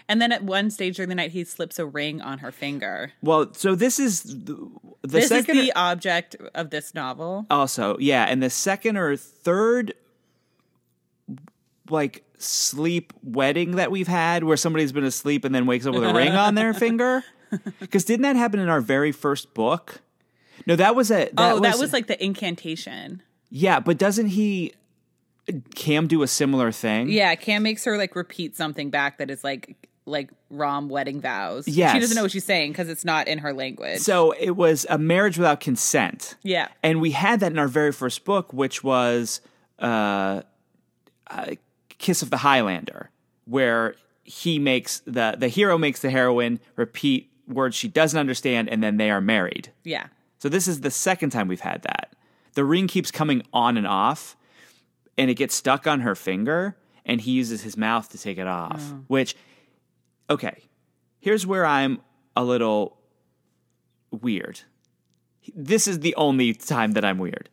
and 0.08 0.22
then 0.22 0.32
at 0.32 0.44
one 0.44 0.70
stage 0.72 0.96
during 0.96 1.10
the 1.10 1.16
night 1.16 1.32
he 1.32 1.44
slips 1.44 1.78
a 1.80 1.86
ring 1.86 2.22
on 2.22 2.40
her 2.40 2.52
finger 2.52 3.12
Well, 3.22 3.54
so 3.54 3.76
this 3.76 4.00
is 4.00 4.24
the, 4.24 4.54
the 5.02 5.08
this 5.08 5.28
second 5.30 5.58
is 5.58 5.66
the 5.66 5.74
object 5.74 6.36
of 6.56 6.70
this 6.70 6.94
novel 6.96 7.46
also 7.52 7.98
yeah, 8.00 8.26
and 8.26 8.42
the 8.42 8.50
second 8.50 8.98
or 8.98 9.16
third 9.16 9.94
like 11.90 12.24
sleep 12.38 13.14
wedding 13.24 13.76
that 13.76 13.92
we've 13.92 14.08
had 14.08 14.44
where 14.44 14.58
somebody's 14.58 14.92
been 14.92 15.04
asleep 15.04 15.44
and 15.46 15.54
then 15.54 15.66
wakes 15.66 15.86
up 15.86 15.94
with 15.94 16.04
a 16.04 16.14
ring 16.14 16.32
on 16.32 16.56
their 16.56 16.74
finger. 16.86 17.24
Because 17.80 18.06
didn't 18.06 18.22
that 18.24 18.36
happen 18.36 18.60
in 18.60 18.70
our 18.70 18.80
very 18.80 19.12
first 19.12 19.54
book? 19.56 20.02
No, 20.68 20.76
that 20.76 20.96
was 20.96 21.10
a. 21.10 21.30
That 21.34 21.34
oh 21.38 21.60
that 21.62 21.80
was 21.80 21.92
like 21.92 22.06
the 22.08 22.24
incantation 22.24 23.24
yeah, 23.50 23.80
but 23.80 23.98
doesn't 23.98 24.28
he? 24.28 24.74
Cam 25.76 26.08
do 26.08 26.22
a 26.24 26.28
similar 26.28 26.72
thing? 26.72 27.10
Yeah, 27.10 27.34
Cam 27.36 27.64
makes 27.64 27.84
her 27.86 27.98
like 27.98 28.16
repeat 28.16 28.56
something 28.56 28.90
back 28.90 29.18
that 29.18 29.30
is 29.30 29.44
like 29.44 29.76
like 30.06 30.32
Rom 30.50 30.90
wedding 30.90 31.22
vows. 31.22 31.68
Yeah, 31.68 31.94
She 31.94 32.00
doesn't 32.00 32.16
know 32.16 32.24
what 32.24 32.32
she's 32.32 32.44
saying 32.46 32.72
because 32.72 32.90
it's 32.90 33.06
not 33.06 33.28
in 33.28 33.38
her 33.40 33.54
language. 33.54 34.00
So 34.00 34.32
it 34.32 34.52
was 34.56 34.86
a 34.90 34.98
marriage 34.98 35.38
without 35.38 35.60
consent. 35.60 36.36
yeah. 36.42 36.70
And 36.82 37.00
we 37.00 37.12
had 37.12 37.42
that 37.42 37.52
in 37.52 37.60
our 37.60 37.68
very 37.68 37.92
first 37.92 38.26
book, 38.26 38.52
which 38.52 38.84
was 38.84 39.42
uh, 39.78 40.42
uh, 41.30 41.52
Kiss 42.00 42.22
of 42.24 42.30
the 42.32 42.38
Highlander, 42.38 43.12
where 43.46 43.96
he 44.24 44.58
makes 44.60 45.00
the 45.06 45.36
the 45.38 45.48
hero 45.48 45.78
makes 45.78 46.02
the 46.02 46.10
heroine 46.10 46.60
repeat 46.76 47.32
words 47.48 47.76
she 47.76 47.88
doesn't 47.88 48.20
understand, 48.20 48.70
and 48.70 48.82
then 48.84 48.98
they 48.98 49.10
are 49.12 49.22
married. 49.22 49.72
Yeah. 49.84 50.08
So 50.40 50.50
this 50.50 50.68
is 50.68 50.82
the 50.82 50.92
second 50.92 51.32
time 51.32 51.48
we've 51.48 51.60
had 51.62 51.82
that. 51.84 52.14
The 52.54 52.64
ring 52.64 52.88
keeps 52.88 53.12
coming 53.12 53.44
on 53.54 53.78
and 53.78 53.86
off, 53.88 54.36
and 55.20 55.30
it 55.30 55.36
gets 55.36 55.54
stuck 55.54 55.86
on 55.86 56.00
her 56.00 56.16
finger, 56.16 56.78
and 57.06 57.20
he 57.20 57.32
uses 57.32 57.62
his 57.62 57.76
mouth 57.76 58.10
to 58.10 58.18
take 58.18 58.38
it 58.38 58.48
off. 58.48 58.82
Mm. 58.82 59.04
Which, 59.08 59.36
okay, 60.30 60.64
here's 61.20 61.46
where 61.46 61.66
I'm 61.66 62.02
a 62.36 62.44
little 62.44 62.98
weird. 64.12 64.62
This 65.54 65.88
is 65.88 66.00
the 66.00 66.16
only 66.16 66.54
time 66.54 66.94
that 66.94 67.04
I'm 67.04 67.18
weird. 67.18 67.50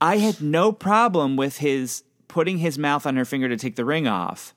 I 0.00 0.18
had 0.18 0.42
no 0.42 0.72
problem 0.72 1.36
with 1.36 1.58
his 1.58 2.02
putting 2.26 2.58
his 2.58 2.78
mouth 2.78 3.06
on 3.06 3.14
her 3.14 3.24
finger 3.24 3.48
to 3.48 3.56
take 3.56 3.76
the 3.76 3.84
ring 3.84 4.08
off. 4.08 4.52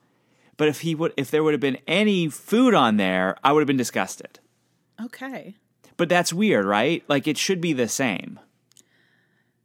But 0.58 0.70
if 0.70 0.82
he 0.82 0.96
would 0.96 1.14
if 1.18 1.30
there 1.30 1.44
would 1.44 1.54
have 1.54 1.62
been 1.62 1.78
any 1.86 2.30
food 2.30 2.74
on 2.74 2.98
there, 2.98 3.36
I 3.44 3.52
would 3.52 3.60
have 3.60 3.68
been 3.68 3.78
disgusted. 3.78 4.40
Okay. 5.04 5.56
But 5.98 6.10
that's 6.10 6.34
weird, 6.34 6.66
right? 6.66 7.04
Like 7.08 7.28
it 7.28 7.38
should 7.38 7.62
be 7.62 7.74
the 7.74 7.88
same. 7.88 8.40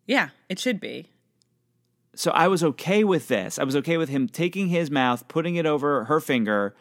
Yeah, 0.06 0.30
it 0.48 0.58
should 0.58 0.80
be. 0.80 1.08
So 2.14 2.30
I 2.32 2.48
was 2.48 2.64
okay 2.64 3.04
with 3.04 3.28
this. 3.28 3.58
I 3.58 3.64
was 3.64 3.76
okay 3.76 3.96
with 3.96 4.08
him 4.08 4.28
taking 4.28 4.68
his 4.68 4.90
mouth, 4.90 5.28
putting 5.28 5.56
it 5.56 5.66
over 5.66 6.04
her 6.04 6.20
finger, 6.20 6.74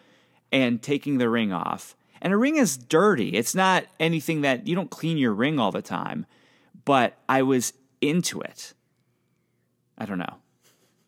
and 0.52 0.82
taking 0.82 1.18
the 1.18 1.30
ring 1.30 1.54
off. 1.54 1.96
And 2.22 2.34
a 2.34 2.38
ring 2.38 2.58
is 2.58 2.78
dirty. 2.78 3.30
It's 3.30 3.56
not 3.56 3.86
anything 4.00 4.42
that 4.42 4.68
you 4.68 4.76
don't 4.76 4.90
clean 4.90 5.18
your 5.18 5.34
ring 5.34 5.60
all 5.60 5.72
the 5.72 5.82
time. 5.82 6.26
But 6.86 7.18
I 7.30 7.44
was 7.44 7.74
into 8.02 8.42
it. 8.42 8.74
I 9.98 10.06
don't 10.06 10.18
know. 10.18 10.36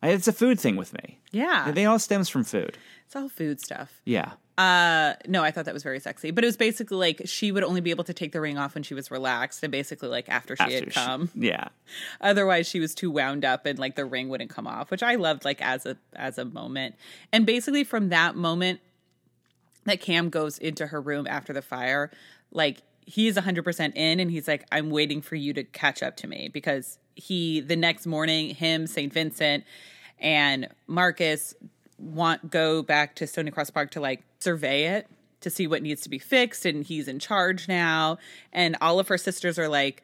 It's 0.04 0.28
a 0.28 0.34
food 0.34 0.60
thing 0.60 0.76
with 0.76 0.94
me. 0.94 1.20
Yeah. 1.32 1.72
They 1.72 1.86
all 1.86 2.00
stems 2.00 2.30
from 2.30 2.44
food. 2.44 2.78
It's 3.06 3.16
all 3.16 3.30
food 3.30 3.60
stuff. 3.62 4.02
Yeah. 4.06 4.34
Uh 4.62 5.16
no, 5.28 5.44
I 5.44 5.52
thought 5.52 5.66
that 5.66 5.74
was 5.74 5.84
very 5.84 6.00
sexy. 6.00 6.32
But 6.32 6.44
it 6.44 6.48
was 6.48 6.58
basically 6.58 6.98
like 6.98 7.22
she 7.26 7.52
would 7.52 7.64
only 7.64 7.82
be 7.82 7.90
able 7.90 8.04
to 8.04 8.14
take 8.14 8.32
the 8.32 8.42
ring 8.42 8.58
off 8.58 8.76
when 8.76 8.84
she 8.84 8.94
was 8.94 9.10
relaxed 9.10 9.64
and 9.64 9.72
basically 9.72 10.10
like 10.10 10.30
after 10.30 10.56
she 10.56 10.64
After 10.64 10.76
had 10.76 10.86
she- 10.86 11.00
come. 11.00 11.30
yeah. 11.36 11.70
Otherwise 12.20 12.68
she 12.68 12.80
was 12.80 12.94
too 12.94 13.10
wound 13.10 13.44
up 13.44 13.66
and 13.66 13.80
like 13.80 13.96
the 13.96 14.06
ring 14.06 14.30
wouldn't 14.30 14.50
come 14.50 14.68
off, 14.68 14.92
which 14.92 15.02
I 15.04 15.16
loved 15.16 15.46
like 15.46 15.62
as 15.62 15.86
a 15.86 15.98
as 16.16 16.38
a 16.38 16.46
moment. 16.46 16.96
And 17.34 17.46
basically 17.46 17.84
from 17.84 18.10
that 18.10 18.36
moment 18.36 18.82
that 19.86 20.00
Cam 20.00 20.30
goes 20.30 20.58
into 20.60 20.88
her 20.88 21.02
room 21.02 21.26
after 21.28 21.54
the 21.54 21.62
fire, 21.64 22.12
like 22.52 22.82
he's 23.06 23.36
100% 23.36 23.96
in 23.96 24.20
and 24.20 24.30
he's 24.30 24.48
like 24.48 24.66
I'm 24.72 24.90
waiting 24.92 25.22
for 25.22 25.36
you 25.36 25.54
to 25.54 25.64
catch 25.64 26.04
up 26.04 26.18
to 26.18 26.28
me 26.28 26.50
because 26.54 27.00
he 27.16 27.62
the 27.62 27.76
next 27.76 28.06
morning 28.06 28.54
him 28.54 28.86
St. 28.86 29.12
Vincent 29.12 29.64
and 30.20 30.68
Marcus 30.86 31.56
want 32.02 32.50
go 32.50 32.84
back 32.84 33.16
to 33.16 33.28
Stony 33.28 33.52
Cross 33.52 33.70
Park 33.72 33.92
to 33.92 34.02
like 34.02 34.24
survey 34.40 34.86
it 34.86 35.08
to 35.42 35.50
see 35.50 35.68
what 35.68 35.82
needs 35.82 36.02
to 36.02 36.10
be 36.10 36.20
fixed 36.20 36.66
and 36.66 36.84
he's 36.84 37.08
in 37.08 37.20
charge 37.20 37.68
now 37.68 38.18
and 38.54 38.78
all 38.82 39.00
of 39.00 39.08
her 39.08 39.18
sisters 39.18 39.58
are 39.58 39.68
like 39.68 40.04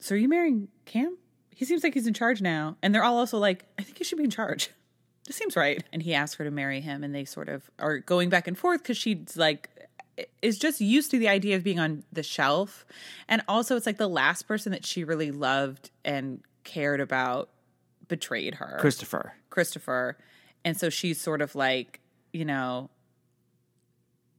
so 0.00 0.14
are 0.14 0.18
you 0.18 0.28
marrying 0.28 0.68
Cam? 0.84 1.16
He 1.50 1.64
seems 1.64 1.82
like 1.82 1.94
he's 1.94 2.06
in 2.06 2.14
charge 2.14 2.42
now. 2.42 2.76
And 2.82 2.94
they're 2.94 3.02
all 3.02 3.16
also 3.16 3.38
like, 3.38 3.64
I 3.78 3.82
think 3.82 3.98
he 3.98 4.04
should 4.04 4.18
be 4.18 4.24
in 4.24 4.30
charge. 4.30 4.70
This 5.26 5.34
seems 5.34 5.56
right. 5.56 5.82
And 5.92 6.00
he 6.00 6.14
asks 6.14 6.36
her 6.36 6.44
to 6.44 6.52
marry 6.52 6.80
him, 6.80 7.02
and 7.02 7.12
they 7.12 7.24
sort 7.24 7.48
of 7.48 7.68
are 7.80 7.98
going 7.98 8.28
back 8.28 8.46
and 8.46 8.56
forth 8.56 8.84
because 8.84 8.96
she's 8.96 9.36
like, 9.36 9.68
is 10.40 10.56
just 10.56 10.80
used 10.80 11.10
to 11.10 11.18
the 11.18 11.28
idea 11.28 11.56
of 11.56 11.64
being 11.64 11.80
on 11.80 12.04
the 12.12 12.22
shelf. 12.22 12.86
And 13.26 13.42
also, 13.48 13.74
it's 13.74 13.86
like 13.86 13.98
the 13.98 14.06
last 14.06 14.46
person 14.46 14.70
that 14.70 14.86
she 14.86 15.02
really 15.02 15.32
loved 15.32 15.90
and 16.04 16.42
cared 16.62 17.00
about 17.00 17.50
betrayed 18.06 18.54
her, 18.54 18.76
Christopher. 18.78 19.34
Christopher. 19.50 20.16
And 20.66 20.76
so 20.76 20.90
she's 20.90 21.18
sort 21.20 21.40
of 21.40 21.54
like, 21.54 22.00
you 22.32 22.44
know, 22.44 22.90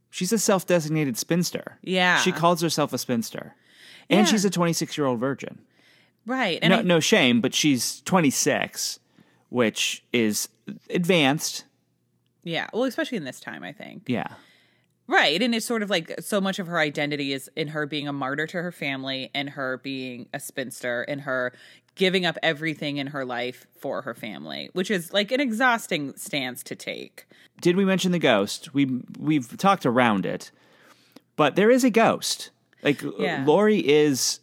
She's 0.09 0.31
a 0.31 0.37
self 0.39 0.65
designated 0.65 1.17
spinster. 1.17 1.77
Yeah. 1.83 2.19
She 2.19 2.31
calls 2.31 2.61
herself 2.61 2.91
a 2.93 2.97
spinster. 2.97 3.55
And 4.09 4.19
Yeah. 4.21 4.25
she's 4.31 4.45
a 4.45 4.49
26 4.49 4.97
year 4.97 5.05
old 5.07 5.19
virgin. 5.19 5.59
right. 6.25 6.59
And 6.61 6.71
no, 6.71 6.79
I- 6.79 6.81
no 6.83 6.99
shame, 6.99 7.39
but 7.41 7.53
she's 7.53 8.01
26, 8.01 8.99
which 9.49 10.03
is 10.13 10.49
advanced. 10.89 11.65
yeah. 12.43 12.67
Well, 12.73 12.83
especially 12.85 13.17
in 13.17 13.23
this 13.25 13.39
time, 13.39 13.63
I 13.63 13.71
think. 13.73 14.03
Yeah. 14.07 14.27
Right. 15.07 15.41
And 15.41 15.55
it's 15.55 15.65
sort 15.65 15.83
of 15.83 15.89
like 15.89 16.15
so 16.19 16.41
much 16.41 16.59
of 16.59 16.67
her 16.67 16.79
identity 16.79 17.31
is 17.31 17.49
in 17.55 17.69
her 17.69 17.85
being 17.85 18.07
a 18.09 18.13
martyr 18.13 18.45
to 18.47 18.61
her 18.61 18.71
family 18.73 19.29
and 19.33 19.51
her 19.51 19.77
being 19.77 20.27
a 20.33 20.39
spinster 20.39 21.03
and 21.03 21.21
her 21.21 21.53
giving 21.97 22.25
up 22.25 22.37
everything 22.41 22.97
in 22.97 23.07
her 23.07 23.25
life 23.25 23.67
for 23.79 24.01
her 24.03 24.13
family, 24.13 24.69
which 24.73 24.89
is 24.89 25.11
like 25.11 25.31
an 25.31 25.39
exhausting 25.41 26.15
stance 26.15 26.63
to 26.63 26.75
take. 26.75 27.25
Did 27.61 27.75
we 27.75 27.83
mention 27.85 28.11
the 28.11 28.19
ghost? 28.19 28.73
We 28.73 29.01
we've 29.19 29.57
talked 29.57 29.85
around 29.85 30.25
it, 30.25 30.51
but 31.35 31.55
there 31.55 31.69
is 31.69 31.83
a 31.83 31.89
ghost. 31.89 32.51
Like 32.83 33.01
Yeah. 33.17 33.43
Lori 33.45 33.79
is 33.79 34.39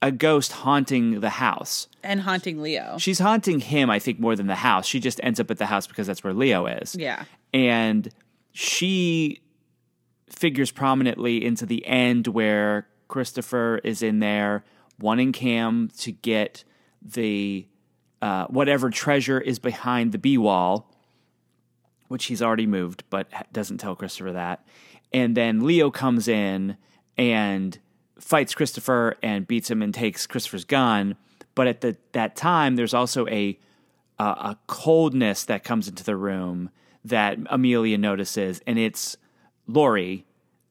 a 0.00 0.10
ghost 0.10 0.52
haunting 0.52 1.20
the 1.20 1.30
house. 1.30 1.88
And 2.02 2.20
haunting 2.20 2.62
Leo. 2.62 2.96
She's 2.98 3.18
haunting 3.18 3.58
him, 3.60 3.90
I 3.90 3.98
think, 3.98 4.20
more 4.20 4.36
than 4.36 4.46
the 4.46 4.54
house. 4.54 4.86
She 4.86 5.00
just 5.00 5.20
ends 5.24 5.40
up 5.40 5.50
at 5.50 5.58
the 5.58 5.66
house 5.66 5.86
because 5.88 6.06
that's 6.06 6.22
where 6.24 6.32
Leo 6.32 6.66
is. 6.66 6.94
Yeah. 6.94 7.24
and 7.52 8.08
she 8.52 9.40
figures 10.30 10.70
prominently 10.70 11.44
into 11.44 11.64
the 11.66 11.84
end 11.86 12.26
where 12.28 12.86
Christopher 13.08 13.80
is 13.84 14.02
in 14.02 14.18
there 14.20 14.64
wanting 15.00 15.32
Cam 15.32 15.90
to 15.98 16.12
get 16.12 16.64
the 17.02 17.66
uh, 18.20 18.46
whatever 18.46 18.90
treasure 18.90 19.40
is 19.40 19.58
behind 19.58 20.12
the 20.12 20.18
B 20.18 20.38
wall, 20.38 20.92
which 22.08 22.26
he's 22.26 22.42
already 22.42 22.66
moved, 22.66 23.04
but 23.10 23.28
doesn't 23.52 23.78
tell 23.78 23.94
Christopher 23.94 24.32
that. 24.32 24.66
And 25.12 25.36
then 25.36 25.60
Leo 25.60 25.90
comes 25.90 26.28
in 26.28 26.76
and 27.16 27.78
fights 28.18 28.54
Christopher 28.54 29.16
and 29.22 29.46
beats 29.46 29.70
him 29.70 29.82
and 29.82 29.94
takes 29.94 30.26
Christopher's 30.26 30.64
gun. 30.64 31.16
But 31.54 31.66
at 31.66 31.80
the 31.80 31.96
that 32.12 32.36
time, 32.36 32.76
there's 32.76 32.94
also 32.94 33.26
a 33.28 33.58
a, 34.18 34.24
a 34.24 34.58
coldness 34.66 35.44
that 35.44 35.64
comes 35.64 35.88
into 35.88 36.04
the 36.04 36.16
room 36.16 36.70
that 37.04 37.38
Amelia 37.48 37.96
notices, 37.98 38.60
and 38.66 38.78
it's 38.78 39.16
Lori 39.66 40.24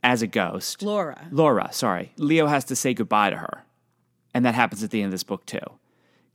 as 0.04 0.22
a 0.22 0.28
ghost. 0.28 0.82
Laura. 0.84 1.28
Laura, 1.32 1.70
sorry. 1.72 2.12
Leo 2.18 2.48
has 2.48 2.64
to 2.66 2.76
say 2.76 2.94
goodbye 2.94 3.30
to 3.30 3.38
her. 3.38 3.64
And 4.34 4.46
that 4.46 4.56
happens 4.56 4.84
at 4.84 4.92
the 4.92 5.02
end 5.02 5.08
of 5.08 5.12
this 5.12 5.24
book, 5.24 5.46
too. 5.46 5.60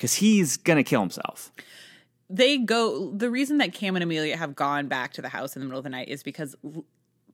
Because 0.02 0.14
he's 0.14 0.56
going 0.56 0.78
to 0.78 0.82
kill 0.82 0.98
himself. 0.98 1.52
They 2.28 2.58
go 2.58 3.12
the 3.12 3.30
reason 3.30 3.58
that 3.58 3.72
Cam 3.72 3.94
and 3.94 4.02
Amelia 4.02 4.36
have 4.36 4.56
gone 4.56 4.88
back 4.88 5.12
to 5.12 5.22
the 5.22 5.28
house 5.28 5.54
in 5.54 5.60
the 5.60 5.66
middle 5.66 5.78
of 5.78 5.84
the 5.84 5.90
night 5.90 6.08
is 6.08 6.24
because 6.24 6.56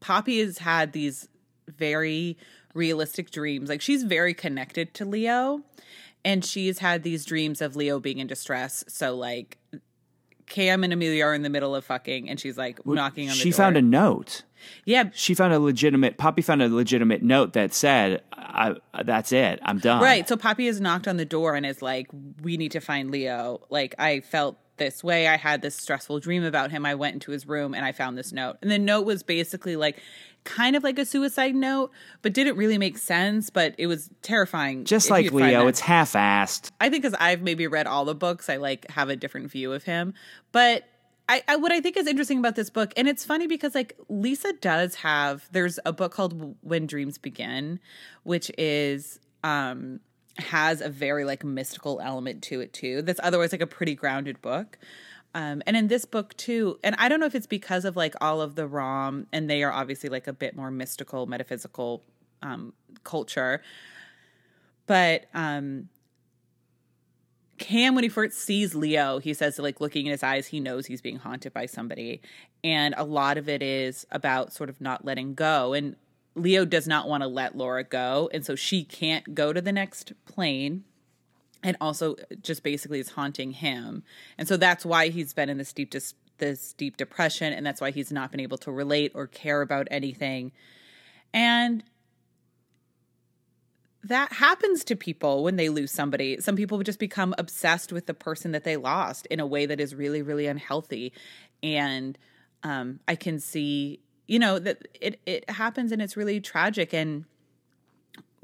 Poppy 0.01 0.41
has 0.41 0.59
had 0.59 0.93
these 0.93 1.31
very 1.67 2.37
realistic 2.75 3.31
dreams. 3.31 3.71
Like 3.71 3.81
she's 3.81 4.03
very 4.03 4.35
connected 4.35 4.93
to 4.95 5.07
Leo 5.07 5.63
and 6.27 6.45
she's 6.45 6.81
had 6.81 7.05
these 7.05 7.25
dreams 7.25 7.63
of 7.63 7.75
Leo 7.75 8.01
being 8.01 8.19
in 8.19 8.27
distress. 8.27 8.85
So 8.87 9.17
like 9.17 9.57
Cam 10.45 10.85
and 10.85 10.93
Amelia 10.93 11.25
are 11.25 11.35
in 11.35 11.41
the 11.41 11.49
middle 11.49 11.75
of 11.75 11.87
fucking 11.87 12.29
and 12.29 12.39
she's 12.39 12.59
like 12.59 12.85
knocking 12.85 13.31
on 13.31 13.33
the 13.33 13.39
door. 13.39 13.43
She 13.45 13.51
door. 13.51 13.57
found 13.57 13.79
a 13.79 13.83
note. 13.83 14.43
Yeah, 14.85 15.11
She 15.13 15.35
found 15.35 15.53
a 15.53 15.59
legitimate, 15.59 16.19
Poppy 16.19 16.43
found 16.43 16.63
a 16.63 16.69
legitimate 16.69 17.23
note 17.23 17.53
that 17.53 17.73
said, 17.73 18.23
I, 18.33 18.77
That's 19.05 19.33
it. 19.33 19.61
I'm 19.63 19.79
done. 19.79 20.03
Right. 20.03 20.29
So 20.29 20.37
Poppy 20.37 20.67
has 20.67 20.81
knocked 20.81 21.07
on 21.07 21.17
the 21.17 21.25
door 21.25 21.55
and 21.55 21.65
is 21.65 21.83
like, 21.83 22.09
"We 22.43 22.57
need 22.57 22.73
to 22.73 22.81
find 22.81 23.11
Leo." 23.11 23.61
Like 23.71 23.95
I 23.99 24.21
felt 24.21 24.59
this 24.79 25.05
way. 25.05 25.29
I 25.29 25.37
had 25.37 25.61
this 25.61 25.77
stressful 25.77 26.21
dream 26.21 26.45
about 26.45 26.71
him. 26.71 26.87
I 26.87 26.95
went 26.95 27.15
into 27.15 27.31
his 27.33 27.47
room 27.47 27.75
and 27.75 27.85
I 27.85 27.93
found 27.93 28.17
this 28.17 28.33
note. 28.33 28.57
And 28.63 28.71
the 28.71 28.79
note 28.79 29.05
was 29.05 29.23
basically 29.23 29.77
like 29.77 30.01
kind 30.45 30.77
of 30.77 30.83
like 30.83 30.99
a 30.99 31.05
suicide 31.05 31.55
note, 31.55 31.91
but 32.23 32.33
didn't 32.33 32.57
really 32.57 32.79
make 32.79 32.97
sense, 32.97 33.51
but 33.51 33.75
it 33.77 33.87
was 33.87 34.09
terrifying. 34.23 34.85
Just 34.85 35.11
like 35.11 35.31
Leo, 35.33 35.67
it's 35.67 35.81
half 35.81 36.13
assed. 36.13 36.71
I 36.81 36.89
think 36.89 37.03
because 37.03 37.19
I've 37.21 37.43
maybe 37.43 37.67
read 37.67 37.87
all 37.87 38.05
the 38.05 38.15
books, 38.15 38.49
I 38.49 38.57
like 38.57 38.91
have 38.91 39.11
a 39.11 39.17
different 39.17 39.51
view 39.51 39.73
of 39.73 39.83
him. 39.85 40.15
But 40.53 40.85
I, 41.29 41.43
I 41.47 41.57
what 41.57 41.73
I 41.73 41.81
think 41.81 41.97
is 41.97 42.07
interesting 42.07 42.39
about 42.39 42.57
this 42.57 42.71
book, 42.71 42.93
and 42.97 43.07
it's 43.07 43.25
funny 43.25 43.47
because 43.47 43.75
like 43.75 43.97
Lisa 44.09 44.53
does 44.55 44.97
have 44.97 45.49
there's 45.53 45.79
a 45.85 45.93
book 45.93 46.13
called 46.13 46.57
When 46.63 46.87
Dreams 46.87 47.19
Begin, 47.19 47.81
which 48.23 48.51
is 48.57 49.21
um 49.45 50.01
has 50.39 50.81
a 50.81 50.89
very 50.89 51.25
like 51.25 51.45
mystical 51.45 52.01
element 52.01 52.43
to 52.45 52.61
it 52.61 52.73
too. 52.73 53.03
That's 53.03 53.21
otherwise 53.23 53.53
like 53.53 53.61
a 53.61 53.67
pretty 53.67 53.95
grounded 53.95 54.41
book. 54.41 54.79
Um, 55.35 55.63
and 55.67 55.77
in 55.77 55.89
this 55.89 56.05
book 56.05 56.35
too, 56.37 56.79
and 56.83 56.97
I 56.99 57.09
don't 57.09 57.21
know 57.21 57.27
if 57.27 57.35
it's 57.35 57.47
because 57.47 57.85
of 57.85 57.97
like 57.97 58.15
all 58.21 58.41
of 58.41 58.55
the 58.55 58.67
Rom, 58.67 59.27
and 59.33 59.51
they 59.51 59.63
are 59.63 59.73
obviously 59.73 60.09
like 60.09 60.27
a 60.27 60.33
bit 60.33 60.57
more 60.57 60.71
mystical, 60.71 61.27
metaphysical 61.27 62.03
um, 62.43 62.73
culture. 63.05 63.63
But 64.87 65.27
um, 65.35 65.91
Cam, 67.59 67.95
when 67.95 68.05
he 68.05 68.09
first 68.09 68.39
sees 68.39 68.75
Leo, 68.75 69.19
he 69.19 69.35
says, 69.35 69.59
like, 69.59 69.81
looking 69.81 70.07
in 70.07 70.13
his 70.13 70.23
eyes, 70.23 70.47
he 70.47 70.61
knows 70.61 70.87
he's 70.87 71.01
being 71.01 71.19
haunted 71.19 71.53
by 71.53 71.67
somebody. 71.67 72.21
And 72.65 72.95
a 72.97 73.05
lot 73.05 73.39
of 73.39 73.49
it 73.49 73.63
is 73.63 74.07
about 74.11 74.53
sort 74.53 74.71
of 74.71 74.81
not 74.81 75.05
letting 75.05 75.35
go. 75.35 75.73
And 75.73 75.97
Leo 76.35 76.65
does 76.65 76.87
not 76.87 77.09
want 77.09 77.23
to 77.23 77.29
let 77.29 77.57
Laura 77.57 77.85
go. 77.85 78.31
And 78.33 78.45
so 78.45 78.55
she 78.55 78.85
can't 78.85 79.35
go 79.35 79.53
to 79.53 79.61
the 79.61 79.73
next 79.73 80.13
plane. 80.25 80.85
And 81.63 81.77
also, 81.81 82.17
just 82.41 82.63
basically 82.63 83.01
is 83.01 83.11
haunting 83.11 83.53
him. 83.53 84.05
And 84.39 84.47
so 84.47 84.57
that's 84.57 84.87
why 84.87 85.09
he's 85.09 85.35
been 85.35 85.49
in 85.49 85.59
this 85.59 85.73
deep, 85.73 85.91
dis- 85.91 86.15
this 86.39 86.73
deep 86.73 86.97
depression. 86.97 87.53
And 87.53 87.67
that's 87.67 87.81
why 87.81 87.91
he's 87.91 88.13
not 88.13 88.31
been 88.31 88.41
able 88.41 88.59
to 88.59 88.71
relate 88.71 89.13
or 89.15 89.27
care 89.27 89.61
about 89.61 89.89
anything. 89.91 90.53
And 91.35 91.83
that 94.05 94.33
happens 94.33 94.85
to 94.85 94.97
people 94.97 95.43
when 95.43 95.57
they 95.57 95.69
lose 95.69 95.91
somebody. 95.91 96.41
Some 96.41 96.57
people 96.57 96.81
just 96.83 96.99
become 96.99 97.35
obsessed 97.37 97.93
with 97.93 98.07
the 98.07 98.15
person 98.15 98.53
that 98.53 98.65
they 98.65 98.77
lost 98.77 99.27
in 99.27 99.41
a 99.41 99.47
way 99.47 99.67
that 99.67 99.81
is 99.81 99.95
really, 99.95 100.23
really 100.23 100.47
unhealthy. 100.47 101.13
And 101.63 102.17
um, 102.63 103.01
I 103.09 103.17
can 103.17 103.41
see, 103.41 104.01
you 104.27 104.39
know, 104.39 104.59
that 104.59 104.87
it 105.01 105.21
it 105.27 105.51
happens 105.51 105.93
and 105.93 106.01
it's 106.01 106.17
really 106.17 106.41
tragic. 106.41 106.95
And 106.95 107.25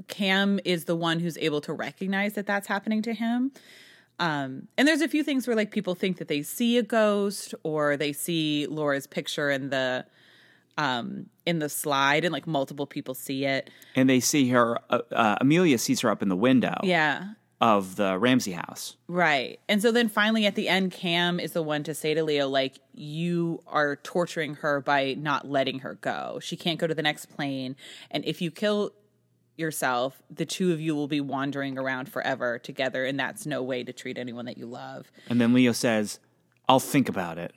Cam 0.09 0.59
is 0.64 0.84
the 0.84 0.96
one 0.96 1.20
who's 1.20 1.38
able 1.38 1.61
to 1.62 1.72
recognize 1.72 2.34
that 2.34 2.46
that's 2.46 2.66
happening 2.66 3.02
to 3.02 3.14
him. 3.14 3.52
Um, 4.18 4.68
and 4.78 4.86
there's 4.86 5.00
a 5.00 5.09
few 5.09 5.24
things 5.24 5.46
where 5.46 5.57
like 5.57 5.70
people 5.70 5.94
think 5.94 6.18
that 6.18 6.28
they 6.28 6.42
see 6.42 6.78
a 6.78 6.82
ghost 6.82 7.55
or 7.62 7.96
they 7.96 8.12
see 8.12 8.66
Laura's 8.68 9.07
picture 9.07 9.50
in 9.50 9.70
the 9.70 10.05
um 10.79 11.27
in 11.47 11.59
the 11.59 11.68
slide 11.68 12.25
and 12.25 12.33
like 12.33 12.47
multiple 12.47 12.87
people 12.87 13.14
see 13.14 13.45
it. 13.45 13.70
And 13.95 14.09
they 14.09 14.20
see 14.20 14.49
her, 14.49 14.79
uh, 14.91 15.01
uh, 15.12 15.37
Amelia 15.41 15.79
sees 15.79 16.01
her 16.01 16.11
up 16.11 16.22
in 16.22 16.29
the 16.29 16.37
window. 16.37 16.75
Yeah. 16.83 17.35
of 17.61 17.97
the 17.97 18.18
Ramsay 18.18 18.53
house. 18.53 18.97
Right. 19.09 19.59
And 19.68 19.81
so 19.81 19.91
then 19.93 20.09
finally 20.09 20.45
at 20.45 20.55
the 20.55 20.68
end, 20.68 20.91
Cam 20.91 21.39
is 21.41 21.53
the 21.53 21.62
one 21.62 21.83
to 21.85 21.95
say 21.95 22.12
to 22.12 22.22
Leo, 22.22 22.49
like, 22.49 22.79
you 22.93 23.61
are 23.66 23.97
torturing 23.97 24.57
her 24.57 24.81
by 24.81 25.14
not 25.14 25.49
letting 25.49 25.79
her 25.79 25.95
go. 25.95 26.41
She 26.43 26.57
can't 26.57 26.79
go 26.79 26.87
to 26.87 26.95
the 26.95 27.03
next 27.03 27.27
plane. 27.27 27.77
And 28.11 28.25
if 28.27 28.43
you 28.43 28.51
kill 28.51 28.91
yourself, 29.57 30.20
the 30.29 30.45
two 30.45 30.72
of 30.72 30.81
you 30.81 30.95
will 30.95 31.09
be 31.09 31.20
wandering 31.20 31.79
around 31.79 32.09
forever 32.09 32.59
together. 32.59 33.05
And 33.05 33.18
that's 33.18 33.47
no 33.47 33.62
way 33.62 33.83
to 33.85 33.93
treat 33.93 34.18
anyone 34.18 34.45
that 34.47 34.59
you 34.59 34.66
love. 34.66 35.11
And 35.31 35.41
then 35.41 35.55
Leo 35.55 35.72
says, 35.72 36.18
I'll 36.68 36.81
think 36.81 37.09
about 37.09 37.39
it. 37.39 37.53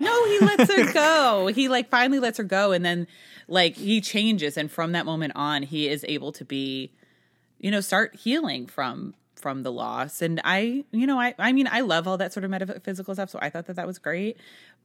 No, 0.00 0.24
he 0.26 0.38
lets 0.40 0.74
her 0.74 0.92
go. 0.92 1.46
He 1.48 1.68
like 1.68 1.90
finally 1.90 2.18
lets 2.18 2.38
her 2.38 2.44
go. 2.44 2.72
And 2.72 2.84
then 2.84 3.06
like 3.46 3.76
he 3.76 4.00
changes. 4.00 4.56
And 4.56 4.70
from 4.70 4.92
that 4.92 5.06
moment 5.06 5.34
on, 5.36 5.62
he 5.62 5.88
is 5.88 6.04
able 6.08 6.32
to 6.32 6.44
be, 6.44 6.92
you 7.58 7.70
know, 7.70 7.80
start 7.80 8.16
healing 8.16 8.66
from 8.66 9.14
from 9.36 9.62
the 9.62 9.72
loss. 9.72 10.22
And 10.22 10.40
I, 10.44 10.84
you 10.90 11.06
know, 11.06 11.18
I, 11.18 11.34
I 11.38 11.52
mean, 11.52 11.68
I 11.70 11.80
love 11.80 12.06
all 12.06 12.18
that 12.18 12.32
sort 12.32 12.44
of 12.44 12.50
metaphysical 12.50 13.14
stuff. 13.14 13.30
So 13.30 13.38
I 13.40 13.50
thought 13.50 13.66
that 13.66 13.76
that 13.76 13.86
was 13.86 13.98
great. 13.98 14.36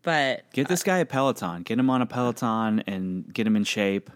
But 0.01 0.49
Get 0.53 0.68
this 0.68 0.84
guy 0.84 0.99
a 0.99 1.05
Peloton. 1.05 1.63
Get 1.63 1.80
him 1.80 1.89
on 1.89 2.01
a 2.01 2.05
Peloton 2.05 2.84
and 2.88 3.34
get 3.34 3.45
him 3.45 3.55
in 3.55 3.63
shape. 3.63 4.09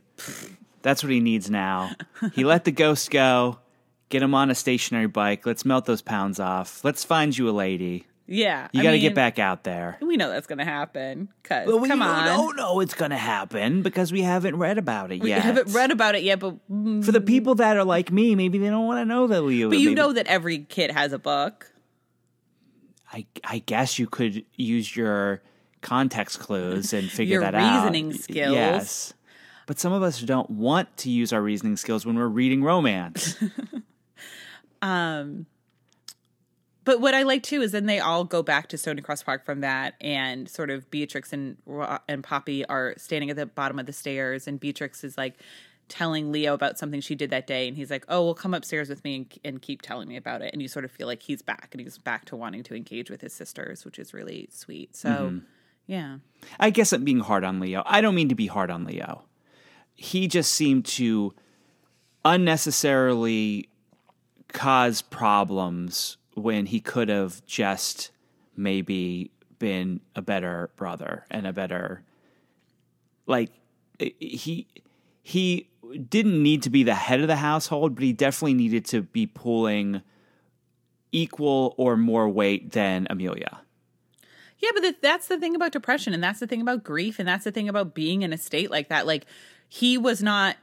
That's 0.82 1.04
what 1.04 1.12
he 1.12 1.20
needs 1.20 1.50
now. 1.50 1.91
He 2.34 2.45
let 2.45 2.64
the 2.64 2.72
ghost 2.72 3.12
go. 3.12 3.60
Get 4.10 4.24
him 4.24 4.34
on 4.34 4.50
a 4.50 4.56
stationary 4.56 5.08
bike. 5.08 5.45
Let's 5.45 5.66
melt 5.66 5.86
those 5.86 6.02
pounds 6.02 6.39
off. 6.39 6.84
Let's 6.84 7.04
find 7.04 7.38
you 7.38 7.50
a 7.50 7.52
lady. 7.52 8.08
Yeah, 8.32 8.68
You 8.72 8.84
got 8.84 8.92
to 8.92 9.00
get 9.00 9.16
back 9.16 9.40
out 9.40 9.64
there. 9.64 9.98
We 10.02 10.16
know 10.16 10.30
that's 10.30 10.46
going 10.46 10.60
to 10.60 10.66
happen. 10.66 11.30
Cause 11.44 11.66
But 11.66 11.78
we 11.78 11.90
come 11.90 12.04
on, 12.04 12.26
don't 12.28 12.56
know 12.56 12.80
it's 12.80 12.94
going 12.94 13.10
to 13.10 13.18
happen 13.18 13.82
because 13.82 14.12
we 14.12 14.22
haven't 14.22 14.56
read 14.58 14.78
about 14.78 15.12
it 15.12 15.22
we 15.22 15.30
yet. 15.30 15.38
We 15.38 15.42
haven't 15.42 15.74
read 15.74 15.90
about 15.90 16.14
it 16.14 16.22
yet. 16.22 16.40
But 16.40 16.56
mm, 16.70 17.04
For 17.04 17.12
the 17.12 17.22
people 17.22 17.56
that 17.56 17.76
are 17.76 17.84
like 17.84 18.12
me, 18.12 18.36
maybe 18.36 18.60
they 18.60 18.70
don't 18.70 18.86
want 18.86 19.00
to 19.00 19.06
know 19.06 19.26
that 19.28 19.42
Leo. 19.42 19.70
but 19.70 19.80
you 19.80 19.90
maybe- 19.90 19.96
know 19.96 20.14
that 20.14 20.28
every 20.28 20.60
kid 20.60 20.92
has 20.92 21.12
a 21.12 21.20
book. 21.20 21.72
I, 23.12 23.26
I 23.44 23.58
guess 23.60 23.98
you 23.98 24.06
could 24.06 24.46
use 24.56 24.96
your 24.96 25.42
context 25.82 26.40
clues 26.40 26.94
and 26.94 27.10
figure 27.10 27.40
that 27.40 27.56
out. 27.56 27.82
reasoning 27.84 28.14
skills. 28.14 28.54
Yes. 28.54 29.14
But 29.66 29.80
some 29.80 29.92
of 29.92 30.04
us 30.04 30.22
don't 30.22 30.50
want 30.52 30.96
to 30.98 31.10
use 31.10 31.34
our 31.34 31.42
reasoning 31.42 31.78
skills 31.78 32.06
when 32.06 32.16
we're 32.16 32.28
reading 32.28 32.64
romance. 32.64 33.36
But 36.90 37.02
what 37.02 37.14
I 37.14 37.22
like 37.22 37.44
too 37.44 37.62
is 37.62 37.72
then 37.72 37.86
they 37.86 38.00
all 38.00 38.24
go 38.24 38.42
back 38.42 38.66
to 38.70 38.78
Stony 38.80 39.04
Cross 39.04 39.22
Park 39.22 39.46
from 39.46 39.62
that, 39.62 39.94
and 40.02 40.50
sort 40.50 40.72
of 40.72 40.90
Beatrix 40.90 41.32
and 41.32 41.56
and 42.08 42.24
Poppy 42.24 42.66
are 42.66 42.96
standing 42.98 43.30
at 43.30 43.36
the 43.36 43.46
bottom 43.46 43.78
of 43.78 43.86
the 43.86 43.94
stairs, 43.94 44.48
and 44.48 44.60
Beatrix 44.60 45.04
is 45.04 45.16
like 45.16 45.36
telling 45.88 46.32
Leo 46.32 46.56
about 46.56 46.80
something 46.80 47.00
she 47.00 47.14
did 47.14 47.30
that 47.30 47.46
day, 47.46 47.68
and 47.68 47.78
he's 47.78 47.92
like, 47.92 48.06
"Oh, 48.10 48.26
well, 48.26 48.34
come 48.34 48.56
upstairs 48.56 48.90
with 48.90 49.04
me 49.04 49.16
and, 49.18 49.40
and 49.46 49.62
keep 49.62 49.84
telling 49.84 50.08
me 50.08 50.18
about 50.18 50.42
it." 50.42 50.52
And 50.52 50.64
you 50.64 50.68
sort 50.68 50.84
of 50.84 50.90
feel 50.90 51.06
like 51.06 51.22
he's 51.22 51.44
back, 51.44 51.70
and 51.74 51.80
he's 51.80 52.00
back 52.00 52.26
to 52.26 52.36
wanting 52.36 52.64
to 52.64 52.76
engage 52.76 53.12
with 53.12 53.22
his 53.22 53.34
sisters, 53.34 53.86
which 53.86 54.00
is 54.00 54.12
really 54.12 54.50
sweet. 54.52 54.96
So, 54.96 55.10
mm-hmm. 55.10 55.38
yeah, 55.86 56.18
I 56.60 56.72
guess 56.72 56.92
I'm 56.92 57.04
being 57.04 57.20
hard 57.20 57.44
on 57.44 57.60
Leo. 57.60 57.84
I 57.86 58.02
don't 58.02 58.16
mean 58.16 58.30
to 58.30 58.36
be 58.36 58.48
hard 58.48 58.72
on 58.72 58.86
Leo. 58.86 59.26
He 59.94 60.28
just 60.28 60.54
seemed 60.54 60.86
to 60.86 61.36
unnecessarily 62.26 63.70
cause 64.48 65.04
problems 65.04 66.18
when 66.40 66.66
he 66.66 66.80
could 66.80 67.10
have 67.10 67.46
just 67.46 68.12
maybe 68.56 69.32
been 69.58 70.00
a 70.16 70.22
better 70.22 70.70
brother 70.76 71.26
and 71.30 71.46
a 71.46 71.54
better 71.54 72.04
like 73.26 73.52
he 74.00 74.68
he 75.22 75.70
didn't 76.10 76.42
need 76.42 76.64
to 76.64 76.70
be 76.70 76.84
the 76.84 76.96
head 76.96 77.20
of 77.20 77.28
the 77.28 77.36
household 77.36 77.96
but 77.96 78.04
he 78.04 78.14
definitely 78.14 78.54
needed 78.54 78.86
to 78.86 79.02
be 79.02 79.26
pulling 79.26 80.02
equal 81.12 81.74
or 81.78 81.98
more 81.98 82.30
weight 82.30 82.72
than 82.72 83.08
Amelia. 83.10 83.62
Yeah, 84.60 84.72
but 84.74 85.02
that's 85.02 85.28
the 85.28 85.40
thing 85.40 85.56
about 85.56 85.72
depression, 85.72 86.14
and 86.14 86.24
that's 86.24 86.40
the 86.40 86.48
thing 86.48 86.62
about 86.62 86.84
grief, 86.84 87.18
and 87.18 87.28
that's 87.28 87.46
the 87.46 87.52
thing 87.52 87.70
about 87.70 87.94
being 87.94 88.24
in 88.24 88.34
a 88.34 88.38
state 88.38 88.70
like 88.70 88.90
that. 88.90 89.08
Like, 89.08 89.26
he 89.70 89.98
was 89.98 90.22
not 90.22 90.58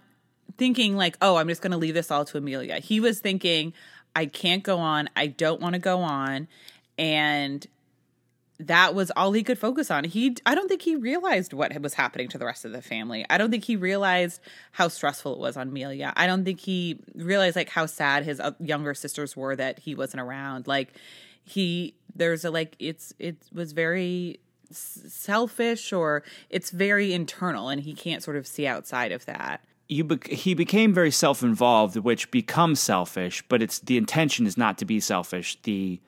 thinking, 0.59 0.97
like, 0.97 1.17
oh, 1.23 1.37
I'm 1.37 1.49
just 1.49 1.63
going 1.63 1.71
to 1.71 1.79
leave 1.79 1.95
this 1.95 2.11
all 2.11 2.25
to 2.27 2.39
Amelia. 2.39 2.79
He 2.79 3.01
was 3.01 3.21
thinking, 3.21 3.73
I 4.17 4.25
can't 4.25 4.63
go 4.63 4.79
on. 4.79 5.11
I 5.15 5.27
don't 5.27 5.61
want 5.61 5.75
to 5.75 5.79
go 5.79 6.01
on. 6.01 6.49
And 6.97 7.67
that 8.59 8.95
was 8.95 9.13
all 9.15 9.33
he 9.33 9.43
could 9.43 9.59
focus 9.59 9.91
on. 9.91 10.05
He, 10.05 10.39
I 10.47 10.55
don't 10.55 10.69
think 10.69 10.81
he 10.81 10.97
realized 10.97 11.53
what 11.53 11.79
was 11.83 11.93
happening 11.93 12.29
to 12.29 12.39
the 12.39 12.47
rest 12.47 12.65
of 12.65 12.73
the 12.73 12.81
family. 12.81 13.27
I 13.29 13.37
don't 13.37 13.51
think 13.51 13.65
he 13.65 13.77
realized 13.77 14.41
how 14.73 14.89
stressful 14.89 15.35
it 15.35 15.39
was 15.39 15.59
on 15.59 15.69
Amelia. 15.69 16.15
I 16.17 16.27
don't 16.27 16.47
think 16.47 16.61
he 16.61 16.99
realized 17.15 17.57
like 17.57 17.69
how 17.69 17.85
sad 17.85 18.25
his 18.25 18.41
uh, 18.41 18.53
younger 18.59 18.95
sisters 18.95 19.37
were 19.37 19.55
that 19.55 19.81
he 19.81 19.95
wasn't 19.95 20.23
around. 20.23 20.67
Like 20.67 20.95
he, 21.45 21.95
there's 22.15 22.47
a 22.47 22.51
like, 22.51 22.75
it's 22.79 23.13
it 23.19 23.37
was 23.53 23.73
very 23.73 24.41
selfish 24.71 25.93
or 25.93 26.23
it's 26.49 26.71
very 26.71 27.13
internal, 27.13 27.69
and 27.69 27.83
he 27.83 27.95
can't 27.95 28.23
sort 28.23 28.39
of 28.39 28.47
see 28.47 28.67
outside 28.67 29.13
of 29.13 29.27
that. 29.27 29.63
You 29.89 30.05
bec 30.05 30.27
he 30.29 30.55
became 30.55 30.93
very 30.93 31.11
self-involved 31.11 31.97
which 31.97 32.31
becomes 32.31 32.81
selfish 32.81 33.45
but 33.49 33.63
it's 33.63 33.79
the 33.79 33.97
intention 33.97 34.47
is 34.47 34.57
not 34.57 34.79
to 34.79 34.85
be 34.85 34.99
selfish 35.01 35.59
the 35.63 36.01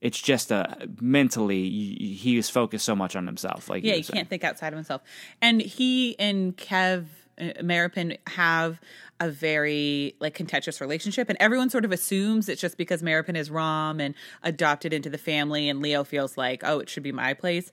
it's 0.00 0.20
just 0.20 0.50
a 0.50 0.88
mentally 1.00 1.68
he 1.68 2.36
is 2.36 2.48
focused 2.48 2.84
so 2.84 2.96
much 2.96 3.14
on 3.14 3.26
himself 3.26 3.68
like 3.68 3.84
Yeah, 3.84 3.94
he 3.94 4.02
can't 4.02 4.28
think 4.28 4.44
outside 4.44 4.72
of 4.72 4.76
himself. 4.76 5.02
And 5.42 5.60
he 5.60 6.18
and 6.18 6.56
Kev 6.56 7.06
uh, 7.40 7.62
Merripen 7.62 8.16
have 8.28 8.80
a 9.18 9.30
very 9.30 10.14
like 10.20 10.34
contentious 10.34 10.80
relationship, 10.80 11.28
and 11.28 11.36
everyone 11.40 11.68
sort 11.68 11.84
of 11.84 11.92
assumes 11.92 12.48
it's 12.48 12.60
just 12.60 12.78
because 12.78 13.02
Merripen 13.02 13.36
is 13.36 13.50
Rom 13.50 14.00
and 14.00 14.14
adopted 14.42 14.92
into 14.92 15.10
the 15.10 15.18
family, 15.18 15.68
and 15.68 15.80
Leo 15.80 16.04
feels 16.04 16.36
like, 16.36 16.62
oh, 16.64 16.80
it 16.80 16.88
should 16.88 17.02
be 17.02 17.12
my 17.12 17.34
place. 17.34 17.70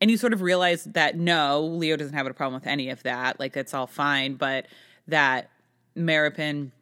And 0.00 0.10
you 0.10 0.16
sort 0.16 0.32
of 0.32 0.40
realize 0.40 0.84
that 0.84 1.16
no, 1.18 1.62
Leo 1.62 1.96
doesn't 1.96 2.14
have 2.14 2.26
a 2.26 2.32
problem 2.34 2.54
with 2.54 2.66
any 2.66 2.88
of 2.88 3.02
that. 3.04 3.38
Like 3.38 3.56
it's 3.56 3.74
all 3.74 3.86
fine, 3.86 4.34
but 4.34 4.66
that 5.10 5.50
Merripen 5.96 6.72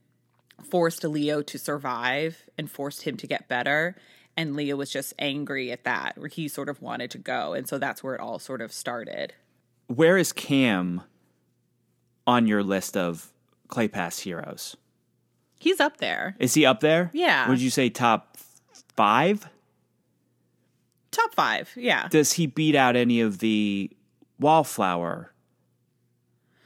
forced 0.62 1.04
Leo 1.04 1.42
to 1.42 1.58
survive 1.58 2.44
and 2.56 2.70
forced 2.70 3.02
him 3.02 3.16
to 3.18 3.26
get 3.26 3.48
better. 3.48 3.96
And 4.36 4.54
Leo 4.54 4.76
was 4.76 4.90
just 4.90 5.12
angry 5.18 5.72
at 5.72 5.84
that, 5.84 6.16
where 6.16 6.28
he 6.28 6.46
sort 6.48 6.68
of 6.68 6.80
wanted 6.80 7.10
to 7.12 7.18
go. 7.18 7.54
And 7.54 7.68
so 7.68 7.76
that's 7.78 8.02
where 8.04 8.14
it 8.14 8.20
all 8.20 8.38
sort 8.38 8.60
of 8.60 8.72
started. 8.72 9.34
where 9.88 10.16
is 10.18 10.32
cam 10.32 11.02
on 12.26 12.46
your 12.46 12.62
list 12.62 12.96
of 12.96 13.32
Kleypas 13.68 14.20
heroes 14.20 14.76
He's 15.58 15.80
up 15.80 15.96
there. 15.96 16.36
is 16.38 16.54
he 16.54 16.64
up 16.66 16.80
there 16.80 17.10
Yeah. 17.14 17.48
would 17.48 17.60
you 17.60 17.70
say 17.70 17.88
top 17.90 18.36
five 18.96 19.48
Top 21.10 21.34
five. 21.34 21.70
Yeah. 21.74 22.06
does 22.08 22.34
he 22.34 22.46
beat 22.46 22.74
out 22.74 22.94
any 22.96 23.20
of 23.22 23.38
the 23.38 23.90
wallflower 24.38 25.32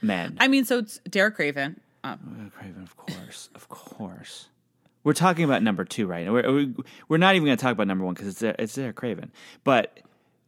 men 0.03 0.37
I 0.39 0.47
mean, 0.47 0.65
so 0.65 0.79
it's 0.79 0.99
Derek 1.09 1.35
Craven. 1.35 1.79
Um, 2.03 2.19
Oh, 2.53 2.57
Craven, 2.59 2.83
of 2.83 2.97
course, 2.97 3.49
of 3.55 3.69
course. 3.69 4.49
We're 5.03 5.13
talking 5.13 5.43
about 5.43 5.63
number 5.63 5.83
two 5.85 6.05
right 6.07 6.25
now. 6.25 6.33
We're 6.33 6.67
we're 7.07 7.17
not 7.17 7.35
even 7.35 7.45
going 7.45 7.57
to 7.57 7.61
talk 7.61 7.71
about 7.73 7.87
number 7.87 8.05
one 8.05 8.13
because 8.13 8.41
it's 8.41 8.43
it's 8.59 8.75
there, 8.75 8.93
Craven. 8.93 9.31
But 9.63 9.99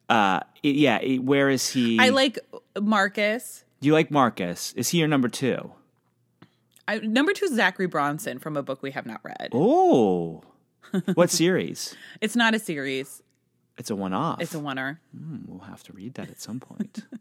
uh, 0.10 0.42
it, 0.64 0.76
yeah, 0.76 1.00
it, 1.02 1.20
where 1.24 1.50
is 1.50 1.70
he? 1.70 2.00
I 2.00 2.10
like 2.10 2.40
Marcus. 2.82 3.64
Do 3.82 3.88
you 3.88 3.94
like 3.94 4.12
Marcus? 4.12 4.74
Is 4.74 4.90
he 4.90 5.00
your 5.00 5.08
number 5.08 5.28
two? 5.28 5.72
I, 6.88 7.00
number 7.00 7.34
two 7.34 7.46
is 7.46 7.56
Zachary 7.56 7.88
Bronson 7.88 8.40
from 8.40 8.56
a 8.56 8.64
book 8.64 8.82
we 8.84 8.92
have 8.92 9.06
not 9.06 9.20
read. 9.24 9.50
Oh, 9.54 10.44
what 11.16 11.32
series? 11.32 11.96
It's 12.22 12.36
not 12.36 12.54
a 12.54 12.60
series, 12.60 13.24
It's 13.78 13.90
a 13.90 13.96
one-off. 13.96 14.40
it's 14.42 14.54
a 14.54 14.60
oneer. 14.60 15.00
Hmm, 15.18 15.38
we'll 15.48 15.60
have 15.68 15.84
to 15.84 15.94
read 15.94 16.14
that 16.14 16.30
at 16.30 16.40
some 16.40 16.60
point. 16.60 17.04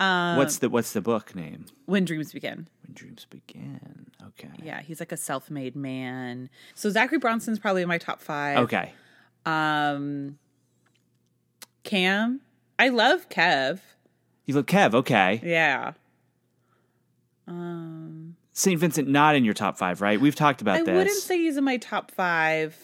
what's 0.00 0.58
the 0.58 0.68
What's 0.68 0.92
the 0.92 1.00
book 1.00 1.34
name? 1.34 1.66
When 1.86 2.04
Dreams 2.04 2.32
Begin. 2.32 2.68
When 2.86 2.94
Dreams 2.94 3.26
Begin. 3.28 4.06
Okay. 4.28 4.48
Yeah, 4.62 4.80
he's 4.80 5.00
like 5.00 5.12
a 5.12 5.16
self 5.16 5.50
made 5.50 5.76
man. 5.76 6.48
So 6.74 6.90
Zachary 6.90 7.18
Bronson's 7.18 7.58
probably 7.58 7.82
in 7.82 7.88
my 7.88 7.98
top 7.98 8.20
five. 8.20 8.58
Okay. 8.58 8.92
Um, 9.44 10.38
Cam. 11.84 12.40
I 12.78 12.88
love 12.88 13.28
Kev. 13.28 13.80
You 14.46 14.54
love 14.54 14.66
Kev. 14.66 14.94
Okay. 14.94 15.40
Yeah. 15.44 15.92
Um. 17.46 18.36
Saint 18.52 18.80
Vincent 18.80 19.08
not 19.08 19.36
in 19.36 19.44
your 19.44 19.54
top 19.54 19.78
five, 19.78 20.00
right? 20.00 20.20
We've 20.20 20.34
talked 20.34 20.60
about 20.60 20.76
I 20.76 20.80
this. 20.80 20.88
I 20.88 20.96
wouldn't 20.96 21.16
say 21.16 21.38
he's 21.38 21.56
in 21.56 21.64
my 21.64 21.76
top 21.76 22.10
five. 22.10 22.76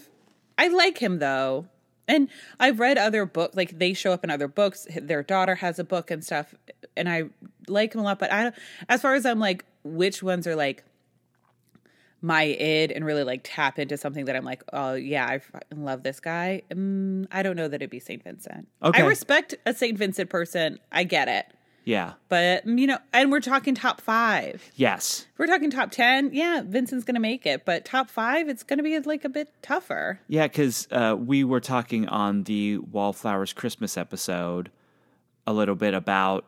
I 0.59 0.69
like 0.69 0.99
him 0.99 1.19
though. 1.19 1.67
And 2.09 2.29
I've 2.61 2.79
read 2.79 2.99
other 2.99 3.27
books, 3.27 3.57
like 3.57 3.79
they 3.79 3.93
show 3.93 4.13
up 4.13 4.23
in 4.23 4.31
other 4.31 4.49
books. 4.49 4.87
Their 5.01 5.23
daughter 5.23 5.57
has 5.57 5.79
a 5.79 5.85
book 5.85 6.11
and 6.11 6.25
stuff, 6.25 6.55
and 6.97 7.09
I 7.09 7.25
like 7.69 7.95
him 7.95 8.01
a 8.01 8.05
lot. 8.05 8.19
But 8.19 8.33
I, 8.33 8.45
don't 8.45 8.55
as 8.89 9.03
far 9.03 9.15
as 9.15 9.27
I'm 9.27 9.41
like, 9.41 9.65
which 9.83 10.23
ones 10.23 10.47
are 10.47 10.57
like 10.57 10.85
my 12.23 12.43
id 12.43 12.93
and 12.93 13.05
really 13.05 13.25
like 13.25 13.41
tap 13.45 13.79
into 13.79 13.97
something 13.97 14.25
that 14.25 14.37
I'm 14.37 14.45
like, 14.45 14.63
oh 14.73 14.95
yeah, 14.95 15.27
I 15.27 15.39
fucking 15.39 15.85
love 15.85 16.03
this 16.03 16.21
guy. 16.21 16.63
Um, 16.73 17.27
I 17.31 17.43
don't 17.43 17.57
know 17.57 17.69
that 17.69 17.77
it'd 17.77 17.91
be 17.91 18.01
Saint 18.01 18.25
Vincent. 18.25 18.69
Okay. 18.83 19.03
I 19.03 19.07
respect 19.07 19.55
a 19.67 19.75
Saint 19.75 19.99
Vincent 19.99 20.31
person. 20.31 20.79
I 20.91 21.05
get 21.05 21.29
it. 21.29 21.47
Yeah. 21.87 22.15
But 22.29 22.67
you 22.67 22.89
know, 22.89 22.99
and 23.13 23.31
we're 23.31 23.41
talking 23.41 23.75
top 23.75 24.01
five. 24.01 24.71
Yes. 24.75 25.25
If 25.33 25.39
we're 25.39 25.47
talking 25.47 25.71
top 25.71 25.93
ten. 25.93 26.31
Yeah, 26.35 26.63
Vincent's 26.67 27.05
gonna 27.05 27.21
make 27.21 27.47
it, 27.47 27.65
but 27.65 27.85
top 27.85 28.11
five, 28.11 28.49
it's 28.49 28.65
gonna 28.65 28.83
be 28.83 28.99
like 28.99 29.25
a 29.25 29.29
bit 29.29 29.49
tougher. 29.63 30.21
Yeah, 30.29 30.49
because 30.49 30.89
uh, 30.91 31.17
we 31.19 31.45
were 31.45 31.61
talking 31.61 32.09
on 32.09 32.43
the 32.43 32.79
Wallflowers 32.79 33.53
Christmas 33.53 33.97
episode 33.97 34.71
a 35.47 35.53
little 35.53 35.77
bit 35.77 35.95
about 35.95 36.45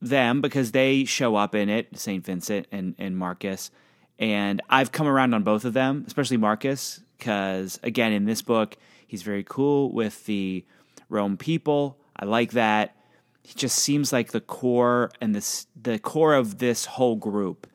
them 0.00 0.40
because 0.40 0.70
they 0.70 1.04
show 1.04 1.34
up 1.34 1.54
in 1.56 1.68
it, 1.68 1.98
St. 1.98 2.24
Vincent 2.24 2.68
and, 2.70 2.94
and 2.96 3.18
Marcus. 3.18 3.72
And 4.20 4.62
I've 4.70 4.92
come 4.92 5.08
around 5.08 5.34
on 5.34 5.42
both 5.42 5.64
of 5.64 5.72
them, 5.72 6.04
especially 6.06 6.36
Marcus, 6.36 7.02
because 7.18 7.80
again, 7.82 8.12
in 8.12 8.24
this 8.24 8.40
book, 8.40 8.76
he's 9.04 9.22
very 9.22 9.42
cool 9.42 9.90
with 9.92 10.26
the 10.26 10.64
Rom 11.08 11.36
people. 11.36 11.98
I 12.14 12.24
like 12.24 12.52
that. 12.52 12.94
He 13.42 13.54
just 13.54 13.78
seems 13.78 14.12
like 14.12 14.32
the 14.32 14.40
core 14.40 15.10
and 15.20 15.34
this 15.34 15.66
the 15.80 15.98
core 15.98 16.34
of 16.34 16.58
this 16.58 16.84
whole 16.84 17.16
group. 17.16 17.66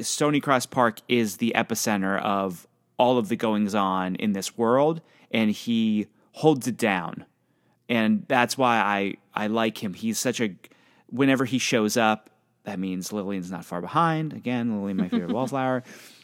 Stony 0.00 0.40
Cross 0.40 0.66
Park 0.66 1.00
is 1.08 1.38
the 1.38 1.52
epicenter 1.56 2.20
of 2.22 2.66
all 2.98 3.18
of 3.18 3.28
the 3.28 3.36
goings 3.36 3.74
on 3.74 4.14
in 4.16 4.32
this 4.32 4.56
world, 4.56 5.00
and 5.30 5.50
he 5.50 6.06
holds 6.32 6.66
it 6.66 6.76
down. 6.76 7.24
And 7.88 8.24
that's 8.28 8.58
why 8.58 8.76
I, 8.76 9.14
I 9.34 9.46
like 9.46 9.82
him. 9.82 9.94
He's 9.94 10.18
such 10.18 10.40
a 10.40 10.54
whenever 11.10 11.44
he 11.44 11.58
shows 11.58 11.96
up, 11.96 12.30
that 12.64 12.78
means 12.78 13.12
Lillian's 13.12 13.50
not 13.50 13.64
far 13.64 13.80
behind. 13.80 14.34
Again, 14.34 14.78
Lillian, 14.78 14.98
my 14.98 15.08
favorite 15.08 15.32
wallflower. 15.34 15.82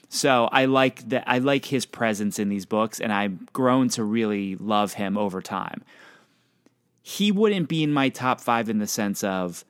So 0.09 0.49
I 0.53 0.67
like 0.67 1.09
that. 1.09 1.25
I 1.27 1.39
like 1.39 1.65
his 1.65 1.87
presence 1.87 2.39
in 2.39 2.49
these 2.49 2.67
books, 2.67 3.01
and 3.01 3.13
I've 3.13 3.53
grown 3.53 3.89
to 3.91 4.05
really 4.05 4.57
love 4.57 4.93
him 4.93 5.17
over 5.17 5.41
time. 5.41 5.83
He 7.07 7.31
wouldn't 7.31 7.69
be 7.69 7.83
in 7.83 7.93
my 7.93 8.09
top 8.09 8.41
five 8.41 8.71
in 8.71 8.79
the 8.79 8.87
sense 8.87 9.23
of, 9.23 9.63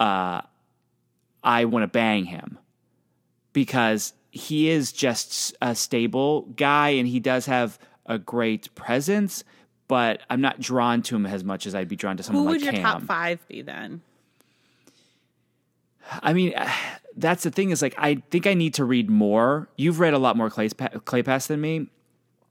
uh, 0.00 0.40
I 1.44 1.64
want 1.64 1.84
to 1.84 1.86
bang 1.86 2.24
him, 2.24 2.58
because 3.52 4.14
he 4.32 4.68
is 4.68 4.90
just 4.90 5.54
a 5.62 5.76
stable 5.76 6.42
guy, 6.56 6.88
and 6.88 7.06
he 7.06 7.20
does 7.20 7.46
have 7.46 7.78
a 8.04 8.18
great 8.18 8.74
presence. 8.74 9.44
But 9.86 10.22
I'm 10.28 10.40
not 10.40 10.58
drawn 10.58 11.02
to 11.02 11.14
him 11.14 11.24
as 11.24 11.44
much 11.44 11.66
as 11.66 11.74
I'd 11.76 11.88
be 11.88 11.94
drawn 11.94 12.16
to 12.16 12.24
someone 12.24 12.46
Who 12.46 12.50
like 12.50 12.62
would 12.62 12.74
your 12.74 12.82
top 12.82 13.02
five 13.02 13.46
be 13.46 13.62
then? 13.62 14.02
I 16.20 16.32
mean, 16.32 16.52
that's 17.16 17.44
the 17.44 17.52
thing 17.52 17.70
is 17.70 17.80
like 17.80 17.94
I 17.96 18.16
think 18.32 18.48
I 18.48 18.54
need 18.54 18.74
to 18.74 18.84
read 18.84 19.08
more. 19.08 19.68
You've 19.76 20.00
read 20.00 20.14
a 20.14 20.18
lot 20.18 20.36
more 20.36 20.50
clay, 20.50 20.68
Kleypas 20.68 21.46
than 21.46 21.60
me, 21.60 21.86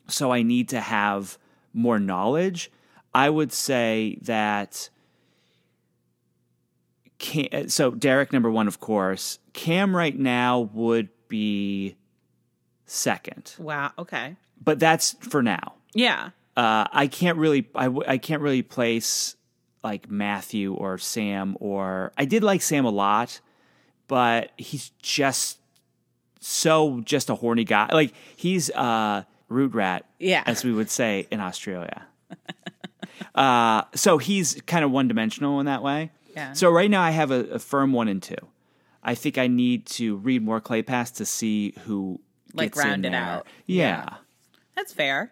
so 0.08 0.32
I 0.32 0.42
need 0.42 0.70
to 0.70 0.80
have 0.80 1.38
more 1.74 2.00
knowledge. 2.00 2.72
I 3.14 3.30
would 3.30 3.52
say 3.54 4.18
that. 4.24 4.90
Cam, 7.20 7.70
so 7.70 7.92
Derek 7.92 8.34
number 8.34 8.52
one, 8.52 8.68
of 8.68 8.80
course. 8.80 9.40
Cam 9.54 9.96
right 9.96 10.18
now 10.18 10.62
would 10.74 11.10
be 11.30 11.96
second, 12.86 13.54
Wow. 13.58 13.92
Okay. 13.98 14.36
but 14.62 14.80
that's 14.80 15.12
for 15.22 15.42
now. 15.42 15.74
Yeah. 15.94 16.32
Uh, 16.58 16.86
I 16.92 17.08
can't 17.08 17.38
really, 17.38 17.68
I, 17.76 17.86
w- 17.86 18.04
I 18.08 18.18
can't 18.18 18.42
really 18.42 18.62
place 18.62 19.36
like 19.84 20.10
Matthew 20.10 20.74
or 20.74 20.98
Sam 20.98 21.56
or 21.60 22.12
I 22.18 22.26
did 22.26 22.44
like 22.44 22.62
Sam 22.62 22.86
a 22.86 22.90
lot, 22.90 23.40
but 24.08 24.52
he's 24.58 24.90
just 25.02 25.60
so 26.42 27.00
just 27.02 27.30
a 27.30 27.36
horny 27.36 27.64
guy. 27.64 27.88
Like 27.92 28.14
he's 28.36 28.70
a 28.72 29.26
root 29.50 29.74
rat, 29.74 30.06
Yeah. 30.20 30.44
as 30.46 30.64
we 30.66 30.74
would 30.74 30.90
say 30.90 31.28
in 31.32 31.40
Australia. 31.40 32.04
uh, 33.36 33.84
so 33.96 34.18
he's 34.18 34.62
kind 34.66 34.84
of 34.86 34.92
one 34.92 35.08
dimensional 35.08 35.60
in 35.60 35.66
that 35.66 35.84
way. 35.84 36.12
Yeah. 36.36 36.54
So 36.54 36.70
right 36.72 36.90
now 36.90 37.02
I 37.02 37.12
have 37.12 37.32
a, 37.32 37.46
a 37.46 37.60
firm 37.60 37.94
one 37.94 38.08
and 38.08 38.22
two. 38.22 38.36
I 39.04 39.16
think 39.16 39.38
I 39.38 39.48
need 39.48 39.86
to 39.88 40.16
read 40.18 40.44
more 40.44 40.62
Kleypas 40.62 41.14
to 41.16 41.26
see 41.26 41.74
who 41.86 42.20
Like, 42.54 42.74
gets 42.74 42.84
in 42.84 42.90
round 42.90 43.06
it 43.06 43.14
out. 43.14 43.48
Yeah. 43.66 43.86
Yeah. 44.06 44.16
That's 44.76 44.94
fair. 44.94 45.32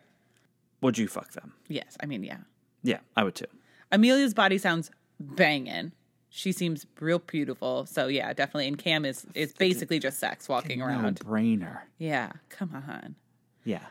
Would 0.82 0.98
you 0.98 1.08
fuck 1.08 1.32
them? 1.32 1.54
Yes. 1.68 1.96
I 2.02 2.06
mean, 2.06 2.24
yeah. 2.24 2.38
Yeah, 2.84 3.00
I 3.16 3.24
would 3.24 3.36
too. 3.36 3.46
Amelia's 3.92 4.34
body 4.34 4.58
sounds 4.58 4.92
banging. 5.20 5.92
She 6.30 6.52
seems 6.52 6.86
real 7.00 7.20
beautiful. 7.20 7.86
So 7.86 8.08
yeah, 8.08 8.34
definitely. 8.34 8.68
And 8.68 8.78
Cam 8.78 9.04
is 9.06 9.26
is 9.36 9.54
basically 9.54 10.00
just 10.00 10.20
sex 10.20 10.48
walking 10.50 10.80
No 10.80 10.86
around. 10.86 11.20
brainer. 11.20 11.82
Yeah. 11.98 12.32
Come 12.50 12.72
on. 12.88 13.16
Yeah. 13.64 13.86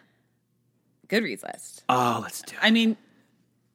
Goodreads 1.08 1.42
list. 1.42 1.84
Oh, 1.88 2.20
let's 2.22 2.42
do 2.42 2.54
it. 2.54 2.58
I 2.62 2.70
mean, 2.70 2.96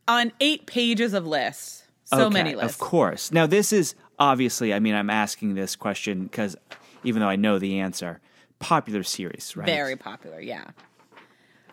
on 0.08 0.32
eight 0.39 0.66
pages 0.66 1.14
of 1.14 1.26
lists, 1.26 1.84
so 2.03 2.26
Okay, 2.28 2.34
many 2.34 2.56
lists. 2.56 2.74
Of 2.74 2.80
course. 2.80 3.32
Now, 3.32 3.45
this 3.47 3.74
is 3.74 3.95
obviously, 4.20 4.74
I 4.74 4.80
mean, 4.80 4.95
I'm 4.95 5.10
asking 5.10 5.56
this 5.56 5.76
question 5.76 6.24
because 6.24 6.56
even 7.03 7.22
though 7.22 7.30
I 7.30 7.36
know 7.36 7.60
the 7.60 7.80
answer, 7.80 8.20
popular 8.60 9.03
series, 9.03 9.56
right? 9.56 9.66
Very 9.66 9.95
popular. 9.95 10.39
Yeah. 10.39 10.66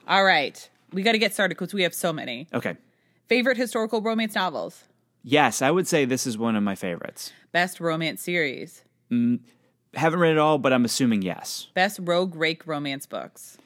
All 0.08 0.24
right. 0.24 0.68
We 0.92 1.02
got 1.02 1.12
to 1.12 1.18
get 1.18 1.32
started 1.32 1.54
because 1.54 1.72
we 1.72 1.82
have 1.82 1.94
so 1.94 2.12
many. 2.12 2.48
Okay. 2.52 2.76
Favorite 3.28 3.56
historical 3.56 4.02
romance 4.02 4.34
novels? 4.34 4.84
Yes, 5.22 5.62
I 5.62 5.70
would 5.70 5.86
say 5.86 6.04
this 6.04 6.26
is 6.26 6.36
one 6.36 6.56
of 6.56 6.62
my 6.62 6.74
favorites. 6.74 7.32
Best 7.52 7.80
romance 7.80 8.20
series? 8.20 8.82
Mm, 9.10 9.40
Haven't 9.94 10.18
read 10.20 10.32
it 10.32 10.38
all, 10.38 10.58
but 10.58 10.72
I'm 10.72 10.84
assuming 10.84 11.22
yes. 11.22 11.68
Best 11.74 12.00
rogue 12.02 12.34
rake 12.34 12.66
romance 12.66 13.06
books? 13.06 13.56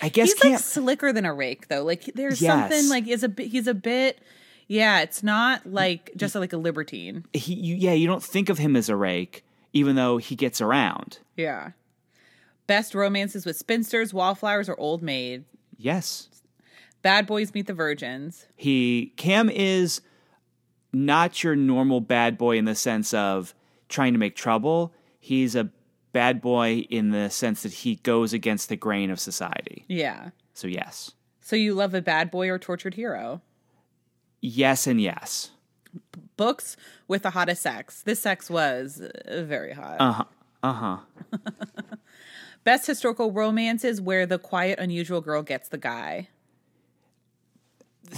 I 0.00 0.08
guess 0.08 0.32
He's 0.32 0.44
like 0.52 0.58
slicker 0.60 1.12
than 1.12 1.24
a 1.24 1.32
rake 1.34 1.68
though. 1.68 1.82
Like 1.84 2.04
there's 2.14 2.40
Yes. 2.42 2.52
something 2.70 2.88
like 2.88 3.06
is 3.08 3.22
a 3.22 3.28
bit 3.28 3.48
he's 3.48 3.66
a 3.66 3.74
bit 3.74 4.18
yeah, 4.68 5.00
it's 5.00 5.22
not 5.22 5.66
like 5.66 6.10
just 6.16 6.34
like 6.34 6.52
a 6.52 6.56
libertine. 6.56 7.24
he, 7.34 7.52
you, 7.54 7.74
yeah, 7.74 7.92
you 7.92 8.06
don't 8.06 8.22
think 8.22 8.48
of 8.48 8.56
him 8.58 8.74
as 8.76 8.88
a 8.88 8.96
rake, 8.96 9.44
even 9.74 9.96
though 9.96 10.16
he 10.16 10.34
gets 10.36 10.60
around. 10.62 11.18
Yeah. 11.36 11.72
Best 12.66 12.94
romances 12.94 13.44
with 13.44 13.56
spinsters, 13.56 14.14
wallflowers, 14.14 14.68
or 14.68 14.78
old 14.80 15.02
maid. 15.02 15.44
Yes, 15.76 16.28
Bad 17.02 17.26
boys 17.26 17.52
meet 17.52 17.66
the 17.66 17.74
virgins. 17.74 18.46
he 18.56 19.12
Cam 19.16 19.50
is 19.50 20.00
not 20.92 21.42
your 21.42 21.56
normal 21.56 22.00
bad 22.00 22.38
boy 22.38 22.56
in 22.56 22.64
the 22.64 22.74
sense 22.76 23.12
of 23.12 23.54
trying 23.88 24.12
to 24.12 24.18
make 24.18 24.36
trouble. 24.36 24.92
He's 25.18 25.54
a 25.56 25.68
bad 26.12 26.40
boy 26.40 26.86
in 26.90 27.10
the 27.10 27.30
sense 27.30 27.62
that 27.62 27.72
he 27.72 27.96
goes 27.96 28.32
against 28.32 28.68
the 28.68 28.76
grain 28.76 29.10
of 29.10 29.18
society. 29.18 29.84
Yeah. 29.88 30.30
So 30.54 30.68
yes. 30.68 31.12
So 31.40 31.56
you 31.56 31.74
love 31.74 31.94
a 31.94 32.02
bad 32.02 32.30
boy 32.30 32.48
or 32.48 32.58
tortured 32.58 32.94
hero? 32.94 33.40
Yes 34.40 34.86
and 34.86 35.00
yes. 35.00 35.50
Books 36.36 36.76
with 37.08 37.22
the 37.22 37.30
hottest 37.30 37.62
sex. 37.62 38.02
This 38.02 38.20
sex 38.20 38.48
was 38.48 39.00
uh, 39.00 39.42
very 39.44 39.72
hot. 39.72 39.96
Uh-huh. 40.00 40.24
Uh-huh. 40.62 40.98
Best 42.64 42.86
historical 42.86 43.32
romances 43.32 44.00
where 44.00 44.24
the 44.24 44.38
quiet, 44.38 44.78
unusual 44.78 45.20
girl 45.20 45.42
gets 45.42 45.68
the 45.68 45.78
guy. 45.78 46.28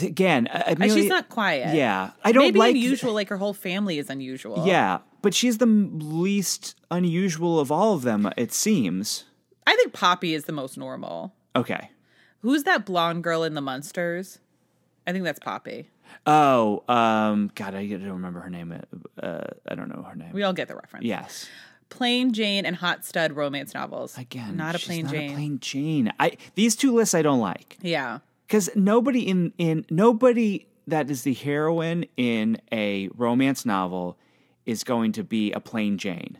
Again, 0.03 0.49
Amelia, 0.51 0.95
she's 0.95 1.09
not 1.09 1.29
quiet. 1.29 1.75
Yeah. 1.75 2.11
I 2.23 2.33
don't 2.33 2.45
Maybe 2.45 2.59
like 2.59 2.71
unusual, 2.75 3.15
like 3.15 3.29
her 3.29 3.37
whole 3.37 3.55
family 3.55 3.99
is 3.99 4.11
unusual. 4.11 4.67
Yeah, 4.67 4.99
but 5.25 5.35
she's 5.35 5.59
the 5.59 5.66
least 5.66 6.77
unusual 6.91 7.59
of 7.59 7.72
all 7.72 7.95
of 7.95 8.03
them 8.03 8.31
it 8.37 8.53
seems. 8.53 9.25
I 9.66 9.75
think 9.75 9.93
Poppy 9.95 10.35
is 10.35 10.45
the 10.45 10.53
most 10.53 10.77
normal. 10.79 11.35
Okay. 11.57 11.91
Who's 12.41 12.64
that 12.64 12.85
blonde 12.85 13.25
girl 13.25 13.43
in 13.43 13.55
the 13.55 13.62
Munsters? 13.62 14.39
I 15.07 15.12
think 15.12 15.25
that's 15.25 15.41
Poppy. 15.41 15.89
Oh, 16.27 16.85
um 16.89 17.51
god, 17.55 17.75
I 17.75 17.87
don't 17.87 18.03
remember 18.03 18.41
her 18.41 18.51
name. 18.51 18.79
Uh 19.20 19.45
I 19.66 19.75
don't 19.75 19.89
know 19.89 20.03
her 20.03 20.14
name. 20.14 20.33
We 20.33 20.43
all 20.43 20.53
get 20.53 20.68
the 20.68 20.77
reference. 20.77 21.07
yes. 21.07 21.49
Plain 21.89 22.33
Jane 22.33 22.66
and 22.66 22.77
Hot 22.77 23.05
Stud 23.05 23.33
romance 23.33 23.72
novels. 23.72 24.18
Again, 24.18 24.57
not 24.57 24.75
a 24.75 24.79
plain 24.79 25.05
not 25.05 25.12
Jane. 25.14 25.31
A 25.31 25.35
plain 25.35 25.59
Jane. 25.61 26.12
I 26.20 26.37
these 26.55 26.77
two 26.77 26.95
lists 26.95 27.14
I 27.14 27.22
don't 27.22 27.41
like. 27.41 27.79
yeah. 27.81 28.18
because 28.47 28.68
nobody 28.77 29.27
in 29.27 29.55
in 29.57 29.87
nobody 29.91 30.66
that 30.87 31.11
is 31.11 31.22
the 31.22 31.33
heroine 31.33 32.05
in 32.18 32.61
a 32.70 33.09
romance 33.16 33.64
novel 33.64 34.18
is 34.67 34.85
going 34.85 35.12
to 35.12 35.25
be 35.25 35.53
a 35.53 35.61
plain 35.61 35.99
Jane. 35.99 36.39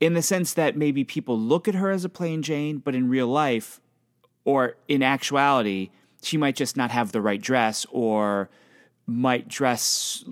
In 0.00 0.14
the 0.14 0.22
sense 0.22 0.54
that 0.54 0.76
maybe 0.76 1.04
people 1.04 1.38
look 1.38 1.68
at 1.68 1.74
her 1.74 1.90
as 1.90 2.04
a 2.04 2.08
plain 2.08 2.42
Jane, 2.42 2.78
but 2.78 2.94
in 2.94 3.08
real 3.08 3.28
life 3.28 3.80
or 4.44 4.76
in 4.88 5.02
actuality, 5.02 5.90
she 6.22 6.36
might 6.36 6.56
just 6.56 6.76
not 6.76 6.90
have 6.90 7.12
the 7.12 7.20
right 7.20 7.40
dress 7.40 7.86
or 7.90 8.50
might 9.06 9.48
dress 9.48 10.24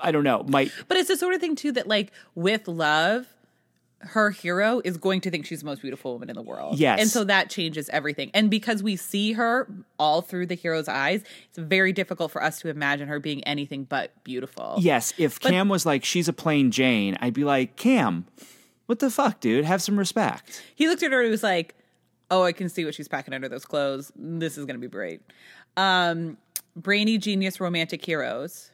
I 0.00 0.12
don't 0.12 0.24
know, 0.24 0.44
might 0.46 0.72
But 0.86 0.96
it's 0.96 1.08
the 1.08 1.16
sort 1.16 1.34
of 1.34 1.40
thing 1.40 1.56
too 1.56 1.72
that 1.72 1.86
like 1.86 2.12
with 2.34 2.68
love, 2.68 3.26
her 4.00 4.30
hero 4.30 4.80
is 4.84 4.96
going 4.96 5.20
to 5.22 5.30
think 5.30 5.44
she's 5.44 5.60
the 5.60 5.66
most 5.66 5.82
beautiful 5.82 6.12
woman 6.12 6.30
in 6.30 6.36
the 6.36 6.42
world. 6.42 6.78
Yes. 6.78 7.00
And 7.00 7.10
so 7.10 7.24
that 7.24 7.50
changes 7.50 7.88
everything. 7.88 8.30
And 8.32 8.50
because 8.50 8.82
we 8.82 8.96
see 8.96 9.32
her 9.32 9.68
all 9.98 10.22
through 10.22 10.46
the 10.46 10.54
hero's 10.54 10.88
eyes, 10.88 11.22
it's 11.48 11.58
very 11.58 11.92
difficult 11.92 12.30
for 12.30 12.42
us 12.42 12.60
to 12.60 12.68
imagine 12.68 13.08
her 13.08 13.18
being 13.18 13.42
anything 13.44 13.84
but 13.84 14.12
beautiful. 14.24 14.76
Yes, 14.78 15.12
if 15.18 15.40
Cam 15.40 15.68
was 15.68 15.84
like 15.84 16.04
she's 16.04 16.28
a 16.28 16.32
plain 16.32 16.70
Jane, 16.70 17.16
I'd 17.20 17.34
be 17.34 17.44
like, 17.44 17.76
"Cam, 17.76 18.26
what 18.86 19.00
the 19.00 19.10
fuck, 19.10 19.40
dude? 19.40 19.64
Have 19.64 19.82
some 19.82 19.98
respect." 19.98 20.62
He 20.74 20.86
looked 20.86 21.02
at 21.02 21.10
her 21.10 21.18
and 21.18 21.26
he 21.26 21.30
was 21.30 21.42
like, 21.42 21.74
Oh, 22.30 22.42
I 22.42 22.52
can 22.52 22.68
see 22.68 22.84
what 22.84 22.94
she's 22.94 23.08
packing 23.08 23.32
under 23.32 23.48
those 23.48 23.64
clothes. 23.64 24.12
This 24.14 24.58
is 24.58 24.64
gonna 24.64 24.78
be 24.78 24.88
great. 24.88 25.22
Um 25.76 26.36
Brainy 26.76 27.18
genius 27.18 27.58
romantic 27.60 28.04
heroes. 28.04 28.70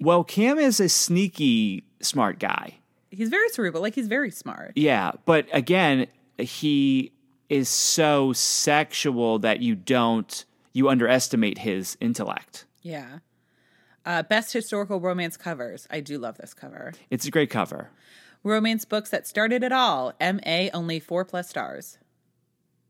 Well, 0.00 0.22
Cam 0.22 0.58
is 0.58 0.78
a 0.78 0.88
sneaky 0.88 1.84
smart 2.00 2.38
guy. 2.38 2.78
He's 3.16 3.28
very 3.28 3.48
cerebral, 3.50 3.82
like 3.82 3.94
he's 3.94 4.08
very 4.08 4.30
smart. 4.30 4.72
Yeah, 4.76 5.12
but 5.24 5.46
again, 5.52 6.06
he 6.38 7.12
is 7.48 7.68
so 7.68 8.32
sexual 8.32 9.38
that 9.40 9.60
you 9.60 9.74
don't 9.74 10.44
you 10.72 10.88
underestimate 10.88 11.58
his 11.58 11.96
intellect. 12.00 12.66
Yeah. 12.82 13.18
Uh, 14.04 14.22
best 14.22 14.52
historical 14.52 15.00
romance 15.00 15.36
covers. 15.36 15.86
I 15.90 16.00
do 16.00 16.18
love 16.18 16.36
this 16.36 16.52
cover. 16.52 16.92
It's 17.10 17.26
a 17.26 17.30
great 17.30 17.48
cover. 17.48 17.90
Romance 18.42 18.84
books 18.84 19.08
that 19.10 19.26
started 19.26 19.62
it 19.62 19.72
all. 19.72 20.12
MA 20.20 20.68
only 20.74 21.00
four 21.00 21.24
plus 21.24 21.48
stars. 21.48 21.98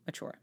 Mature. 0.06 0.34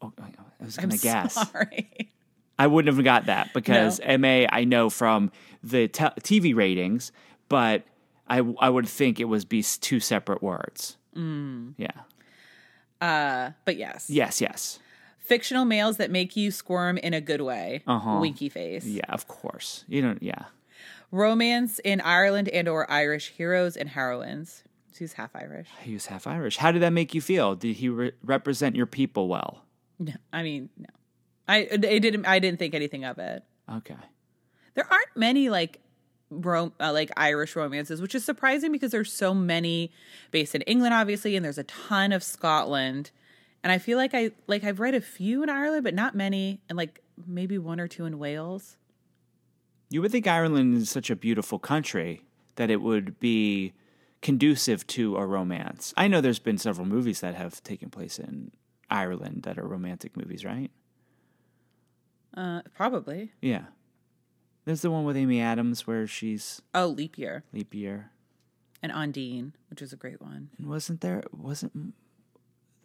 Oh, 0.00 0.12
I 0.18 0.64
was 0.64 0.78
I'm 0.78 0.88
gonna 0.88 0.98
guess. 0.98 1.34
sorry. 1.34 2.12
I 2.58 2.66
wouldn't 2.66 2.94
have 2.94 3.04
got 3.04 3.26
that 3.26 3.52
because 3.54 4.00
MA 4.00 4.46
I 4.48 4.64
know 4.64 4.90
from 4.90 5.30
the 5.62 5.88
TV 5.88 6.54
ratings, 6.56 7.12
but 7.48 7.84
I 8.28 8.38
I 8.60 8.68
would 8.68 8.88
think 8.88 9.20
it 9.20 9.24
would 9.24 9.48
be 9.48 9.62
two 9.62 10.00
separate 10.00 10.42
words. 10.42 10.96
Mm. 11.16 11.74
Yeah. 11.76 11.90
Uh, 13.00 13.52
but 13.64 13.76
yes. 13.76 14.08
Yes. 14.08 14.40
Yes. 14.40 14.78
Fictional 15.18 15.64
males 15.64 15.96
that 15.96 16.10
make 16.10 16.36
you 16.36 16.50
squirm 16.50 16.98
in 16.98 17.14
a 17.14 17.20
good 17.20 17.40
way. 17.40 17.82
Uh-huh. 17.86 18.18
Winky 18.20 18.48
face. 18.48 18.86
Yeah. 18.86 19.04
Of 19.08 19.28
course. 19.28 19.84
You 19.88 20.02
don't. 20.02 20.22
Yeah. 20.22 20.44
Romance 21.10 21.78
in 21.84 22.00
Ireland 22.00 22.48
and 22.48 22.68
or 22.68 22.90
Irish 22.90 23.30
heroes 23.30 23.76
and 23.76 23.88
heroines. 23.88 24.62
She's 24.96 25.14
half 25.14 25.34
Irish. 25.34 25.68
He 25.82 25.94
was 25.94 26.06
half 26.06 26.26
Irish. 26.26 26.58
How 26.58 26.70
did 26.72 26.82
that 26.82 26.92
make 26.92 27.14
you 27.14 27.20
feel? 27.20 27.54
Did 27.54 27.76
he 27.76 27.88
re- 27.88 28.12
represent 28.22 28.76
your 28.76 28.86
people 28.86 29.28
well? 29.28 29.64
No, 29.98 30.12
I 30.32 30.42
mean, 30.42 30.68
no. 30.76 30.88
I 31.48 31.58
it 31.70 32.00
didn't 32.00 32.26
I 32.26 32.38
didn't 32.38 32.58
think 32.58 32.74
anything 32.74 33.04
of 33.04 33.18
it. 33.18 33.42
Okay. 33.70 33.96
There 34.74 34.86
aren't 34.90 35.16
many 35.16 35.48
like 35.48 35.80
rom- 36.40 36.72
uh, 36.80 36.92
like 36.92 37.10
Irish 37.16 37.54
romances, 37.56 38.00
which 38.00 38.14
is 38.14 38.24
surprising 38.24 38.72
because 38.72 38.90
there's 38.90 39.12
so 39.12 39.34
many 39.34 39.90
based 40.30 40.54
in 40.54 40.62
England 40.62 40.94
obviously 40.94 41.36
and 41.36 41.44
there's 41.44 41.58
a 41.58 41.64
ton 41.64 42.12
of 42.12 42.22
Scotland. 42.22 43.10
And 43.62 43.70
I 43.70 43.78
feel 43.78 43.98
like 43.98 44.14
I 44.14 44.30
like 44.46 44.64
I've 44.64 44.80
read 44.80 44.94
a 44.94 45.00
few 45.00 45.42
in 45.42 45.48
Ireland 45.50 45.84
but 45.84 45.94
not 45.94 46.14
many 46.14 46.60
and 46.68 46.76
like 46.76 47.00
maybe 47.26 47.58
one 47.58 47.78
or 47.80 47.88
two 47.88 48.04
in 48.06 48.18
Wales. 48.18 48.76
You 49.90 50.00
would 50.00 50.10
think 50.10 50.26
Ireland 50.26 50.74
is 50.76 50.90
such 50.90 51.10
a 51.10 51.16
beautiful 51.16 51.58
country 51.58 52.22
that 52.56 52.70
it 52.70 52.80
would 52.80 53.20
be 53.20 53.72
conducive 54.22 54.86
to 54.86 55.16
a 55.16 55.26
romance. 55.26 55.92
I 55.96 56.08
know 56.08 56.20
there's 56.20 56.38
been 56.38 56.58
several 56.58 56.86
movies 56.86 57.20
that 57.20 57.34
have 57.34 57.62
taken 57.62 57.90
place 57.90 58.18
in 58.18 58.52
Ireland 58.90 59.42
that 59.42 59.58
are 59.58 59.66
romantic 59.66 60.16
movies, 60.16 60.44
right? 60.44 60.70
Uh 62.36 62.62
probably. 62.74 63.32
Yeah. 63.40 63.64
There's 64.64 64.82
the 64.82 64.90
one 64.90 65.04
with 65.04 65.16
Amy 65.16 65.40
Adams 65.40 65.86
where 65.86 66.06
she's 66.06 66.62
Oh, 66.74 66.86
leap 66.86 67.18
year 67.18 67.44
leap 67.52 67.74
year. 67.74 68.10
and 68.82 68.92
Ondine, 68.92 69.52
which 69.70 69.82
is 69.82 69.92
a 69.92 69.96
great 69.96 70.20
one. 70.22 70.50
And 70.58 70.68
wasn't 70.68 71.00
there 71.00 71.22
wasn't 71.32 71.94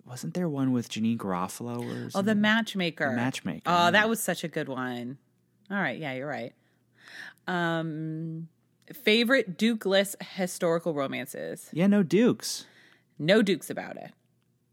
wasn't 0.05 0.34
there 0.34 0.47
one 0.49 0.71
with 0.71 0.89
Janeane 0.89 1.17
Garofalo 1.17 1.80
or 1.80 1.82
Oh, 1.82 2.05
the 2.05 2.11
something? 2.11 2.41
matchmaker. 2.41 3.09
The 3.09 3.15
Matchmaker, 3.15 3.63
Oh, 3.69 3.86
yeah. 3.86 3.91
that 3.91 4.07
was 4.09 4.21
such 4.21 4.43
a 4.43 4.47
good 4.47 4.69
one. 4.69 5.17
All 5.69 5.78
right, 5.78 5.99
yeah, 5.99 6.13
you're 6.13 6.28
right. 6.28 6.53
Um 7.47 8.47
favorite 8.93 9.57
Duke-less 9.57 10.15
historical 10.36 10.93
romances. 10.93 11.69
Yeah, 11.73 11.88
no 11.88 12.03
Dukes. 12.03 12.65
No 13.19 13.41
dukes 13.41 13.69
about 13.69 13.97
it. 13.97 14.11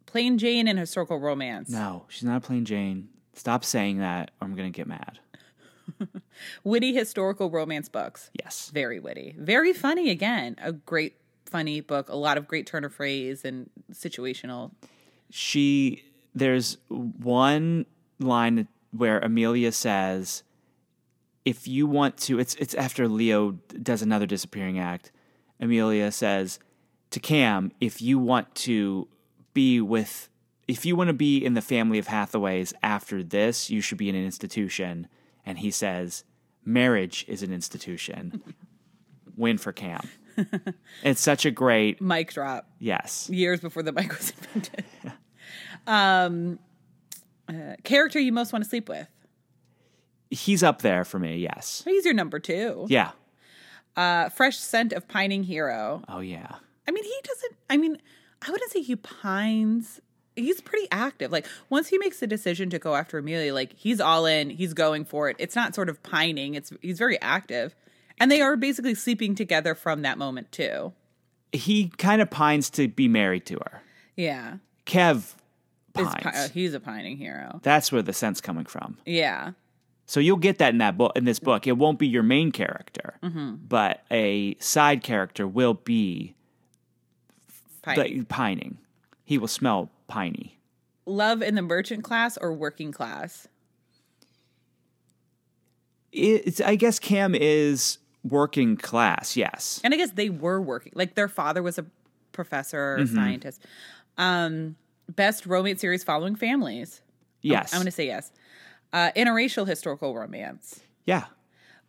Plain 0.07 0.39
Jane 0.39 0.69
and 0.69 0.79
historical 0.79 1.19
romance. 1.19 1.69
No, 1.71 2.05
she's 2.09 2.23
not 2.25 2.37
a 2.37 2.41
plain 2.41 2.65
Jane. 2.65 3.09
Stop 3.33 3.65
saying 3.65 3.99
that 3.99 4.31
or 4.41 4.47
I'm 4.47 4.55
gonna 4.55 4.71
get 4.71 4.87
mad. 4.87 5.19
Witty 6.65 6.93
historical 6.95 7.51
romance 7.51 7.89
books. 7.89 8.31
Yes. 8.43 8.71
Very 8.73 9.01
witty. 9.01 9.35
Very 9.39 9.73
funny 9.73 10.11
again. 10.11 10.57
A 10.63 10.73
great 10.73 11.17
funny 11.47 11.81
book. 11.81 12.09
A 12.09 12.17
lot 12.17 12.37
of 12.39 12.49
great 12.49 12.67
turn 12.67 12.85
of 12.85 12.93
phrase 12.93 13.45
and 13.45 13.71
situational. 13.93 14.73
she 15.31 16.03
there's 16.35 16.79
one 16.89 17.87
line 18.19 18.67
where 18.91 19.19
Amelia 19.21 19.73
says 19.73 20.43
if 21.45 21.69
you 21.69 21.87
want 21.87 22.17
to 22.19 22.39
it's 22.39 22.55
it's 22.57 22.75
after 22.75 23.09
Leo 23.09 23.53
does 23.83 24.03
another 24.03 24.27
disappearing 24.27 24.79
act 24.79 25.13
Amelia 25.61 26.11
says 26.11 26.59
to 27.11 27.21
Cam 27.21 27.71
if 27.81 28.01
you 28.03 28.19
want 28.19 28.55
to 28.57 29.09
be 29.53 29.81
with 29.81 30.29
if 30.67 30.85
you 30.87 30.97
want 30.97 31.09
to 31.09 31.15
be 31.15 31.45
in 31.45 31.55
the 31.55 31.61
family 31.63 31.99
of 31.99 32.07
Hathaways 32.07 32.73
after 32.83 33.23
this 33.23 33.71
you 33.71 33.81
should 33.81 33.99
be 33.99 34.09
in 34.09 34.15
an 34.15 34.25
institution 34.25 35.07
and 35.47 35.59
he 35.59 35.71
says 35.71 36.25
marriage 36.65 37.25
is 37.29 37.43
an 37.43 37.53
institution 37.53 38.43
win 39.37 39.59
for 39.59 39.73
Cam 39.73 40.09
it's 41.05 41.21
such 41.21 41.45
a 41.47 41.51
great 41.51 42.01
Mic 42.01 42.33
drop. 42.33 42.69
yes 42.79 43.29
Years 43.31 43.61
before 43.61 43.83
the 43.83 43.93
mic 43.93 44.11
was 44.17 44.33
invented. 44.39 44.85
um, 45.87 46.59
uh, 47.49 47.77
character 47.85 48.19
you 48.19 48.33
most 48.33 48.53
want 48.53 48.65
to 48.65 48.69
sleep 48.69 48.89
with. 48.89 49.07
he's 50.31 50.63
up 50.63 50.83
there 50.83 51.05
for 51.05 51.19
me 51.19 51.37
yes 51.39 51.83
He's 51.85 52.05
your 52.05 52.15
number 52.15 52.39
two. 52.39 52.87
yeah 52.89 53.13
Uh, 53.97 54.29
fresh 54.29 54.59
scent 54.59 54.93
of 54.93 55.07
pining 55.07 55.45
hero. 55.45 56.03
Oh 56.09 56.19
yeah. 56.21 56.57
I 56.89 56.91
mean, 56.91 57.05
he 57.05 57.15
doesn't. 57.23 57.57
I 57.71 57.77
mean, 57.77 57.97
I 58.47 58.51
wouldn't 58.51 58.73
say 58.73 58.83
he 58.83 58.97
pines. 58.97 60.01
He's 60.37 60.61
pretty 60.61 60.89
active. 60.91 61.31
Like 61.31 61.47
once 61.71 61.89
he 61.89 61.99
makes 61.99 62.19
the 62.21 62.27
decision 62.27 62.69
to 62.71 62.79
go 62.79 62.95
after 62.97 63.19
Amelia, 63.19 63.55
like 63.55 63.75
he's 63.77 64.01
all 64.01 64.27
in. 64.27 64.51
He's 64.51 64.75
going 64.75 65.05
for 65.05 65.29
it. 65.31 65.37
It's 65.39 65.55
not 65.55 65.75
sort 65.75 65.89
of 65.89 66.03
pining. 66.03 66.55
It's 66.55 66.73
he's 66.83 66.99
very 66.99 67.21
active, 67.21 67.75
and 68.19 68.31
they 68.31 68.41
are 68.41 68.57
basically 68.57 68.95
sleeping 68.95 69.35
together 69.35 69.75
from 69.75 70.03
that 70.03 70.19
moment 70.19 70.51
too. 70.51 70.93
He 71.53 71.89
kind 71.89 72.21
of 72.21 72.31
pines 72.31 72.69
to 72.71 72.89
be 72.89 73.07
married 73.07 73.47
to 73.47 73.55
her. 73.55 73.83
Yeah, 74.17 74.57
Kev 74.87 75.35
pines. 75.93 76.15
pi- 76.21 76.49
he's 76.53 76.75
a 76.75 76.81
pining 76.81 77.17
hero. 77.17 77.61
That's 77.63 77.93
where 77.93 78.03
the 78.03 78.13
sense 78.13 78.41
coming 78.41 78.65
from. 78.65 78.99
Yeah, 79.07 79.53
So 80.07 80.19
you'll 80.19 80.37
get 80.39 80.59
that 80.59 80.71
in 80.73 80.79
that 80.79 80.99
book. 80.99 81.13
In 81.17 81.25
this 81.25 81.39
book, 81.39 81.69
it 81.69 81.79
won't 81.79 82.01
be 82.01 82.09
your 82.09 82.25
main 82.25 82.51
character, 82.51 83.15
Mm-hmm. 83.23 83.55
but 83.69 84.03
a 84.11 84.57
side 84.59 85.05
character 85.05 85.47
will 85.47 85.75
be 85.75 86.35
pining. 87.83 88.19
the, 88.19 88.25
pining. 88.25 88.79
He 89.25 89.39
will 89.39 89.49
smell 89.49 89.91
piney. 90.07 90.59
Love 91.07 91.43
in 91.43 91.55
the 91.55 91.63
merchant 91.63 92.05
class 92.05 92.37
or 92.37 92.53
working 92.53 92.93
class. 92.93 93.49
It's. 96.13 96.61
I 96.61 96.77
guess 96.77 96.99
Cam 96.99 97.35
is 97.35 97.99
working 98.23 98.77
class. 98.77 99.37
Yes. 99.37 99.81
And 99.85 99.93
I 99.93 99.97
guess 99.97 100.13
they 100.13 100.31
were 100.31 100.61
working. 100.61 100.93
Like 100.95 101.15
their 101.15 101.29
father 101.29 101.63
was 101.63 101.79
a 101.79 101.87
professor 102.33 102.95
or 102.95 102.99
Mm-hmm. 103.01 103.15
scientist. 103.17 103.65
Um, 104.17 104.77
best 105.09 105.45
romance 105.47 105.81
series 105.81 106.05
following 106.05 106.37
families. 106.37 107.01
Yes. 107.43 107.73
I'm 107.75 107.79
going 107.79 107.87
to 107.87 107.91
say 107.91 108.07
yes. 108.07 108.31
Uh, 108.93 109.11
interracial 109.17 109.67
historical 109.67 110.15
romance. 110.15 110.81
yeah. 111.05 111.25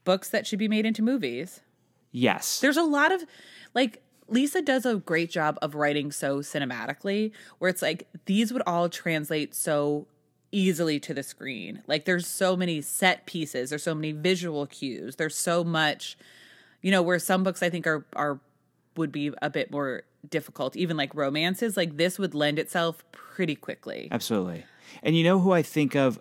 Books 0.06 0.30
that 0.30 0.46
should 0.46 0.60
be 0.60 0.68
made 0.68 0.86
into 0.86 1.02
movies. 1.02 1.62
Yes. 2.12 2.60
There's 2.60 2.78
a 2.78 2.84
lot 2.84 3.12
of, 3.12 3.24
like, 3.74 4.04
Lisa 4.28 4.62
does 4.62 4.86
a 4.86 4.96
great 4.96 5.30
job 5.30 5.58
of 5.62 5.76
writing 5.76 6.12
so 6.12 6.40
cinematically, 6.40 7.32
where 7.60 7.70
it's 7.70 7.82
like 7.82 8.08
these 8.26 8.52
would 8.52 8.64
all 8.66 8.90
translate 8.90 9.54
so 9.54 10.08
easily 10.52 11.00
to 11.02 11.14
the 11.14 11.24
screen. 11.24 11.84
Like, 11.88 12.06
there's 12.06 12.26
so 12.26 12.56
many 12.56 12.82
set 12.82 13.26
pieces, 13.26 13.70
there's 13.70 13.84
so 13.84 13.96
many 13.96 14.12
visual 14.12 14.66
cues, 14.66 15.18
there's 15.18 15.36
so 15.36 15.64
much, 15.64 16.18
you 16.82 16.92
know, 16.92 17.02
where 17.02 17.20
some 17.20 17.44
books 17.44 17.62
I 17.62 17.70
think 17.70 17.86
are, 17.86 18.06
are, 18.16 18.40
would 18.96 19.12
be 19.12 19.32
a 19.42 19.50
bit 19.50 19.72
more 19.72 20.04
difficult, 20.30 20.76
even 20.76 20.98
like 20.98 21.14
romances, 21.14 21.78
like 21.78 21.98
this 21.98 22.18
would 22.18 22.34
lend 22.34 22.58
itself 22.58 23.04
pretty 23.12 23.56
quickly. 23.56 24.08
Absolutely. 24.12 24.64
And 25.04 25.16
you 25.16 25.24
know 25.24 25.40
who 25.40 25.52
I 25.52 25.62
think 25.62 25.96
of? 25.96 26.20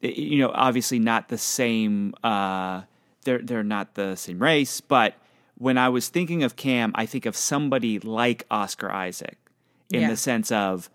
You 0.00 0.38
know, 0.38 0.50
obviously 0.54 0.98
not 0.98 1.28
the 1.28 1.38
same. 1.38 2.14
Uh, 2.22 2.82
they're 3.24 3.38
they're 3.38 3.62
not 3.62 3.94
the 3.94 4.16
same 4.16 4.40
race, 4.40 4.80
but 4.80 5.14
when 5.62 5.78
I 5.78 5.88
was 5.88 6.08
thinking 6.08 6.42
of 6.42 6.56
Cam, 6.56 6.90
I 6.96 7.06
think 7.06 7.24
of 7.24 7.36
somebody 7.36 7.98
like 8.00 8.44
Oscar 8.50 8.90
Isaac 8.90 9.38
in 9.92 10.02
Yeah. 10.02 10.08
the 10.10 10.16
sense 10.16 10.50
of 10.50 10.90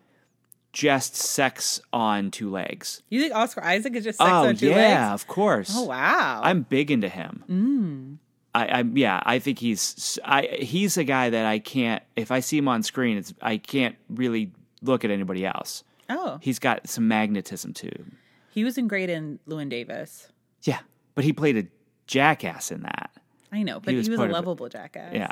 just 0.73 1.15
sex 1.15 1.79
on 1.93 2.29
two 2.31 2.49
legs. 2.51 3.01
You 3.09 3.21
think 3.21 3.33
Oscar 3.33 3.63
Isaac 3.63 3.95
is 3.95 4.03
just 4.03 4.17
sex 4.19 4.29
oh 4.29 4.47
on 4.47 4.55
two 4.57 4.67
yeah, 4.69 4.75
legs? 4.75 4.89
Yeah, 4.89 5.13
of 5.13 5.27
course. 5.27 5.71
Oh 5.73 5.85
wow! 5.85 6.41
I'm 6.43 6.61
big 6.63 6.91
into 6.91 7.09
him. 7.09 7.43
Mm. 7.49 8.17
I, 8.53 8.79
I 8.79 8.83
yeah, 8.93 9.21
I 9.25 9.39
think 9.39 9.59
he's 9.59 10.19
I 10.23 10.43
he's 10.59 10.97
a 10.97 11.03
guy 11.03 11.29
that 11.29 11.45
I 11.45 11.59
can't 11.59 12.03
if 12.15 12.31
I 12.31 12.41
see 12.41 12.57
him 12.57 12.67
on 12.67 12.83
screen, 12.83 13.17
it's 13.17 13.33
I 13.41 13.57
can't 13.57 13.95
really 14.09 14.51
look 14.81 15.03
at 15.05 15.11
anybody 15.11 15.45
else. 15.45 15.83
oh, 16.09 16.39
He's 16.41 16.59
got 16.59 16.87
some 16.87 17.07
magnetism 17.07 17.73
too. 17.73 18.05
he 18.51 18.63
was 18.63 18.77
in 18.77 18.87
great 18.87 19.09
in 19.09 19.39
Llewyn 19.47 19.69
Davis. 19.69 20.27
Yeah, 20.63 20.79
but 21.15 21.23
he 21.23 21.33
played 21.33 21.57
a 21.57 21.65
jackass 22.07 22.71
in 22.71 22.81
that. 22.83 23.11
I 23.51 23.63
know, 23.63 23.79
but 23.79 23.91
he 23.91 23.97
was 23.97 24.09
was, 24.09 24.19
a 24.19 24.25
lovable 24.25 24.69
jackass. 24.69 25.13
Yeah. 25.13 25.31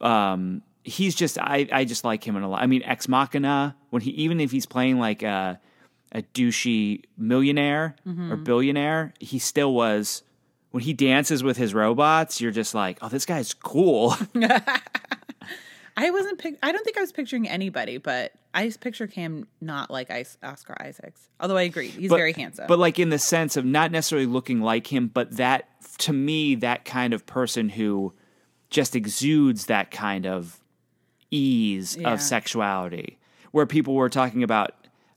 Um, 0.00 0.62
he's 0.84 1.14
just 1.14 1.38
I, 1.38 1.68
I 1.70 1.84
just 1.84 2.04
like 2.04 2.26
him 2.26 2.36
in 2.36 2.42
a 2.42 2.48
lot. 2.48 2.62
I 2.62 2.66
mean, 2.66 2.82
Ex 2.84 3.08
Machina 3.08 3.76
when 3.90 4.02
he 4.02 4.10
even 4.12 4.40
if 4.40 4.50
he's 4.50 4.66
playing 4.66 4.98
like 4.98 5.22
a 5.22 5.60
a 6.12 6.22
douchey 6.22 7.04
millionaire 7.16 7.96
or 8.06 8.36
billionaire, 8.36 9.14
he 9.18 9.38
still 9.38 9.72
was 9.72 10.22
when 10.72 10.82
he 10.82 10.92
dances 10.92 11.42
with 11.42 11.56
his 11.56 11.74
robots, 11.74 12.40
you're 12.40 12.50
just 12.50 12.74
like, 12.74 12.98
oh, 13.02 13.08
this 13.08 13.26
guy's 13.26 13.54
cool. 13.54 14.16
I 15.96 16.10
wasn't. 16.10 16.38
Pic- 16.38 16.58
I 16.62 16.72
don't 16.72 16.84
think 16.84 16.96
I 16.96 17.00
was 17.00 17.12
picturing 17.12 17.48
anybody, 17.48 17.98
but 17.98 18.32
I 18.54 18.66
just 18.66 18.80
picture 18.80 19.06
Cam 19.06 19.46
not 19.60 19.90
like 19.90 20.10
Oscar 20.42 20.76
Isaacs. 20.80 21.28
Although 21.40 21.56
I 21.58 21.62
agree, 21.62 21.88
he's 21.88 22.08
But- 22.08 22.16
very 22.16 22.32
handsome. 22.32 22.66
But 22.66 22.78
like 22.78 22.98
in 22.98 23.10
the 23.10 23.18
sense 23.18 23.56
of 23.56 23.64
not 23.64 23.90
necessarily 23.92 24.26
looking 24.26 24.60
like 24.60 24.92
him, 24.92 25.08
but 25.08 25.36
that 25.36 25.68
to 25.98 26.12
me, 26.12 26.54
that 26.56 26.84
kind 26.84 27.12
of 27.12 27.26
person 27.26 27.68
who 27.70 28.14
just 28.70 28.96
exudes 28.96 29.66
that 29.66 29.90
kind 29.90 30.26
of 30.26 30.60
ease 31.30 31.96
Yeah. 32.00 32.12
of 32.12 32.20
sexuality. 32.22 33.18
Where 33.50 33.66
people 33.66 33.94
were 33.94 34.08
talking 34.08 34.42
about 34.42 34.74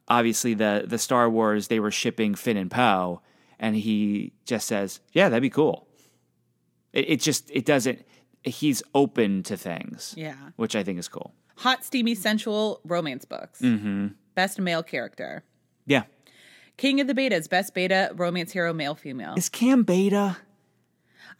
obviously 0.07 0.53
the 0.53 0.83
the 0.85 0.97
Star 0.97 1.29
Wars, 1.29 1.67
they 1.69 1.79
were 1.79 1.91
shipping 1.91 2.35
Finn 2.35 2.57
and 2.57 2.69
Poe, 2.69 3.21
and 3.59 3.75
he 3.77 4.33
just 4.45 4.67
says, 4.67 4.99
Yeah, 5.13 5.29
that'd 5.29 5.41
be 5.41 5.49
cool. 5.49 5.87
It, 6.91 7.09
it 7.11 7.21
just 7.21 7.49
it 7.51 7.65
doesn't 7.65 8.05
he's 8.45 8.81
open 8.93 9.43
to 9.43 9.57
things. 9.57 10.13
Yeah. 10.17 10.35
Which 10.55 10.75
I 10.75 10.83
think 10.83 10.99
is 10.99 11.07
cool. 11.07 11.33
Hot, 11.57 11.83
steamy, 11.83 12.15
sensual 12.15 12.81
romance 12.85 13.25
books. 13.25 13.61
Mm-hmm. 13.61 14.07
Best 14.35 14.59
male 14.59 14.83
character. 14.83 15.43
Yeah. 15.85 16.03
King 16.77 16.99
of 16.99 17.07
the 17.07 17.13
Betas. 17.13 17.49
Best 17.49 17.73
beta 17.73 18.11
romance 18.15 18.51
hero, 18.51 18.73
male, 18.73 18.95
female. 18.95 19.35
Is 19.37 19.47
Cam 19.49 19.83
Beta? 19.83 20.37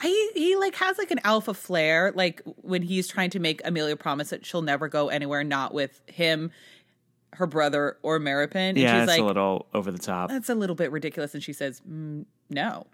I, 0.02 0.32
he 0.34 0.56
like 0.56 0.76
has 0.76 0.98
like 0.98 1.12
an 1.12 1.20
alpha 1.24 1.54
flair. 1.54 2.12
Like 2.16 2.42
when 2.62 2.82
he's 2.82 3.08
trying 3.08 3.30
to 3.32 3.40
make 3.40 3.62
Amelia 3.66 3.96
promise 3.98 4.30
that 4.30 4.46
she'll 4.46 4.62
never 4.62 4.88
go 4.88 5.10
anywhere 5.10 5.44
not 5.44 5.74
with 5.74 6.02
him, 6.08 6.52
her 7.34 7.48
brother, 7.48 7.98
or 8.02 8.18
Merripen. 8.20 8.62
And 8.62 8.78
Yeah, 8.78 8.94
she's 8.94 9.04
it's 9.04 9.10
like, 9.10 9.22
a 9.22 9.26
little 9.26 9.68
over 9.74 9.92
the 9.92 9.98
top. 10.00 10.30
that's 10.30 10.50
a 10.50 10.56
little 10.56 10.76
bit 10.76 10.92
ridiculous. 10.92 11.34
And 11.34 11.44
she 11.44 11.52
says, 11.54 11.82
mm, 11.90 12.26
no. 12.50 12.88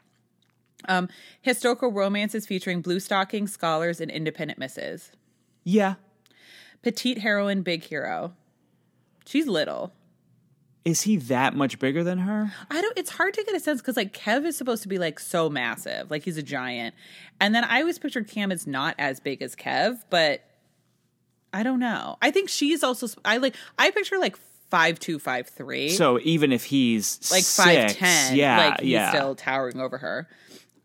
Um, 0.87 1.09
historical 1.41 1.91
romances 1.91 2.45
featuring 2.45 2.81
blue 2.81 2.99
stocking 2.99 3.47
scholars 3.47 4.01
and 4.01 4.09
independent 4.11 4.59
misses. 4.59 5.11
Yeah. 5.63 5.95
Petite 6.81 7.19
heroine, 7.19 7.61
big 7.61 7.83
hero. 7.83 8.33
She's 9.25 9.47
little. 9.47 9.93
Is 10.83 11.03
he 11.03 11.17
that 11.17 11.55
much 11.55 11.77
bigger 11.77 12.03
than 12.03 12.17
her? 12.19 12.51
I 12.71 12.81
don't. 12.81 12.97
It's 12.97 13.11
hard 13.11 13.35
to 13.35 13.43
get 13.43 13.53
a 13.53 13.59
sense 13.59 13.81
because 13.81 13.95
like 13.95 14.13
Kev 14.17 14.45
is 14.45 14.57
supposed 14.57 14.81
to 14.81 14.89
be 14.89 14.97
like 14.97 15.19
so 15.19 15.47
massive, 15.47 16.09
like 16.09 16.23
he's 16.23 16.37
a 16.37 16.43
giant, 16.43 16.95
and 17.39 17.53
then 17.53 17.63
I 17.63 17.81
always 17.81 17.99
pictured 17.99 18.27
Cam 18.27 18.51
as 18.51 18.65
not 18.65 18.95
as 18.97 19.19
big 19.19 19.43
as 19.43 19.55
Kev, 19.55 19.99
but 20.09 20.41
I 21.53 21.61
don't 21.61 21.79
know. 21.79 22.17
I 22.19 22.31
think 22.31 22.49
she's 22.49 22.83
also. 22.83 23.07
I 23.23 23.37
like. 23.37 23.55
I 23.77 23.91
picture 23.91 24.17
like 24.17 24.37
five 24.71 24.99
two, 24.99 25.19
five 25.19 25.47
three, 25.49 25.89
So 25.89 26.19
even 26.23 26.51
if 26.51 26.63
he's 26.63 27.29
like 27.31 27.43
five 27.43 27.95
ten. 27.95 28.35
yeah, 28.35 28.57
like 28.57 28.79
he's 28.81 28.89
yeah. 28.89 29.11
still 29.11 29.35
towering 29.35 29.79
over 29.79 29.99
her. 29.99 30.27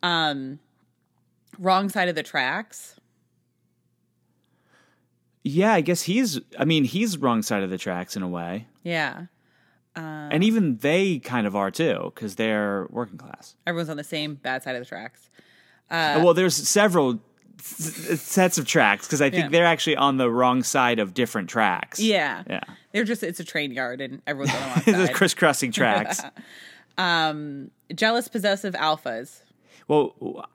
Um, 0.03 0.59
wrong 1.59 1.88
side 1.88 2.09
of 2.09 2.14
the 2.14 2.22
tracks. 2.22 2.99
yeah, 5.42 5.72
I 5.72 5.80
guess 5.80 6.03
he's. 6.03 6.40
I 6.59 6.64
mean, 6.64 6.84
he's 6.84 7.18
wrong 7.18 7.42
side 7.42 7.62
of 7.62 7.70
the 7.70 7.78
tracks 7.78 8.16
in 8.16 8.22
a 8.22 8.28
way, 8.28 8.66
Yeah, 8.82 9.26
and 9.94 10.42
even 10.44 10.76
they 10.78 11.18
kind 11.20 11.47
of 11.47 11.55
are 11.57 11.70
too 11.70 12.12
because 12.14 12.34
they're 12.36 12.86
working 12.90 13.16
class. 13.18 13.55
everyone's 13.66 13.88
on 13.88 13.97
the 13.97 14.05
same 14.05 14.34
bad 14.34 14.62
side 14.62 14.74
of 14.76 14.80
the 14.82 14.86
tracks. 14.86 15.30
well, 15.90 16.34
there's 16.34 16.55
several 16.57 17.20
s- 17.61 18.20
sets 18.20 18.59
of 18.59 18.66
tracks 18.66 19.07
because 19.07 19.22
I 19.22 19.30
think 19.30 19.44
Yeah. 19.44 19.49
they're 19.51 19.64
actually 19.66 19.97
on 19.97 20.16
the 20.16 20.28
wrong 20.30 20.62
side 20.64 20.99
of 20.99 21.14
different 21.14 21.49
tracks. 21.49 22.01
Yeah, 22.01 22.42
yeah. 22.51 22.61
They're 22.92 23.05
just. 23.05 23.22
It's 23.22 23.38
a 23.40 23.44
train 23.44 23.70
yard, 23.70 24.01
and 24.01 24.20
everyone's 24.26 24.53
on 24.55 24.82
the 24.84 24.92
wrong 24.92 25.07
side. 25.07 25.14
crisscrossing 25.14 25.70
tracks. 25.72 26.22
um, 26.99 27.70
Jealous, 27.94 28.26
possessive 28.26 28.74
alphas. 28.74 29.42
Well, 29.89 30.47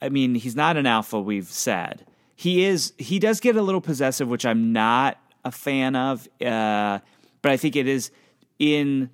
I 0.00 0.08
mean, 0.08 0.34
he's 0.34 0.56
not 0.56 0.76
an 0.76 0.86
alpha. 0.86 1.20
We've 1.20 1.46
said 1.46 2.04
he 2.34 2.64
is. 2.64 2.92
He 2.98 3.18
does 3.18 3.40
get 3.40 3.56
a 3.56 3.62
little 3.62 3.80
possessive, 3.80 4.28
which 4.28 4.46
I'm 4.46 4.72
not 4.72 5.18
a 5.44 5.50
fan 5.52 5.96
of. 5.96 6.28
Uh, 6.40 7.00
but 7.42 7.52
I 7.52 7.56
think 7.56 7.76
it 7.76 7.86
is 7.86 8.10
in 8.58 9.10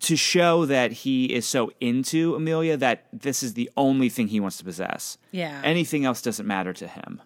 to 0.00 0.16
show 0.16 0.66
that 0.66 0.92
he 0.92 1.26
is 1.26 1.46
so 1.46 1.72
into 1.80 2.34
Amelia 2.34 2.76
that 2.76 3.06
this 3.12 3.42
is 3.42 3.54
the 3.54 3.70
only 3.76 4.08
thing 4.08 4.28
he 4.28 4.40
wants 4.40 4.58
to 4.58 4.64
possess. 4.64 5.16
Yeah. 5.32 5.60
Anything 5.64 6.04
else 6.04 6.20
doesn't 6.20 6.46
matter 6.46 6.72
to 6.74 6.86
him. 6.86 7.22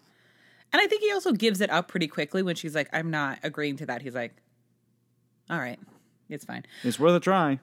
And 0.72 0.80
I 0.80 0.86
think 0.86 1.02
he 1.02 1.12
also 1.12 1.32
gives 1.32 1.60
it 1.60 1.70
up 1.70 1.88
pretty 1.88 2.06
quickly 2.06 2.42
when 2.42 2.54
she's 2.54 2.74
like, 2.74 2.88
I'm 2.92 3.10
not 3.10 3.38
agreeing 3.42 3.76
to 3.78 3.86
that. 3.86 4.02
He's 4.02 4.14
like, 4.14 4.34
all 5.50 5.58
right, 5.58 5.78
it's 6.28 6.44
fine. 6.44 6.64
It's 6.82 6.98
worth 6.98 7.14
a 7.14 7.20
try. 7.20 7.58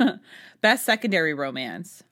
Best 0.60 0.84
secondary 0.84 1.34
romance. 1.34 2.04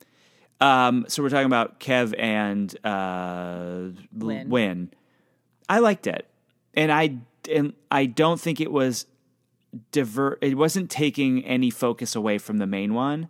Um, 0.61 1.05
so 1.07 1.23
we're 1.23 1.29
talking 1.29 1.45
about 1.47 1.79
Kev 1.79 2.13
and 2.17 2.73
uh, 2.85 3.89
Win. 4.13 4.49
Win. 4.49 4.91
I 5.67 5.79
liked 5.79 6.05
it, 6.07 6.27
and 6.73 6.91
I 6.91 7.17
and 7.51 7.73
I 7.89 8.05
don't 8.05 8.39
think 8.39 8.61
it 8.61 8.71
was 8.71 9.05
divert. 9.91 10.39
It 10.41 10.55
wasn't 10.57 10.89
taking 10.89 11.43
any 11.45 11.69
focus 11.69 12.15
away 12.15 12.37
from 12.37 12.57
the 12.57 12.67
main 12.67 12.93
one, 12.93 13.29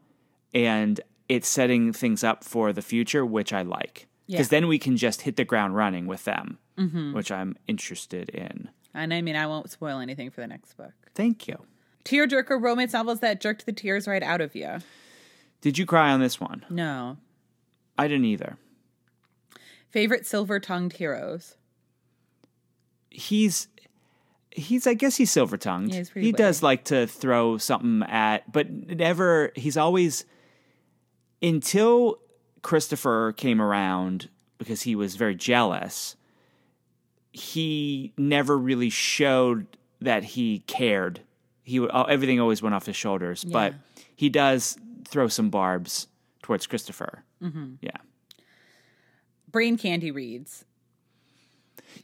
and 0.54 1.00
it's 1.30 1.48
setting 1.48 1.94
things 1.94 2.24
up 2.24 2.44
for 2.44 2.74
the 2.74 2.82
future, 2.82 3.26
which 3.26 3.54
I 3.54 3.62
like 3.62 4.08
because 4.28 4.48
Yeah. 4.48 4.60
then 4.60 4.68
we 4.68 4.78
can 4.80 4.98
just 4.98 5.22
hit 5.22 5.36
the 5.38 5.46
ground 5.46 5.76
running 5.76 6.08
with 6.08 6.26
them, 6.26 6.58
Mm-hmm. 6.78 7.14
which 7.14 7.32
I'm 7.32 7.56
interested 7.68 8.30
in. 8.30 8.70
And 8.94 9.14
I 9.14 9.22
mean, 9.22 9.36
I 9.38 9.48
won't 9.48 9.70
spoil 9.70 10.00
anything 10.00 10.30
for 10.32 10.42
the 10.42 10.48
next 10.48 10.74
book. 10.76 10.92
Thank 11.16 11.48
you. 11.48 11.58
Tearjerker 12.04 12.62
romance 12.62 12.92
novels 12.94 13.20
that 13.22 13.40
jerked 13.40 13.66
the 13.66 13.72
tears 13.72 14.08
right 14.08 14.24
out 14.24 14.42
of 14.42 14.56
you. 14.56 14.80
Did 15.62 15.78
you 15.78 15.86
cry 15.86 16.12
on 16.12 16.20
this 16.20 16.39
one? 16.39 16.66
No. 16.70 17.18
I 17.97 18.07
didn't 18.07 18.26
either. 18.26 18.57
Favorite 19.89 20.26
silver 20.26 20.59
tongued 20.59 20.93
heroes. 20.93 21.55
he's 23.09 23.68
he's 24.51 24.88
I 24.88 24.93
guess 24.93 25.18
he's 25.18 25.32
silver 25.32 25.57
tongued. 25.57 25.93
Yeah, 25.93 26.03
he 26.14 26.32
does 26.32 26.64
like 26.64 26.86
to 26.86 27.07
throw 27.07 27.57
something 27.57 28.03
at, 28.09 28.51
but 28.51 28.70
never. 28.72 29.51
He's 29.55 29.78
always 29.78 30.26
until 31.41 32.20
Christopher 32.62 33.34
came 33.34 33.62
around 33.62 34.30
because 34.57 34.82
he 34.84 34.95
was 34.95 35.16
very 35.16 35.36
jealous. 35.36 36.16
He 37.34 38.14
never 38.18 38.57
really 38.57 38.89
showed 38.89 39.66
that 40.01 40.24
he 40.24 40.59
cared. 40.68 41.22
He 41.64 41.80
would- 41.80 41.91
uh, 41.91 42.03
everything 42.03 42.39
always 42.39 42.62
went 42.62 42.76
off 42.76 42.86
his 42.86 42.95
shoulders, 42.95 43.43
but 43.43 43.74
he 44.16 44.30
does 44.30 44.78
throw 45.12 45.28
some 45.28 45.49
barbs 45.49 46.07
towards 46.41 46.66
Christopher. 46.66 47.24
Mm-hmm. 47.43 47.74
Yeah. 47.82 47.97
Brain 49.49 49.78
candy 49.78 50.09
reads. 50.09 50.66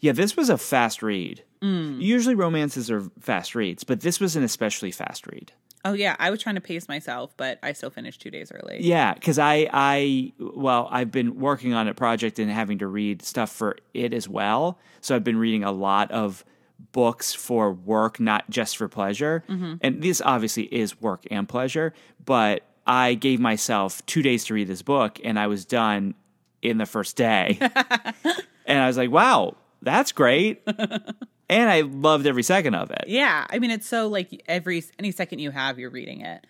Yeah, 0.02 0.12
this 0.12 0.36
was 0.36 0.50
a 0.50 0.58
fast 0.58 1.02
read. 1.02 1.44
Mm. 1.62 2.02
Usually 2.02 2.36
romances 2.36 2.92
are 2.92 3.10
fast 3.20 3.56
reads, 3.56 3.84
but 3.84 4.02
this 4.02 4.20
was 4.20 4.36
an 4.36 4.44
especially 4.44 4.92
fast 4.92 5.26
read. 5.26 5.54
Oh, 5.86 5.94
yeah. 5.94 6.18
I 6.20 6.30
was 6.30 6.42
trying 6.42 6.56
to 6.56 6.62
pace 6.62 6.90
myself, 6.90 7.34
but 7.38 7.60
I 7.64 7.72
still 7.72 7.90
finished 7.90 8.20
two 8.20 8.30
days 8.30 8.52
early. 8.52 8.80
Yeah, 8.82 9.14
because 9.14 9.40
I, 9.40 9.70
I, 9.72 10.34
well, 10.38 10.90
I've 10.92 11.12
been 11.12 11.40
working 11.40 11.74
on 11.74 11.88
a 11.88 11.94
project 11.94 12.40
and 12.40 12.52
having 12.52 12.80
to 12.80 12.88
read 12.88 13.22
stuff 13.22 13.50
for 13.50 13.78
it 13.94 14.14
as 14.14 14.28
well. 14.28 14.80
So 15.00 15.16
I've 15.16 15.24
been 15.24 15.38
reading 15.38 15.64
a 15.64 15.72
lot 15.72 16.12
of 16.12 16.44
books 16.92 17.34
for 17.34 17.72
work, 17.72 18.20
not 18.20 18.50
just 18.50 18.76
for 18.76 18.90
pleasure. 18.90 19.44
And 19.48 20.02
this 20.02 20.22
obviously 20.24 20.64
is 20.64 21.00
work 21.00 21.24
and 21.32 21.48
pleasure, 21.48 21.94
but 22.24 22.64
I 22.88 23.14
gave 23.16 23.40
myself 23.40 24.04
two 24.06 24.22
days 24.22 24.46
to 24.46 24.54
read 24.54 24.68
this 24.68 24.82
book 24.82 25.20
and 25.24 25.38
I 25.38 25.48
was 25.48 25.66
done 25.66 26.16
in 26.62 26.78
the 26.78 26.86
first 26.86 27.16
day. 27.18 27.58
and 28.66 28.80
I 28.80 28.88
was 28.88 28.98
like, 28.98 29.12
wow, 29.12 29.58
that's 29.82 30.12
great. 30.12 30.62
and 31.50 31.70
I 31.70 31.82
loved 31.82 32.26
every 32.26 32.44
second 32.44 32.76
of 32.76 32.90
it. 32.92 33.06
Yeah, 33.08 33.46
I 33.50 33.60
mean 33.60 33.72
it's 33.72 33.88
so 33.88 34.08
like 34.08 34.42
every 34.48 34.84
any 34.98 35.12
second 35.12 35.40
you 35.40 35.52
have, 35.52 35.78
you're 35.78 35.90
reading 35.90 36.22
it. 36.22 36.48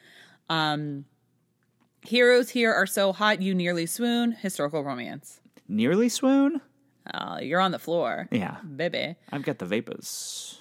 Um, 0.49 1.05
heroes 2.05 2.49
here 2.49 2.73
are 2.73 2.85
so 2.85 3.11
hot 3.11 3.41
you 3.41 3.53
nearly 3.53 3.85
swoon. 3.85 4.31
Historical 4.33 4.83
romance. 4.83 5.41
Nearly 5.67 6.07
swoon? 6.07 6.61
Uh, 7.13 7.39
you're 7.41 7.59
on 7.61 7.71
the 7.71 7.79
floor, 7.79 8.27
Yeah, 8.31 8.57
baby. 8.75 9.15
I've 9.31 9.43
got 9.43 9.59
the 9.59 9.65
vapors. 9.65 10.59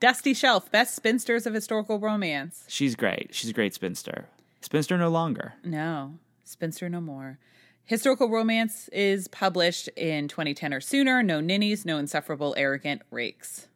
Dusty 0.00 0.34
Shelf, 0.34 0.70
best 0.70 0.94
spinsters 0.94 1.46
of 1.46 1.54
historical 1.54 1.98
romance. 1.98 2.64
She's 2.68 2.94
great. 2.96 3.34
She's 3.34 3.50
a 3.50 3.54
great 3.54 3.74
spinster. 3.74 4.26
Spinster 4.64 4.96
no 4.96 5.10
longer. 5.10 5.52
No, 5.62 6.14
spinster 6.42 6.88
no 6.88 6.98
more. 6.98 7.38
Historical 7.84 8.30
romance 8.30 8.88
is 8.88 9.28
published 9.28 9.88
in 9.88 10.26
2010 10.26 10.72
or 10.72 10.80
sooner. 10.80 11.22
No 11.22 11.42
ninnies, 11.42 11.84
no 11.84 11.98
insufferable, 11.98 12.54
arrogant 12.56 13.02
rakes. 13.10 13.68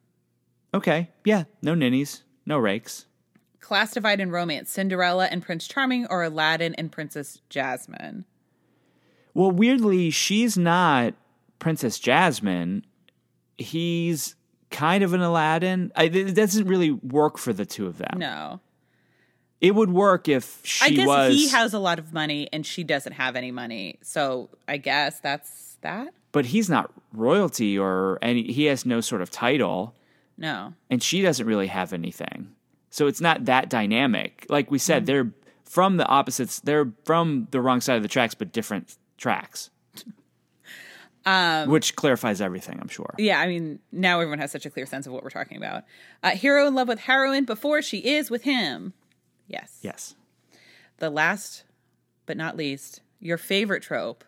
Okay. 0.72 1.10
Yeah. 1.26 1.44
No 1.60 1.74
ninnies. 1.74 2.22
No 2.46 2.56
rakes. 2.56 3.04
Class 3.60 3.92
divide 3.92 4.18
in 4.18 4.30
romance: 4.30 4.70
Cinderella 4.70 5.26
and 5.26 5.42
Prince 5.42 5.68
Charming, 5.68 6.06
or 6.06 6.22
Aladdin 6.22 6.74
and 6.76 6.90
Princess 6.90 7.42
Jasmine. 7.50 8.24
Well, 9.34 9.50
weirdly, 9.50 10.08
she's 10.08 10.56
not 10.56 11.12
Princess 11.58 11.98
Jasmine. 11.98 12.86
He's 13.58 14.36
kind 14.70 15.04
of 15.04 15.12
an 15.12 15.20
Aladdin. 15.20 15.92
I, 15.94 16.04
it 16.04 16.34
doesn't 16.34 16.66
really 16.66 16.92
work 16.92 17.36
for 17.36 17.52
the 17.52 17.66
two 17.66 17.86
of 17.86 17.98
them. 17.98 18.16
No. 18.16 18.60
It 19.60 19.74
would 19.74 19.90
work 19.90 20.28
if 20.28 20.60
she 20.64 20.84
I 20.86 20.90
guess 20.90 21.06
was. 21.06 21.34
he 21.34 21.48
has 21.48 21.74
a 21.74 21.78
lot 21.80 21.98
of 21.98 22.12
money 22.12 22.48
and 22.52 22.64
she 22.64 22.84
doesn't 22.84 23.12
have 23.14 23.34
any 23.34 23.50
money. 23.50 23.98
So 24.02 24.50
I 24.68 24.76
guess 24.76 25.18
that's 25.20 25.76
that. 25.80 26.08
but 26.32 26.46
he's 26.46 26.68
not 26.70 26.92
royalty 27.12 27.76
or 27.78 28.18
any. 28.22 28.44
He 28.52 28.66
has 28.66 28.86
no 28.86 29.00
sort 29.00 29.20
of 29.22 29.30
title, 29.30 29.94
No. 30.36 30.74
and 30.90 31.02
she 31.02 31.22
doesn't 31.22 31.46
really 31.46 31.66
have 31.68 31.92
anything. 31.92 32.54
So 32.90 33.06
it's 33.08 33.20
not 33.20 33.44
that 33.46 33.68
dynamic. 33.68 34.46
Like 34.48 34.70
we 34.70 34.78
said, 34.78 35.06
they're 35.06 35.30
from 35.64 35.96
the 35.98 36.06
opposites. 36.06 36.60
They're 36.60 36.92
from 37.04 37.48
the 37.50 37.60
wrong 37.60 37.80
side 37.80 37.96
of 37.96 38.02
the 38.02 38.08
tracks, 38.08 38.34
but 38.34 38.52
different 38.52 38.96
tracks. 39.16 39.70
Um, 41.26 41.68
Which 41.68 41.94
clarifies 41.94 42.40
everything, 42.40 42.78
I'm 42.80 42.88
sure. 42.88 43.14
Yeah, 43.18 43.38
I 43.38 43.48
mean, 43.48 43.80
now 43.92 44.18
everyone 44.20 44.38
has 44.38 44.50
such 44.50 44.64
a 44.64 44.70
clear 44.70 44.86
sense 44.86 45.06
of 45.06 45.12
what 45.12 45.22
we're 45.22 45.28
talking 45.28 45.58
about. 45.58 45.84
Uh, 46.22 46.30
hero 46.30 46.66
in 46.66 46.74
love 46.74 46.88
with 46.88 47.00
heroine 47.00 47.44
before 47.44 47.82
she 47.82 47.98
is 47.98 48.30
with 48.30 48.44
him. 48.44 48.94
Yes. 49.48 49.78
Yes. 49.82 50.14
The 50.98 51.10
last 51.10 51.64
but 52.26 52.36
not 52.36 52.56
least, 52.56 53.00
your 53.18 53.38
favorite 53.38 53.82
trope 53.82 54.24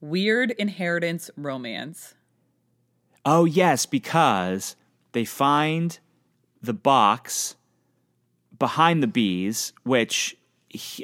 weird 0.00 0.50
inheritance 0.52 1.30
romance. 1.36 2.14
Oh, 3.24 3.44
yes, 3.44 3.86
because 3.86 4.76
they 5.12 5.24
find 5.24 5.98
the 6.62 6.72
box 6.72 7.56
behind 8.58 9.02
the 9.02 9.06
bees, 9.06 9.72
which 9.82 10.36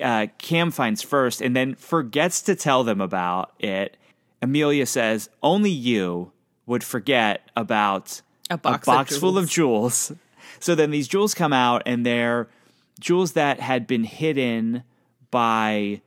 uh, 0.03 0.29
Cam 0.39 0.71
finds 0.71 1.03
first 1.03 1.41
and 1.41 1.55
then 1.55 1.75
forgets 1.75 2.43
to 2.43 2.55
tell 2.55 2.85
them 2.85 3.01
about 3.01 3.53
it. 3.59 3.97
Amelia 4.41 4.87
says, 4.87 5.29
Only 5.43 5.71
you 5.71 6.33
would 6.67 6.85
forget 6.85 7.51
about 7.57 8.23
A 8.51 8.59
box 8.59 8.87
of 8.89 9.21
full 9.21 9.39
of 9.39 9.49
jewels. 9.49 10.13
So 10.59 10.75
then 10.75 10.91
these 10.91 11.07
jewels 11.07 11.35
come 11.35 11.53
out, 11.53 11.83
and 11.85 12.07
they're 12.07 12.49
jewels 13.01 13.33
that 13.33 13.61
had 13.61 13.87
been 13.87 14.05
hidden 14.05 14.83
by 15.31 16.01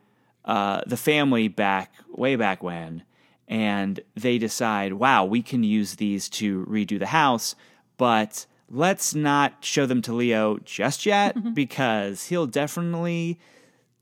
uh, 0.46 0.82
the 0.88 0.98
family 0.98 1.48
back 1.48 1.94
way 2.10 2.36
back 2.36 2.64
when. 2.64 3.04
And 3.48 4.00
they 4.16 4.38
decide, 4.38 4.94
wow, 4.94 5.26
we 5.26 5.42
can 5.42 5.64
use 5.64 5.96
these 5.96 6.30
to 6.30 6.66
redo 6.66 7.00
the 7.00 7.08
house, 7.08 7.56
but 7.98 8.46
let's 8.70 9.16
not 9.16 9.66
show 9.66 9.86
them 9.86 10.02
to 10.04 10.14
Leo 10.14 10.58
just 10.60 11.06
yet 11.06 11.54
because 11.54 12.28
he'll 12.28 12.48
definitely 12.48 13.40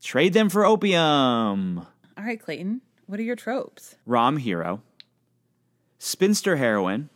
trade 0.02 0.34
them 0.34 0.48
for 0.48 0.64
opium. 0.66 1.78
All 1.78 2.24
right, 2.24 2.40
Clayton, 2.40 2.82
what 3.06 3.18
are 3.18 3.22
your 3.24 3.36
tropes? 3.36 3.96
Rom 4.04 4.36
hero, 4.36 4.82
spinster 5.98 6.56
heroine, 6.56 7.08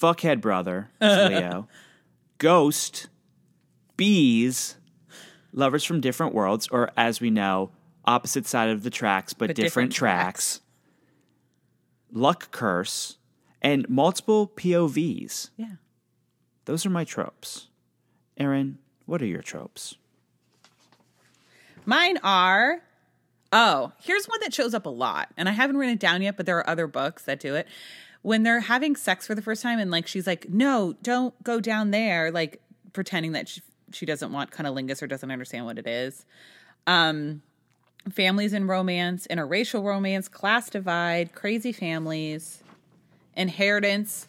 fuckhead 0.00 0.40
brother, 0.40 0.90
Leo, 1.00 1.68
ghost, 2.38 3.08
bees, 3.96 4.76
lovers 5.52 5.84
from 5.84 6.00
different 6.00 6.34
worlds, 6.34 6.68
or 6.68 6.90
as 6.96 7.20
we 7.20 7.30
know, 7.30 7.70
opposite 8.04 8.46
side 8.46 8.68
of 8.68 8.82
the 8.82 8.90
tracks 8.90 9.32
but, 9.32 9.48
But 9.48 9.56
different, 9.56 9.90
different 9.90 9.92
tracks. 9.92 10.60
luck 12.12 12.50
curse, 12.50 13.18
and 13.62 13.88
multiple 13.88 14.48
POVs. 14.56 15.50
Yeah. 15.56 15.72
Those 16.66 16.84
are 16.86 16.90
my 16.90 17.04
tropes. 17.04 17.68
Aaron, 18.36 18.78
what 19.06 19.22
are 19.22 19.26
your 19.26 19.42
tropes? 19.42 19.96
Mine 21.84 22.18
are. 22.22 22.82
Oh, 23.52 23.92
here's 24.02 24.26
one 24.26 24.40
that 24.40 24.52
shows 24.52 24.74
up 24.74 24.86
a 24.86 24.90
lot, 24.90 25.28
and 25.36 25.48
I 25.48 25.52
haven't 25.52 25.76
written 25.76 25.94
it 25.94 26.00
down 26.00 26.20
yet, 26.20 26.36
but 26.36 26.46
there 26.46 26.58
are 26.58 26.68
other 26.68 26.86
books 26.86 27.22
that 27.24 27.38
do 27.40 27.54
it. 27.54 27.66
When 28.22 28.42
they're 28.42 28.60
having 28.60 28.96
sex 28.96 29.26
for 29.26 29.34
the 29.36 29.42
first 29.42 29.62
time, 29.62 29.78
and 29.78 29.90
like 29.90 30.06
she's 30.08 30.26
like, 30.26 30.48
"No, 30.50 30.94
don't 31.02 31.40
go 31.44 31.60
down 31.60 31.92
there," 31.92 32.32
like 32.32 32.60
pretending 32.92 33.32
that 33.32 33.48
she, 33.48 33.62
she 33.92 34.06
doesn't 34.06 34.32
want 34.32 34.50
cunnilingus 34.50 35.02
or 35.02 35.06
doesn't 35.06 35.30
understand 35.30 35.66
what 35.66 35.78
it 35.78 35.86
is. 35.86 36.24
Um, 36.86 37.42
families 38.10 38.52
in 38.52 38.66
romance, 38.66 39.26
interracial 39.30 39.82
romance, 39.82 40.28
class 40.28 40.70
divide, 40.70 41.34
crazy 41.34 41.72
families, 41.72 42.62
inheritance. 43.36 44.28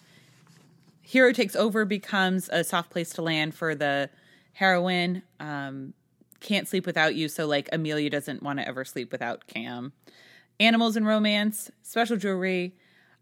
Hero 1.01 1.31
takes 1.31 1.55
over 1.55 1.85
becomes 1.85 2.49
a 2.49 2.63
soft 2.63 2.89
place 2.89 3.11
to 3.11 3.21
land 3.21 3.55
for 3.55 3.75
the 3.75 4.09
heroine. 4.53 5.23
Um, 5.39 5.93
can't 6.39 6.67
sleep 6.67 6.85
without 6.85 7.15
you. 7.15 7.27
So 7.29 7.47
like 7.47 7.69
Amelia 7.71 8.09
doesn't 8.09 8.43
want 8.43 8.59
to 8.59 8.67
ever 8.67 8.83
sleep 8.85 9.11
without 9.11 9.47
Cam. 9.47 9.93
Animals 10.59 10.97
in 10.97 11.05
romance, 11.05 11.71
special 11.83 12.17
jewelry, 12.17 12.75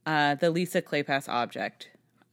uh, 0.05 0.35
the 0.35 0.49
Lisa 0.49 0.81
Kleypas 0.81 1.27
object, 1.27 1.89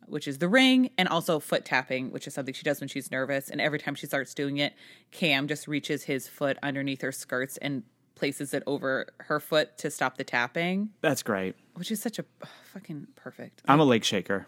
which 0.07 0.26
is 0.28 0.38
the 0.38 0.48
ring, 0.48 0.90
and 0.98 1.09
also 1.09 1.38
foot 1.38 1.64
tapping, 1.64 2.11
which 2.11 2.26
is 2.26 2.34
something 2.34 2.55
she 2.55 2.62
does 2.62 2.80
when 2.80 2.88
she's 2.88 3.11
nervous. 3.11 3.48
And 3.50 3.61
every 3.61 3.78
time 3.78 3.94
she 3.94 4.07
starts 4.07 4.34
doing 4.34 4.59
it, 4.59 4.74
Cam 5.11 5.48
just 5.48 5.66
reaches 5.68 6.05
his 6.05 6.28
foot 6.28 6.59
underneath 6.62 7.00
her 7.03 7.12
skirts 7.12 7.57
and 7.59 7.82
places 8.14 8.55
it 8.55 8.62
over 8.66 9.07
her 9.20 9.40
foot 9.40 9.76
to 9.78 9.90
stop 9.90 10.16
the 10.16 10.24
tapping, 10.24 10.90
That's 11.00 11.22
great. 11.22 11.57
which 11.74 11.90
is 11.90 12.00
such 12.00 12.18
a 12.18 12.24
ugh, 12.42 12.48
fucking 12.72 13.09
perfect. 13.16 13.62
I'm 13.66 13.80
a 13.80 13.84
leg 13.84 14.05
shaker. 14.05 14.46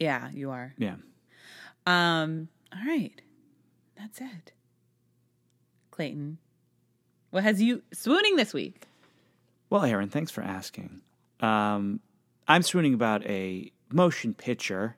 Yeah, 0.00 0.30
you 0.32 0.50
are. 0.50 0.74
Yeah. 0.78 0.96
Um, 1.86 2.48
all 2.72 2.86
right. 2.86 3.20
That's 3.98 4.20
it. 4.20 4.52
Clayton. 5.90 6.38
What 7.30 7.42
has 7.44 7.60
you 7.60 7.82
swooning 7.92 8.36
this 8.36 8.54
week? 8.54 8.86
Well, 9.70 9.82
Aaron, 9.84 10.08
thanks 10.08 10.30
for 10.30 10.42
asking. 10.42 11.00
Um, 11.40 12.00
I'm 12.48 12.62
swooning 12.62 12.94
about 12.94 13.24
a 13.26 13.72
motion 13.90 14.34
picture 14.34 14.96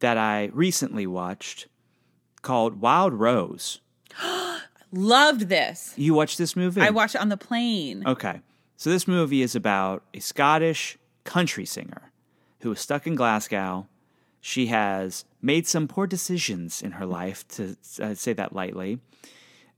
that 0.00 0.16
I 0.16 0.50
recently 0.52 1.06
watched 1.06 1.68
called 2.42 2.80
Wild 2.80 3.14
Rose. 3.14 3.80
Loved 4.92 5.48
this. 5.48 5.92
You 5.96 6.14
watched 6.14 6.38
this 6.38 6.56
movie? 6.56 6.80
I 6.80 6.90
watched 6.90 7.14
it 7.14 7.20
on 7.20 7.28
the 7.28 7.36
plane. 7.36 8.04
Okay. 8.06 8.40
So 8.76 8.90
this 8.90 9.08
movie 9.08 9.42
is 9.42 9.54
about 9.54 10.04
a 10.14 10.20
Scottish 10.20 10.96
country 11.24 11.66
singer 11.66 12.12
who 12.60 12.72
is 12.72 12.80
stuck 12.80 13.06
in 13.06 13.14
Glasgow. 13.14 13.86
She 14.40 14.66
has 14.66 15.24
made 15.42 15.66
some 15.66 15.88
poor 15.88 16.06
decisions 16.06 16.80
in 16.80 16.92
her 16.92 17.04
life, 17.04 17.46
to 17.48 17.76
uh, 18.00 18.14
say 18.14 18.32
that 18.32 18.54
lightly. 18.54 19.00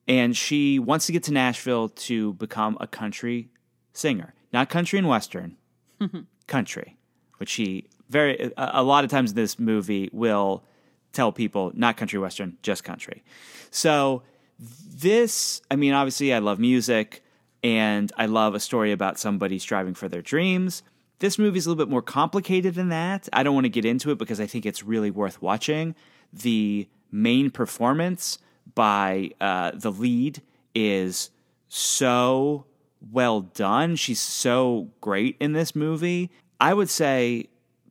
And 0.06 0.36
she 0.36 0.78
wants 0.78 1.06
to 1.06 1.12
get 1.12 1.22
to 1.24 1.32
Nashville 1.32 1.88
to 1.88 2.34
become 2.34 2.76
a 2.80 2.86
country 2.86 3.48
singer. 3.92 4.34
Not 4.52 4.68
country 4.68 4.98
and 4.98 5.08
western, 5.08 5.56
country, 6.46 6.96
which 7.38 7.48
she 7.48 7.88
very 8.10 8.52
a, 8.56 8.82
lot 8.82 9.04
of 9.04 9.10
times 9.10 9.34
this 9.34 9.58
movie 9.58 10.10
will 10.12 10.64
tell 11.12 11.32
people 11.32 11.72
not 11.74 11.96
country 11.96 12.18
western, 12.18 12.58
just 12.62 12.84
country. 12.84 13.22
So 13.70 14.22
this, 14.58 15.62
I 15.70 15.76
mean, 15.76 15.94
obviously, 15.94 16.34
I 16.34 16.40
love 16.40 16.58
music 16.58 17.22
and 17.62 18.12
I 18.16 18.26
love 18.26 18.54
a 18.54 18.60
story 18.60 18.92
about 18.92 19.18
somebody 19.18 19.58
striving 19.58 19.94
for 19.94 20.08
their 20.08 20.22
dreams. 20.22 20.82
This 21.20 21.38
movie 21.38 21.58
is 21.58 21.66
a 21.66 21.70
little 21.70 21.84
bit 21.84 21.90
more 21.90 22.02
complicated 22.02 22.74
than 22.74 22.88
that. 22.88 23.28
I 23.32 23.42
don't 23.42 23.54
want 23.54 23.66
to 23.66 23.70
get 23.70 23.84
into 23.84 24.10
it 24.10 24.18
because 24.18 24.40
I 24.40 24.46
think 24.46 24.66
it's 24.66 24.82
really 24.82 25.10
worth 25.10 25.40
watching. 25.40 25.94
The 26.32 26.88
main 27.12 27.50
performance 27.50 28.38
by 28.74 29.30
uh, 29.40 29.72
the 29.74 29.92
lead 29.92 30.42
is 30.74 31.30
so 31.68 32.64
well 33.12 33.42
done. 33.42 33.96
She's 33.96 34.20
so 34.20 34.90
great 35.00 35.36
in 35.40 35.52
this 35.52 35.76
movie. 35.76 36.30
I 36.60 36.74
would 36.74 36.90
say 36.90 37.48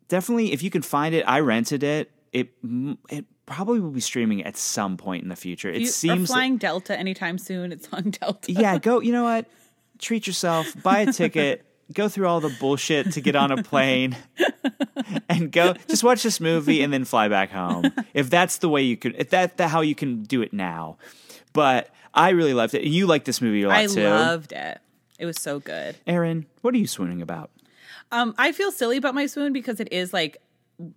definitely 0.10 0.52
if 0.52 0.62
you 0.62 0.70
can 0.70 0.82
find 0.82 1.16
it, 1.16 1.24
I 1.26 1.40
rented 1.40 1.84
it. 1.84 2.12
It 2.34 2.50
it 3.10 3.26
probably 3.46 3.80
will 3.80 3.92
be 3.92 4.02
streaming 4.02 4.44
at 4.44 4.58
some 4.58 4.98
point 4.98 5.24
in 5.24 5.30
the 5.30 5.36
future. 5.36 5.70
It 5.70 5.82
you 5.82 5.88
seems 5.88 6.30
flying 6.30 6.58
Delta 6.58 6.98
anytime 6.98 7.38
soon. 7.38 7.72
It's 7.72 7.88
on 7.94 8.10
Delta. 8.20 8.52
yeah, 8.52 8.78
go. 8.78 9.00
You 9.00 9.14
know 9.14 9.24
what? 9.24 9.48
Treat 9.98 10.28
yourself. 10.28 10.68
Buy 10.84 11.00
a 11.00 11.14
ticket. 11.14 11.66
go 11.94 12.08
through 12.08 12.28
all 12.28 12.40
the 12.40 12.56
bullshit 12.60 13.14
to 13.14 13.22
get 13.22 13.36
on 13.36 13.52
a 13.52 13.64
plane, 13.64 14.16
and 15.30 15.52
go. 15.52 15.74
Just 15.88 16.04
watch 16.04 16.24
this 16.24 16.40
movie 16.40 16.84
and 16.84 16.94
then 16.94 17.06
fly 17.06 17.28
back 17.28 17.52
home. 17.52 17.86
If 18.14 18.30
that's 18.30 18.58
the 18.58 18.70
way 18.70 18.84
you 18.84 18.98
could, 18.98 19.16
if 19.18 19.30
that 19.32 19.58
that 19.58 19.70
how 19.70 19.82
you 19.82 19.96
can 19.96 20.24
do 20.24 20.42
it 20.42 20.54
now. 20.54 20.98
But 21.54 21.90
I 22.14 22.30
really 22.30 22.54
loved 22.54 22.76
it. 22.76 22.84
You 22.84 23.08
like 23.08 23.26
this 23.26 23.42
movie 23.42 23.64
a 23.64 23.70
lot 23.70 23.78
I 23.78 23.88
too. 23.88 24.06
I 24.06 24.10
loved 24.10 24.52
it. 24.52 24.80
It 25.18 25.26
was 25.26 25.38
so 25.38 25.60
good. 25.60 25.96
Aaron, 26.08 26.46
what 26.62 26.74
are 26.74 26.78
you 26.78 26.88
swooning 26.88 27.22
about? 27.22 27.52
Um, 28.12 28.34
I 28.38 28.52
feel 28.52 28.72
silly 28.72 28.98
about 28.98 29.16
my 29.16 29.26
swoon 29.26 29.54
because 29.54 29.80
it 29.80 29.90
is 29.92 30.14
like 30.14 30.38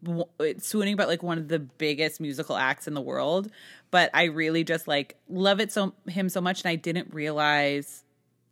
w- 0.02 0.24
swooning 0.58 0.94
about 0.94 1.08
like 1.08 1.22
one 1.22 1.38
of 1.38 1.48
the 1.48 1.58
biggest 1.58 2.20
musical 2.20 2.56
acts 2.56 2.86
in 2.86 2.94
the 2.94 3.00
world. 3.00 3.50
But 3.90 4.10
I 4.14 4.24
really 4.24 4.64
just 4.64 4.88
like 4.88 5.16
love 5.28 5.60
it 5.60 5.72
so 5.72 5.94
him 6.08 6.28
so 6.28 6.40
much, 6.40 6.62
and 6.62 6.70
I 6.70 6.76
didn't 6.76 7.12
realize 7.12 8.04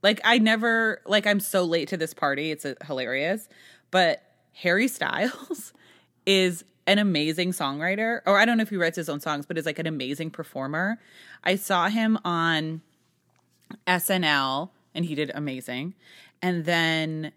like 0.03 0.21
I 0.25 0.39
never 0.39 1.03
like 1.07 1.27
I'm 1.27 1.41
so 1.41 1.65
late 1.65 1.89
to 1.89 1.97
this 1.97 2.15
party. 2.15 2.51
It's 2.51 2.65
uh 2.65 2.75
hilarious, 2.87 3.49
but 3.91 4.23
Harry 4.55 4.89
Styles 4.89 5.73
is 6.27 6.65
an 6.87 6.99
amazing 6.99 7.53
songwriter, 7.53 8.21
or 8.27 8.39
I 8.39 8.45
don't 8.45 8.57
know 8.57 8.63
if 8.63 8.71
he 8.71 8.77
writes 8.77 8.97
his 8.97 9.09
own 9.09 9.21
songs, 9.21 9.47
but 9.47 9.57
is 9.57 9.67
like 9.67 9.79
an 9.79 9.87
amazing 9.87 10.31
performer. 10.31 10.99
I 11.45 11.55
saw 11.55 11.89
him 11.89 12.19
on 12.25 12.83
SNL 13.87 14.71
and 14.95 15.05
he 15.05 15.15
did 15.15 15.31
amazing. 15.35 15.95
And 16.43 16.65
then 16.65 17.33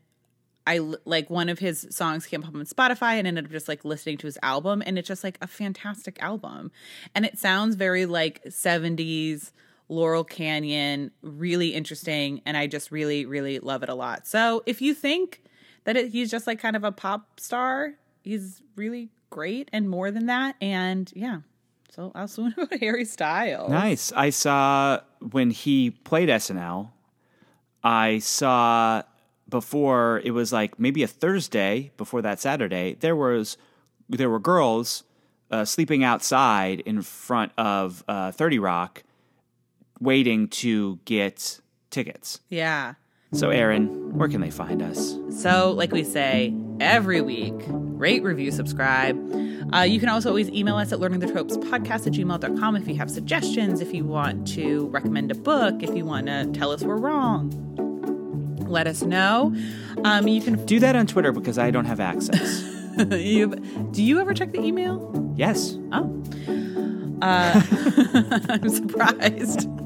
I 0.66 0.80
like 1.05 1.30
one 1.30 1.49
of 1.49 1.59
his 1.59 1.88
songs 1.89 2.26
came 2.26 2.43
up 2.43 2.55
on 2.55 2.66
Spotify 2.66 3.14
and 3.14 3.28
ended 3.28 3.45
up 3.45 3.51
just 3.51 3.68
like 3.68 3.84
listening 3.84 4.18
to 4.20 4.28
his 4.28 4.38
album 4.41 4.82
and 4.86 4.97
it's 4.97 5.07
just 5.07 5.24
like 5.24 5.38
a 5.41 5.47
fantastic 5.47 6.22
album. 6.22 6.72
And 7.14 7.26
it 7.26 7.38
sounds 7.38 7.76
very 7.76 8.05
like 8.05 8.43
70s 8.45 9.51
Laurel 9.89 10.24
Canyon, 10.24 11.11
really 11.22 11.74
interesting 11.74 12.41
and 12.45 12.55
I 12.55 12.68
just 12.68 12.91
really 12.91 13.26
really 13.26 13.59
love 13.59 13.84
it 13.84 13.89
a 13.89 13.95
lot. 13.95 14.26
So, 14.26 14.64
if 14.66 14.82
you 14.82 14.93
think 14.93 15.43
that 15.84 15.97
it, 15.97 16.11
he's 16.11 16.32
just 16.32 16.47
like 16.47 16.59
kind 16.59 16.76
of 16.76 16.84
a 16.86 16.91
pop 16.91 17.39
star, 17.39 17.95
he's 18.24 18.64
really 18.76 19.09
great 19.30 19.70
and 19.74 19.89
more 19.89 20.11
than 20.11 20.28
that 20.28 20.55
and 20.61 21.11
yeah. 21.14 21.39
So, 21.89 22.14
I'll 22.16 22.30
swoon 22.30 22.53
about 22.57 22.74
Harry 22.80 23.05
Styles. 23.05 23.70
Nice. 23.70 24.14
I 24.14 24.30
saw 24.30 25.01
when 25.32 25.51
he 25.51 25.91
played 25.91 26.30
SNL, 26.30 26.89
I 27.84 28.20
saw 28.20 29.03
before 29.54 30.20
it 30.26 30.32
was 30.32 30.51
like 30.51 30.80
maybe 30.80 31.04
a 31.04 31.08
Thursday 31.08 31.91
before 31.95 32.24
that 32.24 32.39
Saturday, 32.39 32.95
there 33.01 33.16
was 33.16 33.56
there 34.10 34.28
were 34.28 34.39
girls 34.39 35.04
uh, 35.51 35.64
sleeping 35.64 36.04
outside 36.04 36.80
in 36.80 37.04
front 37.04 37.51
of 37.56 38.04
uh, 38.08 38.32
30 38.32 38.58
Rock 38.58 39.04
waiting 39.99 40.47
to 40.47 40.97
get 41.06 41.62
tickets. 41.91 42.39
Yeah. 42.49 42.95
So 43.32 43.51
Aaron, 43.51 44.18
where 44.18 44.28
can 44.28 44.41
they 44.41 44.49
find 44.49 44.82
us? 44.82 45.20
So, 45.30 45.72
like 45.72 45.91
we 45.91 46.04
say 46.04 46.56
every 46.80 47.22
week, 47.22 47.54
rate, 47.68 48.24
review, 48.24 48.51
subscribe. 48.51 49.16
Uh, 49.72 49.82
you 49.82 49.99
can 49.99 50.10
also 50.10 50.30
always 50.30 50.49
email 50.49 50.78
us 50.78 50.91
at 50.91 50.97
learningthetropes.podcast 50.97 52.08
at 52.08 52.14
gmail.com 52.14 52.76
if 52.76 52.88
you 52.88 52.95
have 52.95 53.12
suggestions, 53.12 53.82
if 53.82 53.93
you 53.93 54.04
want 54.04 54.47
to 54.47 54.88
recommend 54.88 55.30
a 55.30 55.36
book, 55.36 55.84
if 55.84 55.95
you 55.95 56.06
want 56.06 56.26
to 56.26 56.47
tell 56.54 56.72
us 56.72 56.82
we're 56.82 56.97
wrong. 56.97 57.93
Let 58.68 58.88
us 58.88 59.03
know. 59.03 59.53
Um, 60.03 60.28
you 60.28 60.41
can 60.41 60.66
Do 60.66 60.80
that 60.80 60.95
on 60.95 61.07
Twitter 61.07 61.32
because 61.32 61.57
I 61.57 61.72
don't 61.72 61.86
have 61.86 61.99
access. 61.99 62.64
you, 63.11 63.47
do 63.91 64.03
you 64.03 64.20
ever 64.20 64.34
check 64.34 64.51
the 64.51 64.61
email? 64.61 65.34
yes. 65.36 65.78
Oh. 65.91 66.22
Uh, 67.22 67.61
I'm 68.49 68.70
surprised. 68.70 69.70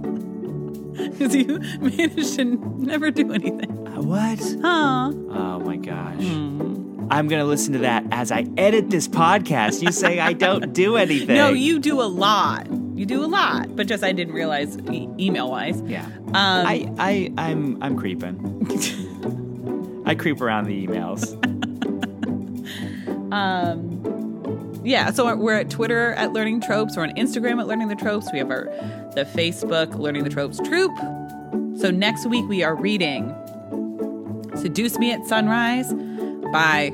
Because 0.97 1.36
you 1.36 1.59
managed 1.80 2.36
to 2.38 2.43
never 2.80 3.11
do 3.11 3.32
anything. 3.32 3.88
Uh, 3.88 4.01
what? 4.01 4.39
Huh. 4.61 5.11
Oh 5.13 5.59
my 5.59 5.75
gosh. 5.78 6.19
I'm 6.19 7.28
going 7.28 7.39
to 7.39 7.45
listen 7.45 7.73
to 7.73 7.80
that 7.80 8.03
as 8.11 8.32
I 8.32 8.45
edit 8.57 8.89
this 8.89 9.07
podcast. 9.07 9.84
You 9.84 9.91
say 9.91 10.19
I 10.19 10.34
don't 10.34 10.73
do 10.73 10.97
anything. 10.97 11.36
No, 11.36 11.49
you 11.49 11.78
do 11.80 12.01
a 12.01 12.09
lot. 12.09 12.67
You 12.98 13.06
do 13.06 13.24
a 13.24 13.28
lot, 13.28 13.76
but 13.76 13.88
just 13.88 14.04
I 14.04 14.12
didn't 14.12 14.34
realize 14.34 14.78
e- 14.91 15.08
email 15.20 15.52
wise. 15.52 15.80
Yeah. 15.82 16.06
Um, 16.06 16.34
I, 16.34 16.91
I, 16.98 17.32
I'm, 17.38 17.82
I'm 17.84 17.95
creeping. 17.95 20.04
I 20.06 20.16
creep 20.16 20.41
around 20.41 20.66
the 20.66 20.88
emails. 20.88 21.38
Um, 23.32 24.82
yeah, 24.86 25.12
so 25.12 25.36
we're 25.36 25.56
at 25.56 25.70
Twitter 25.70 26.14
at 26.14 26.32
Learning 26.32 26.62
Tropes. 26.62 26.95
We're 26.95 27.04
on 27.04 27.14
Instagram 27.16 27.60
at 27.60 27.68
Learning 27.68 27.89
the 27.89 27.95
Tropes. 27.95 28.30
We 28.32 28.39
have 28.39 28.50
our 28.50 28.66
the 29.16 29.26
Facebook 29.36 29.95
Learning 29.95 30.24
the 30.24 30.30
Tropes 30.30 30.60
troop. 30.60 30.95
So 31.78 31.91
next 31.91 32.26
week 32.26 32.48
we 32.48 32.64
are 32.64 32.76
reading 32.76 33.36
"Seduce 34.56 34.98
Me 34.98 35.12
at 35.12 35.26
Sunrise" 35.26 35.91
by 36.54 36.93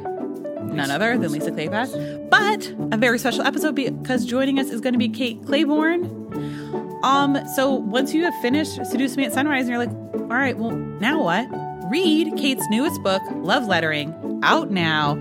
none 0.65 0.91
other 0.91 1.17
than 1.17 1.31
Lisa 1.31 1.51
Kleypas. 1.51 2.29
But 2.29 2.93
a 2.93 2.97
very 2.97 3.19
special 3.19 3.43
episode 3.43 3.75
because 3.75 4.25
joining 4.25 4.59
us 4.59 4.69
is 4.69 4.81
going 4.81 4.93
to 4.93 4.99
be 4.99 5.09
Kate 5.09 5.41
Clayborn. 5.43 7.03
Um, 7.03 7.37
so 7.55 7.73
once 7.73 8.13
you 8.13 8.23
have 8.23 8.33
finished 8.41 8.85
Seduce 8.85 9.17
Me 9.17 9.25
at 9.25 9.33
Sunrise, 9.33 9.67
and 9.67 9.69
you're 9.69 9.77
like, 9.77 9.91
all 10.13 10.27
right, 10.37 10.57
well, 10.57 10.71
now 10.71 11.21
what? 11.21 11.47
Read 11.91 12.37
Kate's 12.37 12.65
newest 12.69 13.03
book, 13.03 13.21
Love 13.35 13.67
Lettering, 13.67 14.39
out 14.43 14.71
now. 14.71 15.17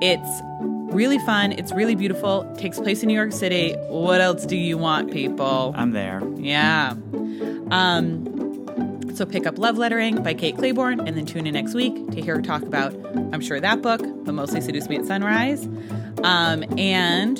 It's 0.00 0.42
really 0.92 1.18
fun. 1.20 1.52
It's 1.52 1.72
really 1.72 1.94
beautiful. 1.94 2.42
It 2.42 2.58
takes 2.58 2.78
place 2.78 3.02
in 3.02 3.08
New 3.08 3.14
York 3.14 3.32
City. 3.32 3.74
What 3.88 4.20
else 4.20 4.44
do 4.44 4.56
you 4.56 4.76
want, 4.76 5.12
people? 5.12 5.72
I'm 5.76 5.92
there. 5.92 6.22
Yeah. 6.36 6.94
Um, 7.70 8.51
so 9.14 9.26
pick 9.26 9.46
up 9.46 9.58
Love 9.58 9.78
Lettering 9.78 10.22
by 10.22 10.34
Kate 10.34 10.56
Clayborn 10.56 11.06
and 11.06 11.16
then 11.16 11.26
tune 11.26 11.46
in 11.46 11.54
next 11.54 11.74
week 11.74 11.94
to 12.12 12.20
hear 12.20 12.36
her 12.36 12.42
talk 12.42 12.62
about, 12.62 12.94
I'm 13.32 13.40
sure, 13.40 13.60
that 13.60 13.82
book, 13.82 14.00
but 14.24 14.32
mostly 14.32 14.60
Seduce 14.60 14.88
Me 14.88 14.96
at 14.96 15.06
Sunrise. 15.06 15.66
Um, 16.22 16.64
and 16.78 17.38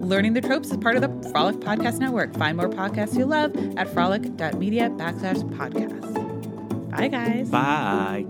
Learning 0.00 0.32
the 0.32 0.40
Tropes 0.40 0.70
is 0.70 0.76
part 0.78 0.96
of 0.96 1.02
the 1.02 1.30
Frolic 1.30 1.56
Podcast 1.56 1.98
Network. 1.98 2.34
Find 2.34 2.56
more 2.56 2.68
podcasts 2.68 3.16
you 3.16 3.26
love 3.26 3.54
at 3.76 3.88
frolic.media 3.88 4.90
backslash 4.90 5.42
podcast. 5.56 6.90
Bye, 6.90 7.08
guys. 7.08 7.48
Bye. 7.50 8.26